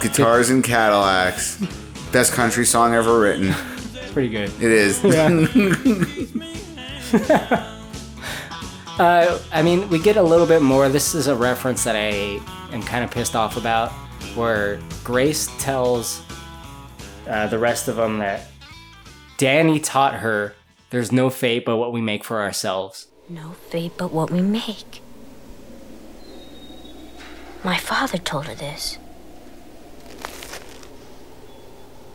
[0.00, 1.58] Guitars and Cadillacs.
[2.12, 3.48] Best country song ever written.
[3.94, 4.50] It's pretty good.
[4.62, 5.02] It is.
[8.96, 10.88] Uh, I mean, we get a little bit more.
[10.88, 12.40] This is a reference that I
[12.72, 13.90] am kind of pissed off about,
[14.36, 16.22] where Grace tells
[17.28, 18.46] uh, the rest of them that
[19.36, 20.54] Danny taught her
[20.94, 23.08] there's no fate but what we make for ourselves.
[23.28, 25.02] No fate but what we make.
[27.64, 28.98] My father told her this.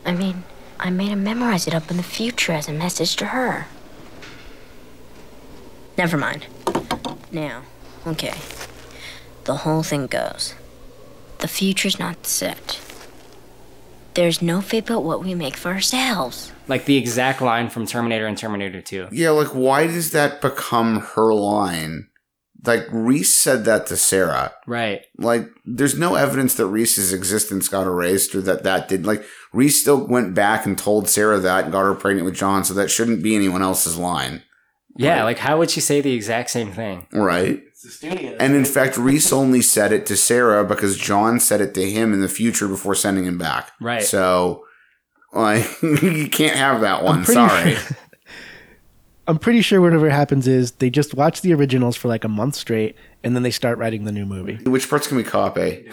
[0.06, 0.44] I mean,
[0.78, 3.66] I made him memorize it up in the future as a message to her.
[5.98, 6.46] Never mind.
[7.30, 7.64] Now,
[8.06, 8.38] okay.
[9.44, 10.54] The whole thing goes.
[11.40, 12.80] The future's not set.
[14.14, 16.52] There's no fate but what we make for ourselves.
[16.68, 19.08] Like the exact line from Terminator and Terminator 2.
[19.12, 22.08] yeah, like why does that become her line?
[22.66, 24.52] Like Reese said that to Sarah.
[24.66, 25.06] Right.
[25.16, 29.06] Like there's no evidence that Reese's existence got erased or that that did.
[29.06, 32.64] Like Reese still went back and told Sarah that and got her pregnant with John,
[32.64, 34.42] so that shouldn't be anyone else's line.
[34.96, 37.06] Yeah, like how would she say the exact same thing?
[37.12, 37.62] Right.
[37.82, 38.36] It's the studio.
[38.38, 42.12] And in fact, Reese only said it to Sarah because John said it to him
[42.12, 43.72] in the future before sending him back.
[43.80, 44.02] Right.
[44.02, 44.66] So,
[45.32, 47.24] like, you can't have that one.
[47.24, 47.76] pretty Sorry.
[49.26, 52.54] I'm pretty sure whatever happens is they just watch the originals for like a month
[52.56, 54.56] straight, and then they start writing the new movie.
[54.64, 55.88] Which parts can we copy?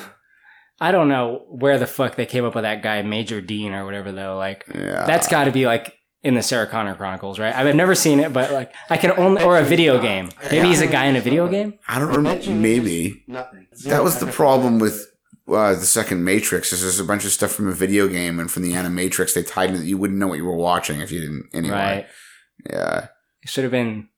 [0.81, 3.85] I don't know where the fuck they came up with that guy, Major Dean or
[3.85, 4.35] whatever, though.
[4.37, 5.05] Like, Yeah.
[5.05, 5.93] that's got to be like
[6.23, 7.55] in the Sarah Connor Chronicles, right?
[7.55, 10.29] I've never seen it, but like, I can only, or a video game.
[10.51, 11.75] Maybe he's a guy in a video game?
[11.87, 12.49] I don't remember.
[12.49, 13.23] Maybe.
[13.27, 13.67] Nothing.
[13.85, 15.05] That was the problem with
[15.47, 16.73] uh, the second Matrix.
[16.73, 19.43] Is there's a bunch of stuff from a video game and from the Animatrix they
[19.43, 21.75] tied in that you wouldn't know what you were watching if you didn't anyway.
[21.75, 22.07] Right.
[22.69, 23.07] Yeah.
[23.41, 24.09] It should have been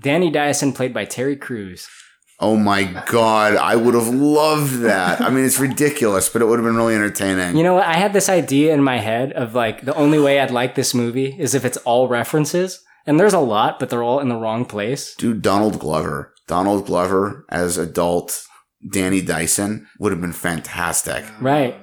[0.00, 1.88] Danny Dyson, played by Terry Crews.
[2.38, 5.20] Oh my god, I would have loved that.
[5.22, 7.56] I mean, it's ridiculous, but it would have been really entertaining.
[7.56, 7.86] You know what?
[7.86, 10.94] I had this idea in my head of like the only way I'd like this
[10.94, 12.82] movie is if it's all references.
[13.06, 15.14] And there's a lot, but they're all in the wrong place.
[15.14, 16.34] Dude, Donald Glover.
[16.48, 18.44] Donald Glover as adult
[18.92, 21.24] Danny Dyson would have been fantastic.
[21.40, 21.76] Right.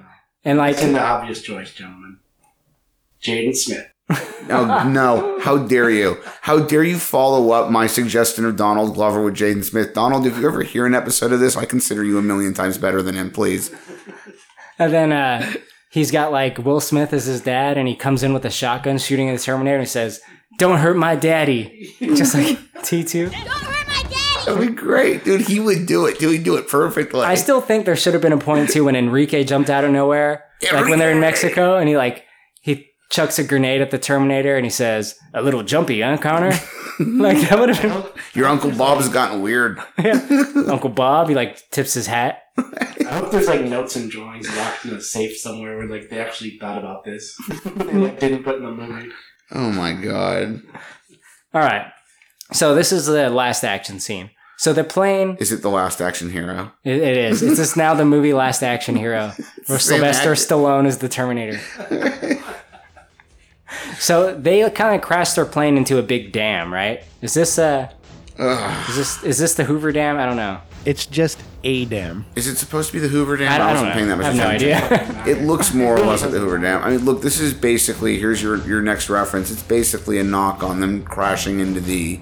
[0.44, 2.20] And like, It's in the obvious choice, gentlemen.
[3.22, 3.88] Jaden Smith.
[4.50, 5.40] Oh no!
[5.40, 6.18] How dare you?
[6.42, 9.94] How dare you follow up my suggestion of Donald Glover with Jaden Smith?
[9.94, 12.78] Donald, if you ever hear an episode of this, I consider you a million times
[12.78, 13.32] better than him.
[13.32, 13.74] Please.
[14.80, 15.54] And then uh,
[15.90, 18.98] he's got like Will Smith as his dad, and he comes in with a shotgun
[18.98, 20.20] shooting at the Terminator and he says,
[20.58, 21.94] Don't hurt my daddy.
[22.00, 23.32] Just like T2.
[23.32, 24.46] Don't hurt my daddy.
[24.46, 25.42] That'd be great, dude.
[25.42, 26.20] He would do it.
[26.20, 27.22] Dude, he'd do it perfectly.
[27.22, 29.92] I still think there should have been a point too when Enrique jumped out of
[29.92, 30.46] nowhere.
[30.72, 32.23] Like when they're in Mexico and he like, he
[33.14, 36.52] chucks a grenade at the Terminator and he says, A little jumpy, huh, Connor?
[37.00, 39.80] like that would have been Your Uncle Bob's gotten weird.
[40.04, 40.20] yeah.
[40.68, 41.30] Uncle Bob.
[41.30, 45.02] He like tips his hat I hope there's like notes and drawings locked in a
[45.02, 47.36] safe somewhere where like they actually thought about this.
[47.76, 49.10] they like, didn't put in the movie.
[49.52, 50.62] Oh my god.
[51.54, 51.88] All right.
[52.52, 54.32] So this is the last action scene.
[54.58, 55.38] So the plane.
[55.40, 56.72] Is it the last action hero?
[56.84, 57.42] It, it is.
[57.42, 59.32] It's just now the movie Last Action Hero,
[59.66, 60.56] where Same Sylvester actor.
[60.56, 61.60] Stallone is the Terminator.
[64.00, 67.04] So they kind of crashed their plane into a big dam, right?
[67.22, 67.90] Is this uh
[68.38, 70.18] is this is this the Hoover Dam?
[70.18, 70.60] I don't know.
[70.86, 72.26] It's just a dam.
[72.36, 73.50] Is it supposed to be the Hoover Dam?
[73.52, 74.18] I- I wasn't don't paying know.
[74.18, 75.26] that much I have no idea.
[75.38, 76.82] it looks more or less like the Hoover Dam.
[76.84, 79.50] I mean, look, this is basically here's your your next reference.
[79.52, 82.20] It's basically a knock on them crashing into the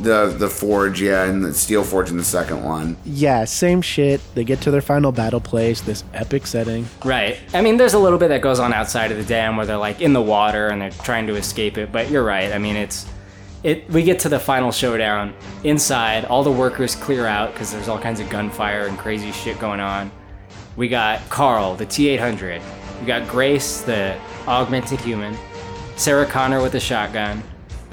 [0.00, 2.96] the the forge, yeah, and the steel forge in the second one.
[3.04, 4.20] Yeah, same shit.
[4.34, 6.86] They get to their final battle place, this epic setting.
[7.04, 7.38] Right.
[7.54, 9.76] I mean, there's a little bit that goes on outside of the dam where they're
[9.76, 11.92] like in the water and they're trying to escape it.
[11.92, 12.52] But you're right.
[12.52, 13.06] I mean, it's
[13.62, 13.88] it.
[13.90, 16.24] We get to the final showdown inside.
[16.26, 19.80] All the workers clear out because there's all kinds of gunfire and crazy shit going
[19.80, 20.10] on.
[20.76, 22.60] We got Carl, the T800.
[23.00, 25.36] We got Grace, the augmented human.
[25.96, 27.42] Sarah Connor with the shotgun.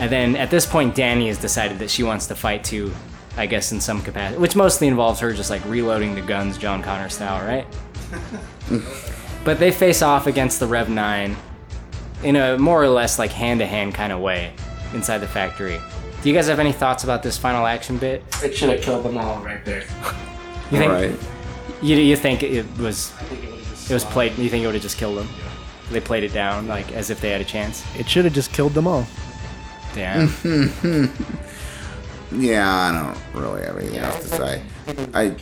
[0.03, 2.91] And then at this point, Danny has decided that she wants to fight too.
[3.37, 6.83] I guess in some capacity, which mostly involves her just like reloading the guns, John
[6.83, 7.65] Connor style, right?
[9.45, 11.35] But they face off against the Rev 9
[12.23, 14.53] in a more or less like hand to hand kind of way
[14.93, 15.81] inside the factory.
[16.21, 18.23] Do you guys have any thoughts about this final action bit?
[18.43, 19.83] It should have killed them all right there.
[20.71, 21.19] You think Right.
[21.81, 24.97] you, you think it was Think it was played you think it would have just
[24.97, 25.27] killed them?
[25.91, 27.83] They played it down like as if they had a chance.
[27.97, 29.05] It should have just killed them all.
[29.93, 31.11] Damn.
[32.35, 34.61] Yeah, I don't really have anything else to say.
[35.13, 35.35] I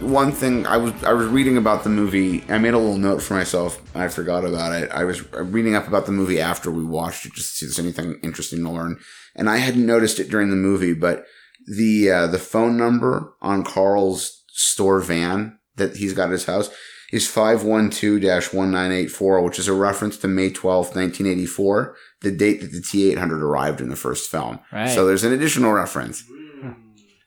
[0.00, 2.42] one thing I was I was reading about the movie.
[2.48, 3.80] I made a little note for myself.
[3.94, 4.90] I forgot about it.
[4.90, 7.76] I was reading up about the movie after we watched it, just to see if
[7.76, 8.98] there's anything interesting to learn.
[9.36, 11.26] And I hadn't noticed it during the movie, but
[11.66, 16.70] the uh, the phone number on Carl's store van that he's got at his house
[17.12, 23.40] is 512-1984, which is a reference to May 12th, 1984, the date that the T800
[23.40, 24.60] arrived in the first film.
[24.72, 24.88] Right.
[24.90, 26.24] So there's an additional reference.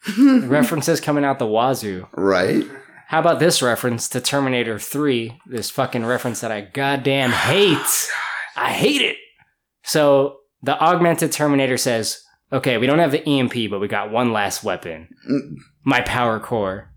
[0.06, 0.48] Hmm.
[0.50, 2.08] References coming out the wazoo.
[2.14, 2.66] Right?
[3.08, 5.40] How about this reference to Terminator 3?
[5.46, 7.78] This fucking reference that I goddamn hate.
[7.78, 8.10] Oh,
[8.58, 9.18] I hate it.
[9.84, 12.22] So the augmented Terminator says,
[12.52, 15.08] okay, we don't have the EMP, but we got one last weapon.
[15.30, 15.56] Mm.
[15.86, 16.92] My power core.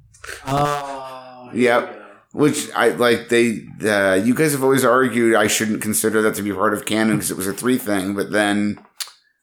[0.47, 1.51] Oh.
[1.55, 2.06] Yep.
[2.37, 3.31] Which I like.
[3.31, 6.85] They, uh, you guys have always argued I shouldn't consider that to be part of
[6.85, 8.15] canon because it was a three thing.
[8.15, 8.79] But then,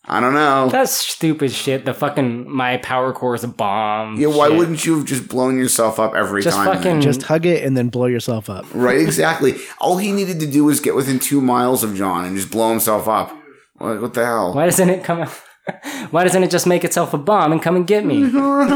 [0.05, 0.69] I don't know.
[0.69, 1.85] That's stupid shit.
[1.85, 4.17] The fucking my power core is a bomb.
[4.19, 4.57] Yeah, why shit.
[4.57, 6.67] wouldn't you have just blown yourself up every Just time?
[6.67, 6.75] then?
[6.83, 8.65] fucking- Just hug it and then blow yourself up.
[8.75, 9.55] right, exactly.
[9.79, 12.69] All he needed to do was get within two miles of John and just blow
[12.69, 13.35] himself up.
[13.79, 14.53] What, what the hell?
[14.53, 15.29] Why doesn't it come out?
[16.11, 18.21] Why doesn't it just make itself a bomb and come and get me?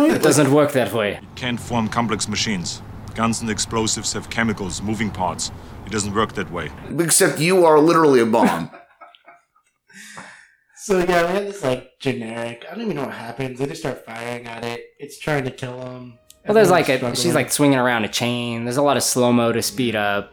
[0.10, 1.19] It doesn't work that way.
[1.35, 2.81] Can't form complex machines.
[3.18, 5.52] Guns and explosives have chemicals, moving parts.
[5.88, 6.69] It doesn't work that way.
[6.99, 8.69] Except you are literally a bomb.
[10.80, 12.64] So yeah, we have this like generic.
[12.65, 13.60] I don't even know what happens.
[13.60, 14.85] They just start firing at it.
[14.99, 16.18] It's trying to kill them.
[16.45, 18.64] Well, there's like a she's like swinging around a chain.
[18.64, 20.31] There's a lot of slow mo to speed up.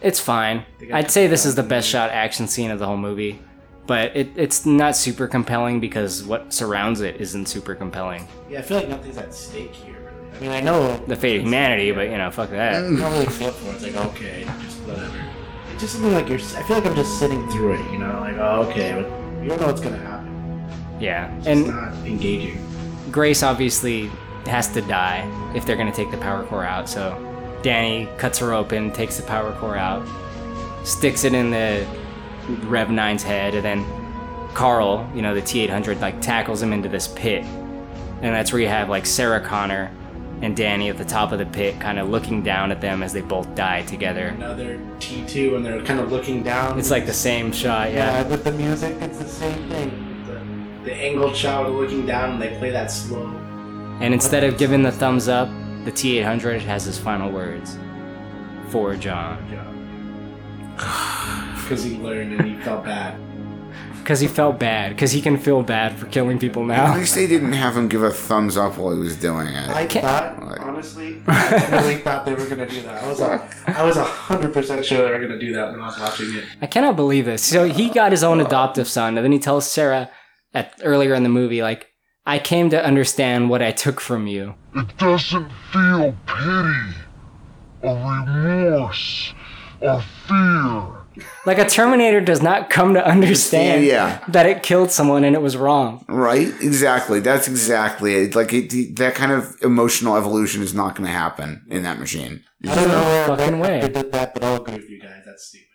[0.00, 0.64] It's fine.
[0.92, 3.42] I'd say this is the best shot action scene of the whole movie,
[3.88, 8.28] but it, it's not super compelling because what surrounds it isn't super compelling.
[8.48, 9.99] Yeah, I feel like nothing's at stake here.
[10.34, 10.48] Really.
[10.48, 12.84] I mean, I know The fate of humanity, but you know, fuck I that.
[12.84, 12.98] Mm.
[12.98, 13.74] don't really feel for it.
[13.74, 15.24] It's like oh, okay, just whatever.
[15.72, 16.38] It's just something like you're.
[16.38, 17.92] I feel like I'm just sitting through it.
[17.92, 20.68] You know, like oh okay, but you don't know what's gonna happen.
[21.00, 22.58] Yeah, It's and not engaging.
[23.10, 24.10] Grace obviously
[24.46, 26.88] has to die if they're gonna take the power core out.
[26.88, 27.16] So
[27.62, 30.06] Danny cuts her open, takes the power core out,
[30.84, 31.86] sticks it in the
[32.66, 37.08] Rev 9's head, and then Carl, you know, the T800, like tackles him into this
[37.08, 37.44] pit.
[37.44, 39.90] And that's where you have like Sarah Connor
[40.42, 43.12] and Danny at the top of the pit, kind of looking down at them as
[43.12, 44.28] they both die together.
[44.28, 46.78] Another T2, and they're kind of looking down.
[46.78, 48.28] It's like the same shot, yeah, yeah.
[48.28, 50.24] with the music, it's the same thing.
[50.26, 53.26] The, the angled shot of looking down, and they play that slow.
[54.00, 55.48] And instead of giving the thumbs up,
[55.84, 57.76] the T800 has his final words
[58.70, 59.38] for John.
[61.60, 63.14] Because he learned and he felt bad.
[64.00, 64.90] Because he felt bad.
[64.90, 66.84] Because he can feel bad for killing people now.
[66.86, 66.96] At now.
[66.96, 69.68] least they didn't have him give a thumbs up while he was doing it.
[69.70, 70.04] I can't.
[70.04, 73.04] thought, honestly, I really thought they were gonna do that.
[73.04, 75.80] I was, a, I was a hundred percent sure they were gonna do that when
[75.80, 76.44] I was watching it.
[76.60, 77.42] I cannot believe this.
[77.42, 80.10] So he got his own adoptive son, and then he tells Sarah
[80.54, 81.88] at earlier in the movie, like,
[82.26, 84.54] I came to understand what I took from you.
[84.74, 86.96] It doesn't feel pity
[87.82, 89.34] or remorse
[89.80, 90.99] or fear.
[91.44, 94.24] Like a Terminator does not come to understand Yeah.
[94.28, 96.04] that it killed someone and it was wrong.
[96.08, 96.48] Right?
[96.60, 97.20] Exactly.
[97.20, 98.34] That's exactly it.
[98.34, 102.44] Like it, that kind of emotional evolution is not going to happen in that machine.
[102.68, 103.82] I don't know where fucking way.
[103.82, 105.22] I did that, but I'll agree with you guys.
[105.26, 105.66] That's stupid.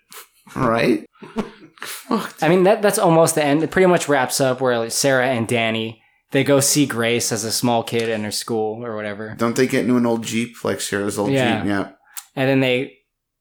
[0.56, 1.10] Right?
[2.41, 3.62] I mean that that's almost the end.
[3.64, 6.02] It pretty much wraps up where like, Sarah and Danny
[6.32, 9.68] they go see Grace as a small kid in her school or whatever, Don't they
[9.68, 11.60] get into an old Jeep like Sarah's old Yeah.
[11.60, 11.68] Jeep?
[11.68, 11.90] Yeah.
[12.36, 12.95] and then they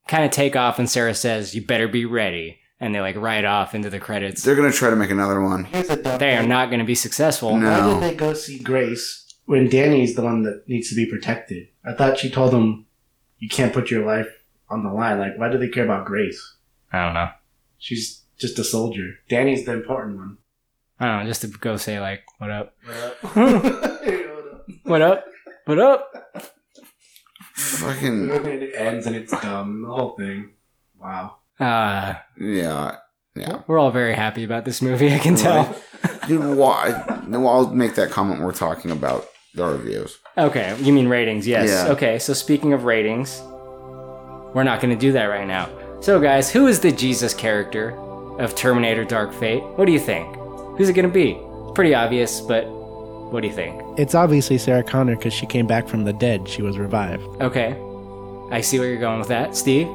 [0.09, 3.45] kind of take off, and Sarah says, "You better be ready," and they like ride
[3.45, 4.43] off into the credits.
[4.43, 5.65] They're going to try to make another one.
[5.65, 6.49] Here's a dumb They are thing.
[6.49, 7.57] not going to be successful.
[7.57, 7.69] No.
[7.97, 11.69] Why did they go see Grace when Danny's the one that needs to be protected?
[11.85, 12.87] I thought she told him
[13.39, 14.29] you can't put your life
[14.71, 15.19] on the line.
[15.19, 16.57] Like, why do they care about Grace?
[16.93, 17.29] I don't know.
[17.79, 19.11] She's just a soldier.
[19.29, 20.39] Danny's the important one.
[21.01, 21.27] I don't know.
[21.31, 22.75] Just to go say like, what up.
[22.83, 22.97] "What
[23.37, 24.01] up?
[24.85, 25.25] What up?
[25.67, 26.54] What up?"
[27.55, 29.83] Fucking it ends and it's dumb.
[29.83, 30.51] The whole thing.
[31.01, 31.37] Wow.
[31.59, 32.97] Uh, yeah.
[33.37, 33.63] Yeah.
[33.67, 35.13] we're all very happy about this movie.
[35.13, 35.75] I can tell.
[36.29, 37.23] Dude, why?
[37.27, 40.19] No, I'll make that comment when we're talking about the reviews.
[40.39, 41.47] Okay, you mean ratings?
[41.47, 41.69] Yes.
[41.69, 41.93] Yeah.
[41.93, 43.41] Okay, so speaking of ratings,
[44.55, 45.69] we're not going to do that right now.
[46.01, 47.99] So, guys, who is the Jesus character
[48.39, 49.63] of Terminator Dark Fate?
[49.77, 50.37] What do you think?
[50.77, 51.41] Who's it going to be?
[51.75, 53.81] Pretty obvious, but what do you think?
[53.97, 56.49] It's obviously Sarah Connor because she came back from the dead.
[56.49, 57.23] She was revived.
[57.41, 57.77] Okay,
[58.51, 59.57] I see where you're going with that.
[59.57, 59.87] Steve?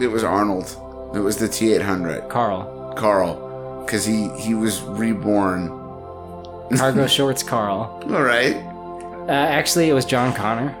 [0.00, 0.76] It was Arnold.
[1.14, 2.28] It was the T eight hundred.
[2.28, 2.94] Carl.
[2.96, 5.68] Carl, because he he was reborn.
[6.76, 8.02] Cargo Shorts Carl.
[8.10, 8.56] All right.
[8.56, 10.76] Uh, actually, it was John Connor.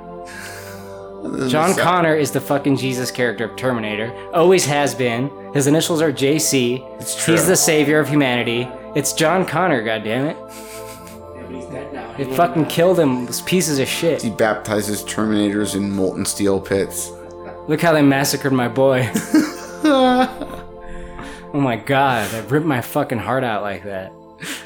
[1.48, 4.12] John Connor is the fucking Jesus character of Terminator.
[4.34, 5.30] Always has been.
[5.54, 6.84] His initials are JC.
[7.00, 7.34] It's true.
[7.34, 8.68] He's the savior of humanity.
[8.96, 10.36] It's John Connor, goddammit.
[12.18, 13.26] It fucking killed him.
[13.26, 14.22] Those pieces of shit.
[14.22, 17.10] He baptizes Terminators in molten steel pits.
[17.68, 19.08] Look how they massacred my boy.
[19.14, 20.68] oh
[21.54, 24.12] my god, they ripped my fucking heart out like that.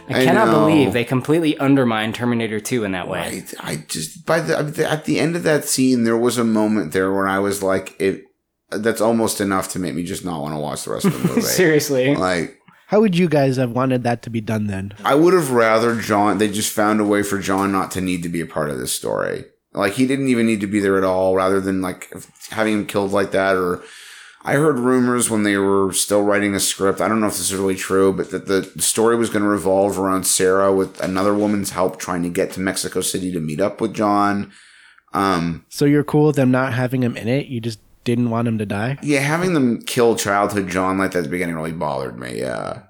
[0.09, 0.61] I I cannot know.
[0.61, 3.45] believe they completely undermined Terminator 2 in that way.
[3.61, 6.93] I, I just by the at the end of that scene, there was a moment
[6.93, 8.23] there where I was like, it.
[8.71, 11.29] That's almost enough to make me just not want to watch the rest of the
[11.29, 11.41] movie.
[11.43, 12.17] Seriously.
[12.17, 12.56] Like,
[12.87, 14.95] How would you guys have wanted that to be done then?
[15.05, 16.39] I would have rather John.
[16.39, 18.79] They just found a way for John not to need to be a part of
[18.79, 19.45] this story.
[19.73, 21.35] Like he didn't even need to be there at all.
[21.35, 22.13] Rather than like
[22.51, 23.83] having him killed like that, or
[24.45, 27.01] I heard rumors when they were still writing a script.
[27.01, 29.49] I don't know if this is really true, but that the story was going to
[29.49, 33.61] revolve around Sarah with another woman's help trying to get to Mexico City to meet
[33.61, 34.53] up with John.
[35.13, 37.47] Um, So you're cool with them not having him in it?
[37.47, 38.97] You just didn't want him to die?
[39.03, 42.39] yeah, having them kill childhood John like that at the beginning really bothered me.
[42.39, 42.85] Yeah.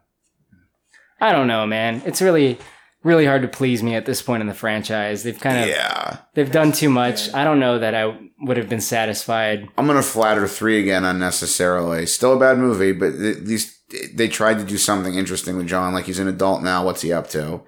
[1.21, 2.03] I don't know, man.
[2.05, 2.59] It's really,
[3.03, 5.23] really hard to please me at this point in the franchise.
[5.23, 6.19] They've kind of, Yeah.
[6.35, 7.33] they've done too much.
[7.35, 9.67] I don't know that I would have been satisfied.
[9.79, 12.05] I'm gonna flatter three again unnecessarily.
[12.07, 13.73] Still a bad movie, but at least
[14.15, 15.95] they tried to do something interesting with John.
[15.95, 16.85] Like he's an adult now.
[16.85, 17.63] What's he up to?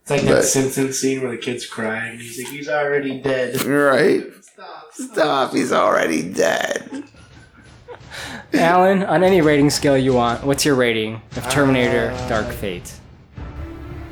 [0.00, 2.18] It's like But- that Simpsons scene where the kid's crying.
[2.18, 3.62] He's like, he's already dead.
[3.64, 4.24] Right?
[4.94, 5.52] Stop.
[5.52, 7.04] He's already dead.
[8.52, 12.92] Alan, on any rating scale you want, what's your rating of Terminator uh, Dark Fate?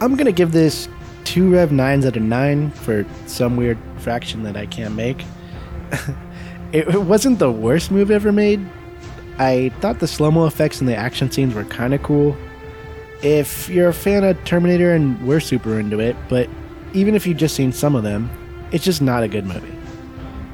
[0.00, 0.88] I'm gonna give this
[1.22, 5.24] two Rev 9s out of 9 for some weird fraction that I can't make.
[6.72, 8.60] it, it wasn't the worst move ever made.
[9.38, 12.36] I thought the slow mo effects and the action scenes were kind of cool.
[13.22, 16.50] If you're a fan of Terminator and we're super into it, but
[16.92, 18.28] even if you've just seen some of them,
[18.72, 19.81] it's just not a good movie.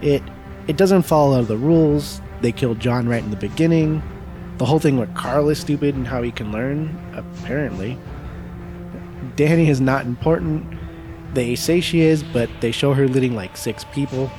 [0.03, 0.23] It
[0.67, 2.21] it doesn't follow the rules.
[2.41, 4.03] They killed John right in the beginning.
[4.59, 7.99] The whole thing with Carl is stupid and how he can learn, apparently.
[9.37, 10.67] Danny is not important.
[11.33, 14.31] They say she is, but they show her leading like six people.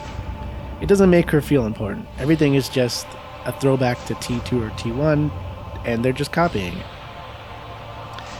[0.81, 2.05] It doesn't make her feel important.
[2.17, 3.07] Everything is just
[3.45, 5.31] a throwback to T2 or T1,
[5.85, 6.85] and they're just copying it.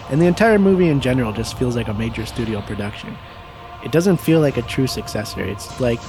[0.10, 3.16] And the entire movie in general just feels like a major studio production.
[3.84, 5.44] It doesn't feel like a true successor.
[5.44, 6.00] It's like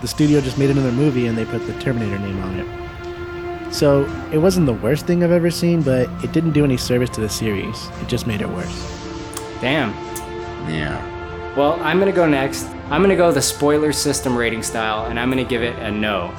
[0.00, 3.72] the studio just made another movie and they put the Terminator name on it.
[3.72, 7.10] So it wasn't the worst thing I've ever seen, but it didn't do any service
[7.10, 7.88] to the series.
[8.00, 9.02] It just made it worse.
[9.60, 9.90] Damn.
[10.68, 11.54] Yeah.
[11.54, 12.66] Well, I'm gonna go next.
[12.90, 16.32] I'm gonna go the spoiler system rating style, and I'm gonna give it a no.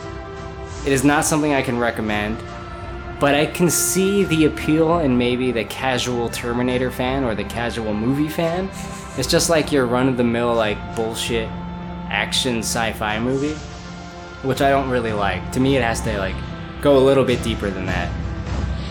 [0.86, 2.38] It is not something I can recommend,
[3.20, 7.94] but I can see the appeal in maybe the casual Terminator fan or the casual
[7.94, 8.70] movie fan.
[9.18, 11.50] It's just like your run of the mill, like bullshit
[12.12, 13.56] action sci fi movie,
[14.46, 15.52] which I don't really like.
[15.54, 16.36] To me, it has to like
[16.82, 18.12] go a little bit deeper than that.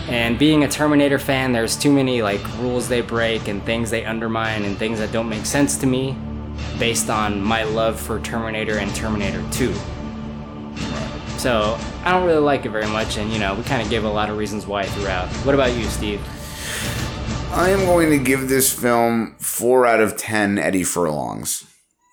[0.09, 4.03] And being a Terminator fan, there's too many like rules they break and things they
[4.03, 6.17] undermine and things that don't make sense to me
[6.79, 9.73] based on my love for Terminator and Terminator 2.
[11.37, 14.03] So I don't really like it very much, and you know, we kind of gave
[14.03, 15.27] a lot of reasons why throughout.
[15.45, 16.21] What about you, Steve?
[17.51, 21.70] I am going to give this film four out of ten Eddie Furlongs.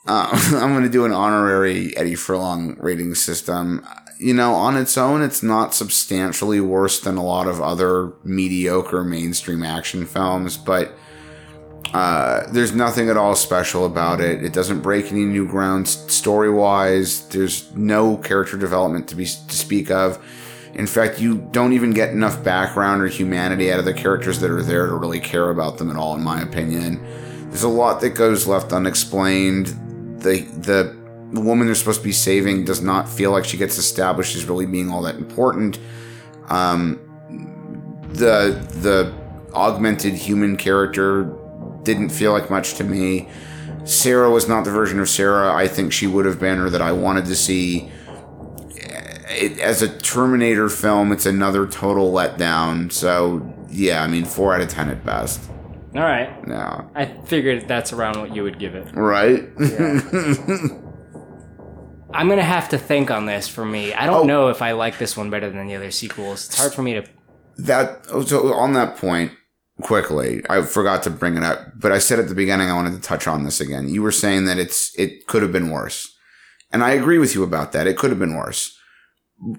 [0.09, 3.86] Uh, I'm going to do an honorary Eddie Furlong rating system.
[4.18, 9.05] You know, on its own, it's not substantially worse than a lot of other mediocre
[9.05, 10.93] mainstream action films, but
[11.94, 14.43] uh, there's nothing at all special about it.
[14.43, 17.28] It doesn't break any new ground story wise.
[17.28, 20.18] There's no character development to be to speak of.
[20.74, 24.51] In fact, you don't even get enough background or humanity out of the characters that
[24.51, 27.02] are there to really care about them at all, in my opinion.
[27.48, 29.74] There's a lot that goes left unexplained.
[30.19, 30.97] The the
[31.32, 34.47] the woman they're supposed to be saving does not feel like she gets established as
[34.47, 35.78] really being all that important.
[36.49, 37.01] Um,
[38.09, 39.12] the the
[39.55, 41.35] augmented human character
[41.82, 43.28] didn't feel like much to me.
[43.85, 46.82] Sarah was not the version of Sarah I think she would have been or that
[46.82, 47.90] I wanted to see.
[49.31, 52.90] It, as a Terminator film, it's another total letdown.
[52.90, 55.49] So, yeah, I mean, 4 out of 10 at best.
[55.98, 56.30] All right.
[56.46, 56.84] Yeah.
[56.94, 58.88] I figured that's around what you would give it.
[58.94, 59.42] Right?
[62.14, 63.92] I'm gonna have to think on this for me.
[63.92, 64.12] I Oh.
[64.12, 66.46] don't know if I like this one better than the other sequels.
[66.46, 67.04] It's hard for me to.
[67.58, 69.32] that oh, so on that point
[69.82, 72.92] quickly i forgot to bring it up but i said at the beginning i wanted
[72.92, 76.16] to touch on this again you were saying that it's it could have been worse
[76.72, 78.76] and i agree with you about that it could have been worse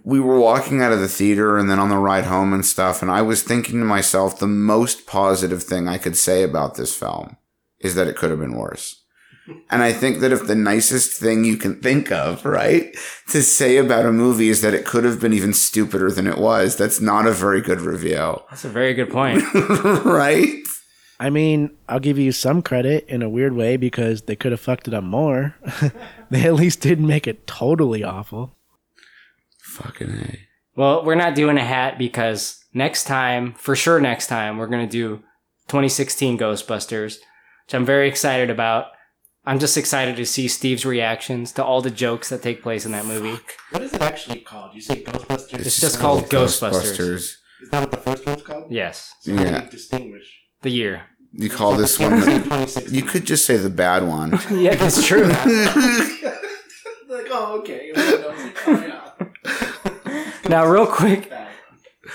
[0.04, 3.02] we were walking out of the theater and then on the ride home and stuff
[3.02, 6.96] and i was thinking to myself the most positive thing i could say about this
[6.96, 7.38] film
[7.80, 9.00] is that it could have been worse
[9.70, 12.96] and I think that if the nicest thing you can think of, right,
[13.30, 16.38] to say about a movie is that it could have been even stupider than it
[16.38, 18.42] was, that's not a very good review.
[18.50, 19.44] That's a very good point.
[20.06, 20.56] right?
[21.20, 24.62] I mean, I'll give you some credit in a weird way because they could have
[24.62, 25.56] fucked it up more.
[26.30, 28.56] they at least didn't make it totally awful.
[29.84, 30.40] Fucking A.
[30.76, 34.88] Well, we're not doing a hat because next time, for sure, next time we're gonna
[34.88, 35.18] do
[35.68, 37.16] 2016 Ghostbusters,
[37.66, 38.88] which I'm very excited about.
[39.46, 42.92] I'm just excited to see Steve's reactions to all the jokes that take place in
[42.92, 43.40] that movie.
[43.72, 44.76] What is it actually called?
[44.76, 45.66] You say Ghostbusters?
[45.66, 47.36] It's just called Ghostbusters.
[47.62, 48.72] Is that what the first one's called?
[48.72, 49.14] Yes.
[49.22, 49.64] So how do Yeah.
[49.64, 50.40] you distinguish?
[50.62, 51.04] The year.
[51.32, 54.40] You call this one the, You could just say the bad one.
[54.52, 55.24] Yeah, that's true.
[57.08, 57.92] like, oh, okay.
[60.50, 61.32] Now, real quick,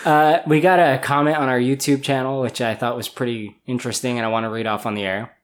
[0.04, 4.18] uh, we got a comment on our YouTube channel, which I thought was pretty interesting,
[4.18, 5.36] and I want to read off on the air.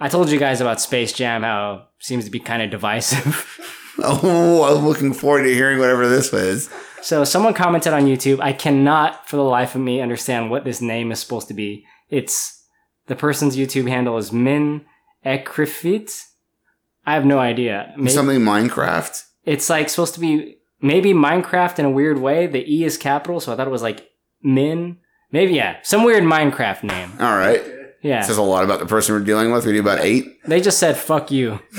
[0.00, 3.94] I told you guys about Space Jam, how it seems to be kind of divisive.
[4.02, 6.70] oh, I'm looking forward to hearing whatever this was.
[7.02, 8.40] So someone commented on YouTube.
[8.40, 11.84] I cannot, for the life of me, understand what this name is supposed to be.
[12.08, 12.64] It's
[13.06, 14.84] the person's YouTube handle is Min
[15.24, 16.24] Ekrifit.
[17.04, 17.92] I have no idea.
[17.96, 19.22] Maybe- Something Minecraft?
[19.44, 22.46] It's like supposed to be maybe Minecraft in a weird way.
[22.46, 24.08] The E is capital, so I thought it was like
[24.42, 24.98] Min.
[25.30, 27.12] Maybe yeah, some weird Minecraft name.
[27.18, 27.62] All right.
[28.02, 28.20] Yeah.
[28.22, 29.64] Says a lot about the person we're dealing with.
[29.64, 30.26] We do about eight.
[30.44, 31.60] They just said "fuck you."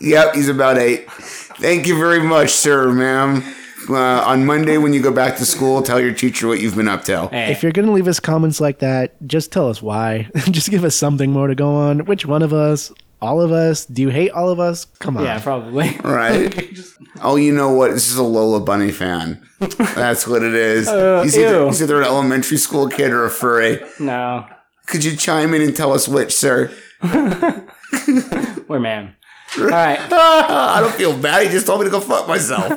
[0.00, 1.10] Yep, he's about eight.
[1.10, 3.42] Thank you very much, sir, ma'am.
[3.88, 6.88] Uh, on Monday, when you go back to school, tell your teacher what you've been
[6.88, 7.28] up to.
[7.32, 10.30] If you're gonna leave us comments like that, just tell us why.
[10.50, 12.04] just give us something more to go on.
[12.04, 12.92] Which one of us?
[13.20, 13.84] All of us?
[13.86, 14.84] Do you hate all of us?
[15.00, 15.24] Come on.
[15.24, 15.96] Yeah, probably.
[16.04, 16.54] Right?
[17.22, 17.90] oh, you know what?
[17.92, 19.42] This is a Lola Bunny fan.
[19.58, 20.88] That's what it is.
[20.98, 23.80] Uh, he's, either, he's either an elementary school kid or a furry.
[23.98, 24.46] No,
[24.86, 26.70] Could you chime in and tell us which, sir?
[27.02, 29.16] we're man.
[29.58, 29.98] All right.
[30.12, 31.42] I don't feel bad.
[31.44, 32.68] He just told me to go fuck myself.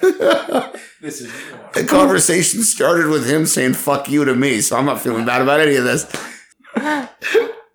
[0.00, 1.32] this is
[1.74, 5.42] The conversation started with him saying "fuck you" to me, so I'm not feeling bad
[5.42, 6.04] about any of this.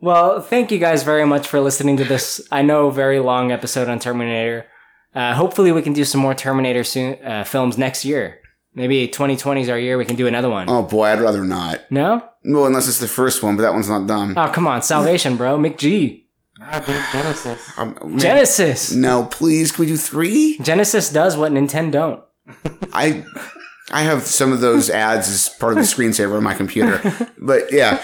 [0.05, 2.39] Well, thank you guys very much for listening to this.
[2.51, 4.67] I know very long episode on Terminator.
[5.15, 8.37] Uh, hopefully, we can do some more Terminator soon, uh, films next year.
[8.75, 9.97] Maybe 2020 is our year.
[9.97, 10.69] We can do another one.
[10.69, 11.89] Oh boy, I'd rather not.
[11.89, 12.23] No?
[12.43, 14.37] Well, unless it's the first one, but that one's not done.
[14.37, 15.57] Oh, come on, Salvation, bro.
[15.57, 16.25] McG.
[16.61, 17.79] Genisys.
[17.79, 18.95] Um, man- Genisys.
[18.95, 19.71] No, please.
[19.71, 20.59] Can we do three?
[20.59, 22.23] Genesis does what Nintendo don't.
[22.93, 23.25] I
[23.91, 27.01] I have some of those ads as part of the screensaver on my computer.
[27.37, 28.01] But yeah,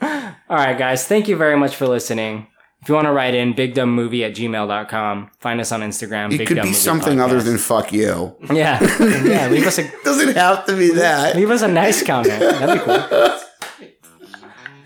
[0.00, 1.06] All right, guys.
[1.06, 2.46] Thank you very much for listening.
[2.80, 5.30] If you want to write in, bigdumbmovie at gmail.com.
[5.40, 6.32] Find us on Instagram.
[6.32, 8.78] it Big could Dumb be Movie something other than "fuck you." Yeah.
[9.24, 9.48] yeah.
[9.48, 11.34] Leave us a Doesn't have to be that.
[11.36, 12.38] leave us a nice comment.
[12.40, 12.94] That'd be cool.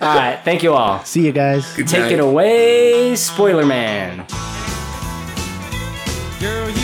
[0.01, 0.41] All right.
[0.43, 1.05] Thank you all.
[1.05, 1.75] See you guys.
[1.77, 4.27] Take it away, Spoiler Man.
[6.41, 6.82] Girl, you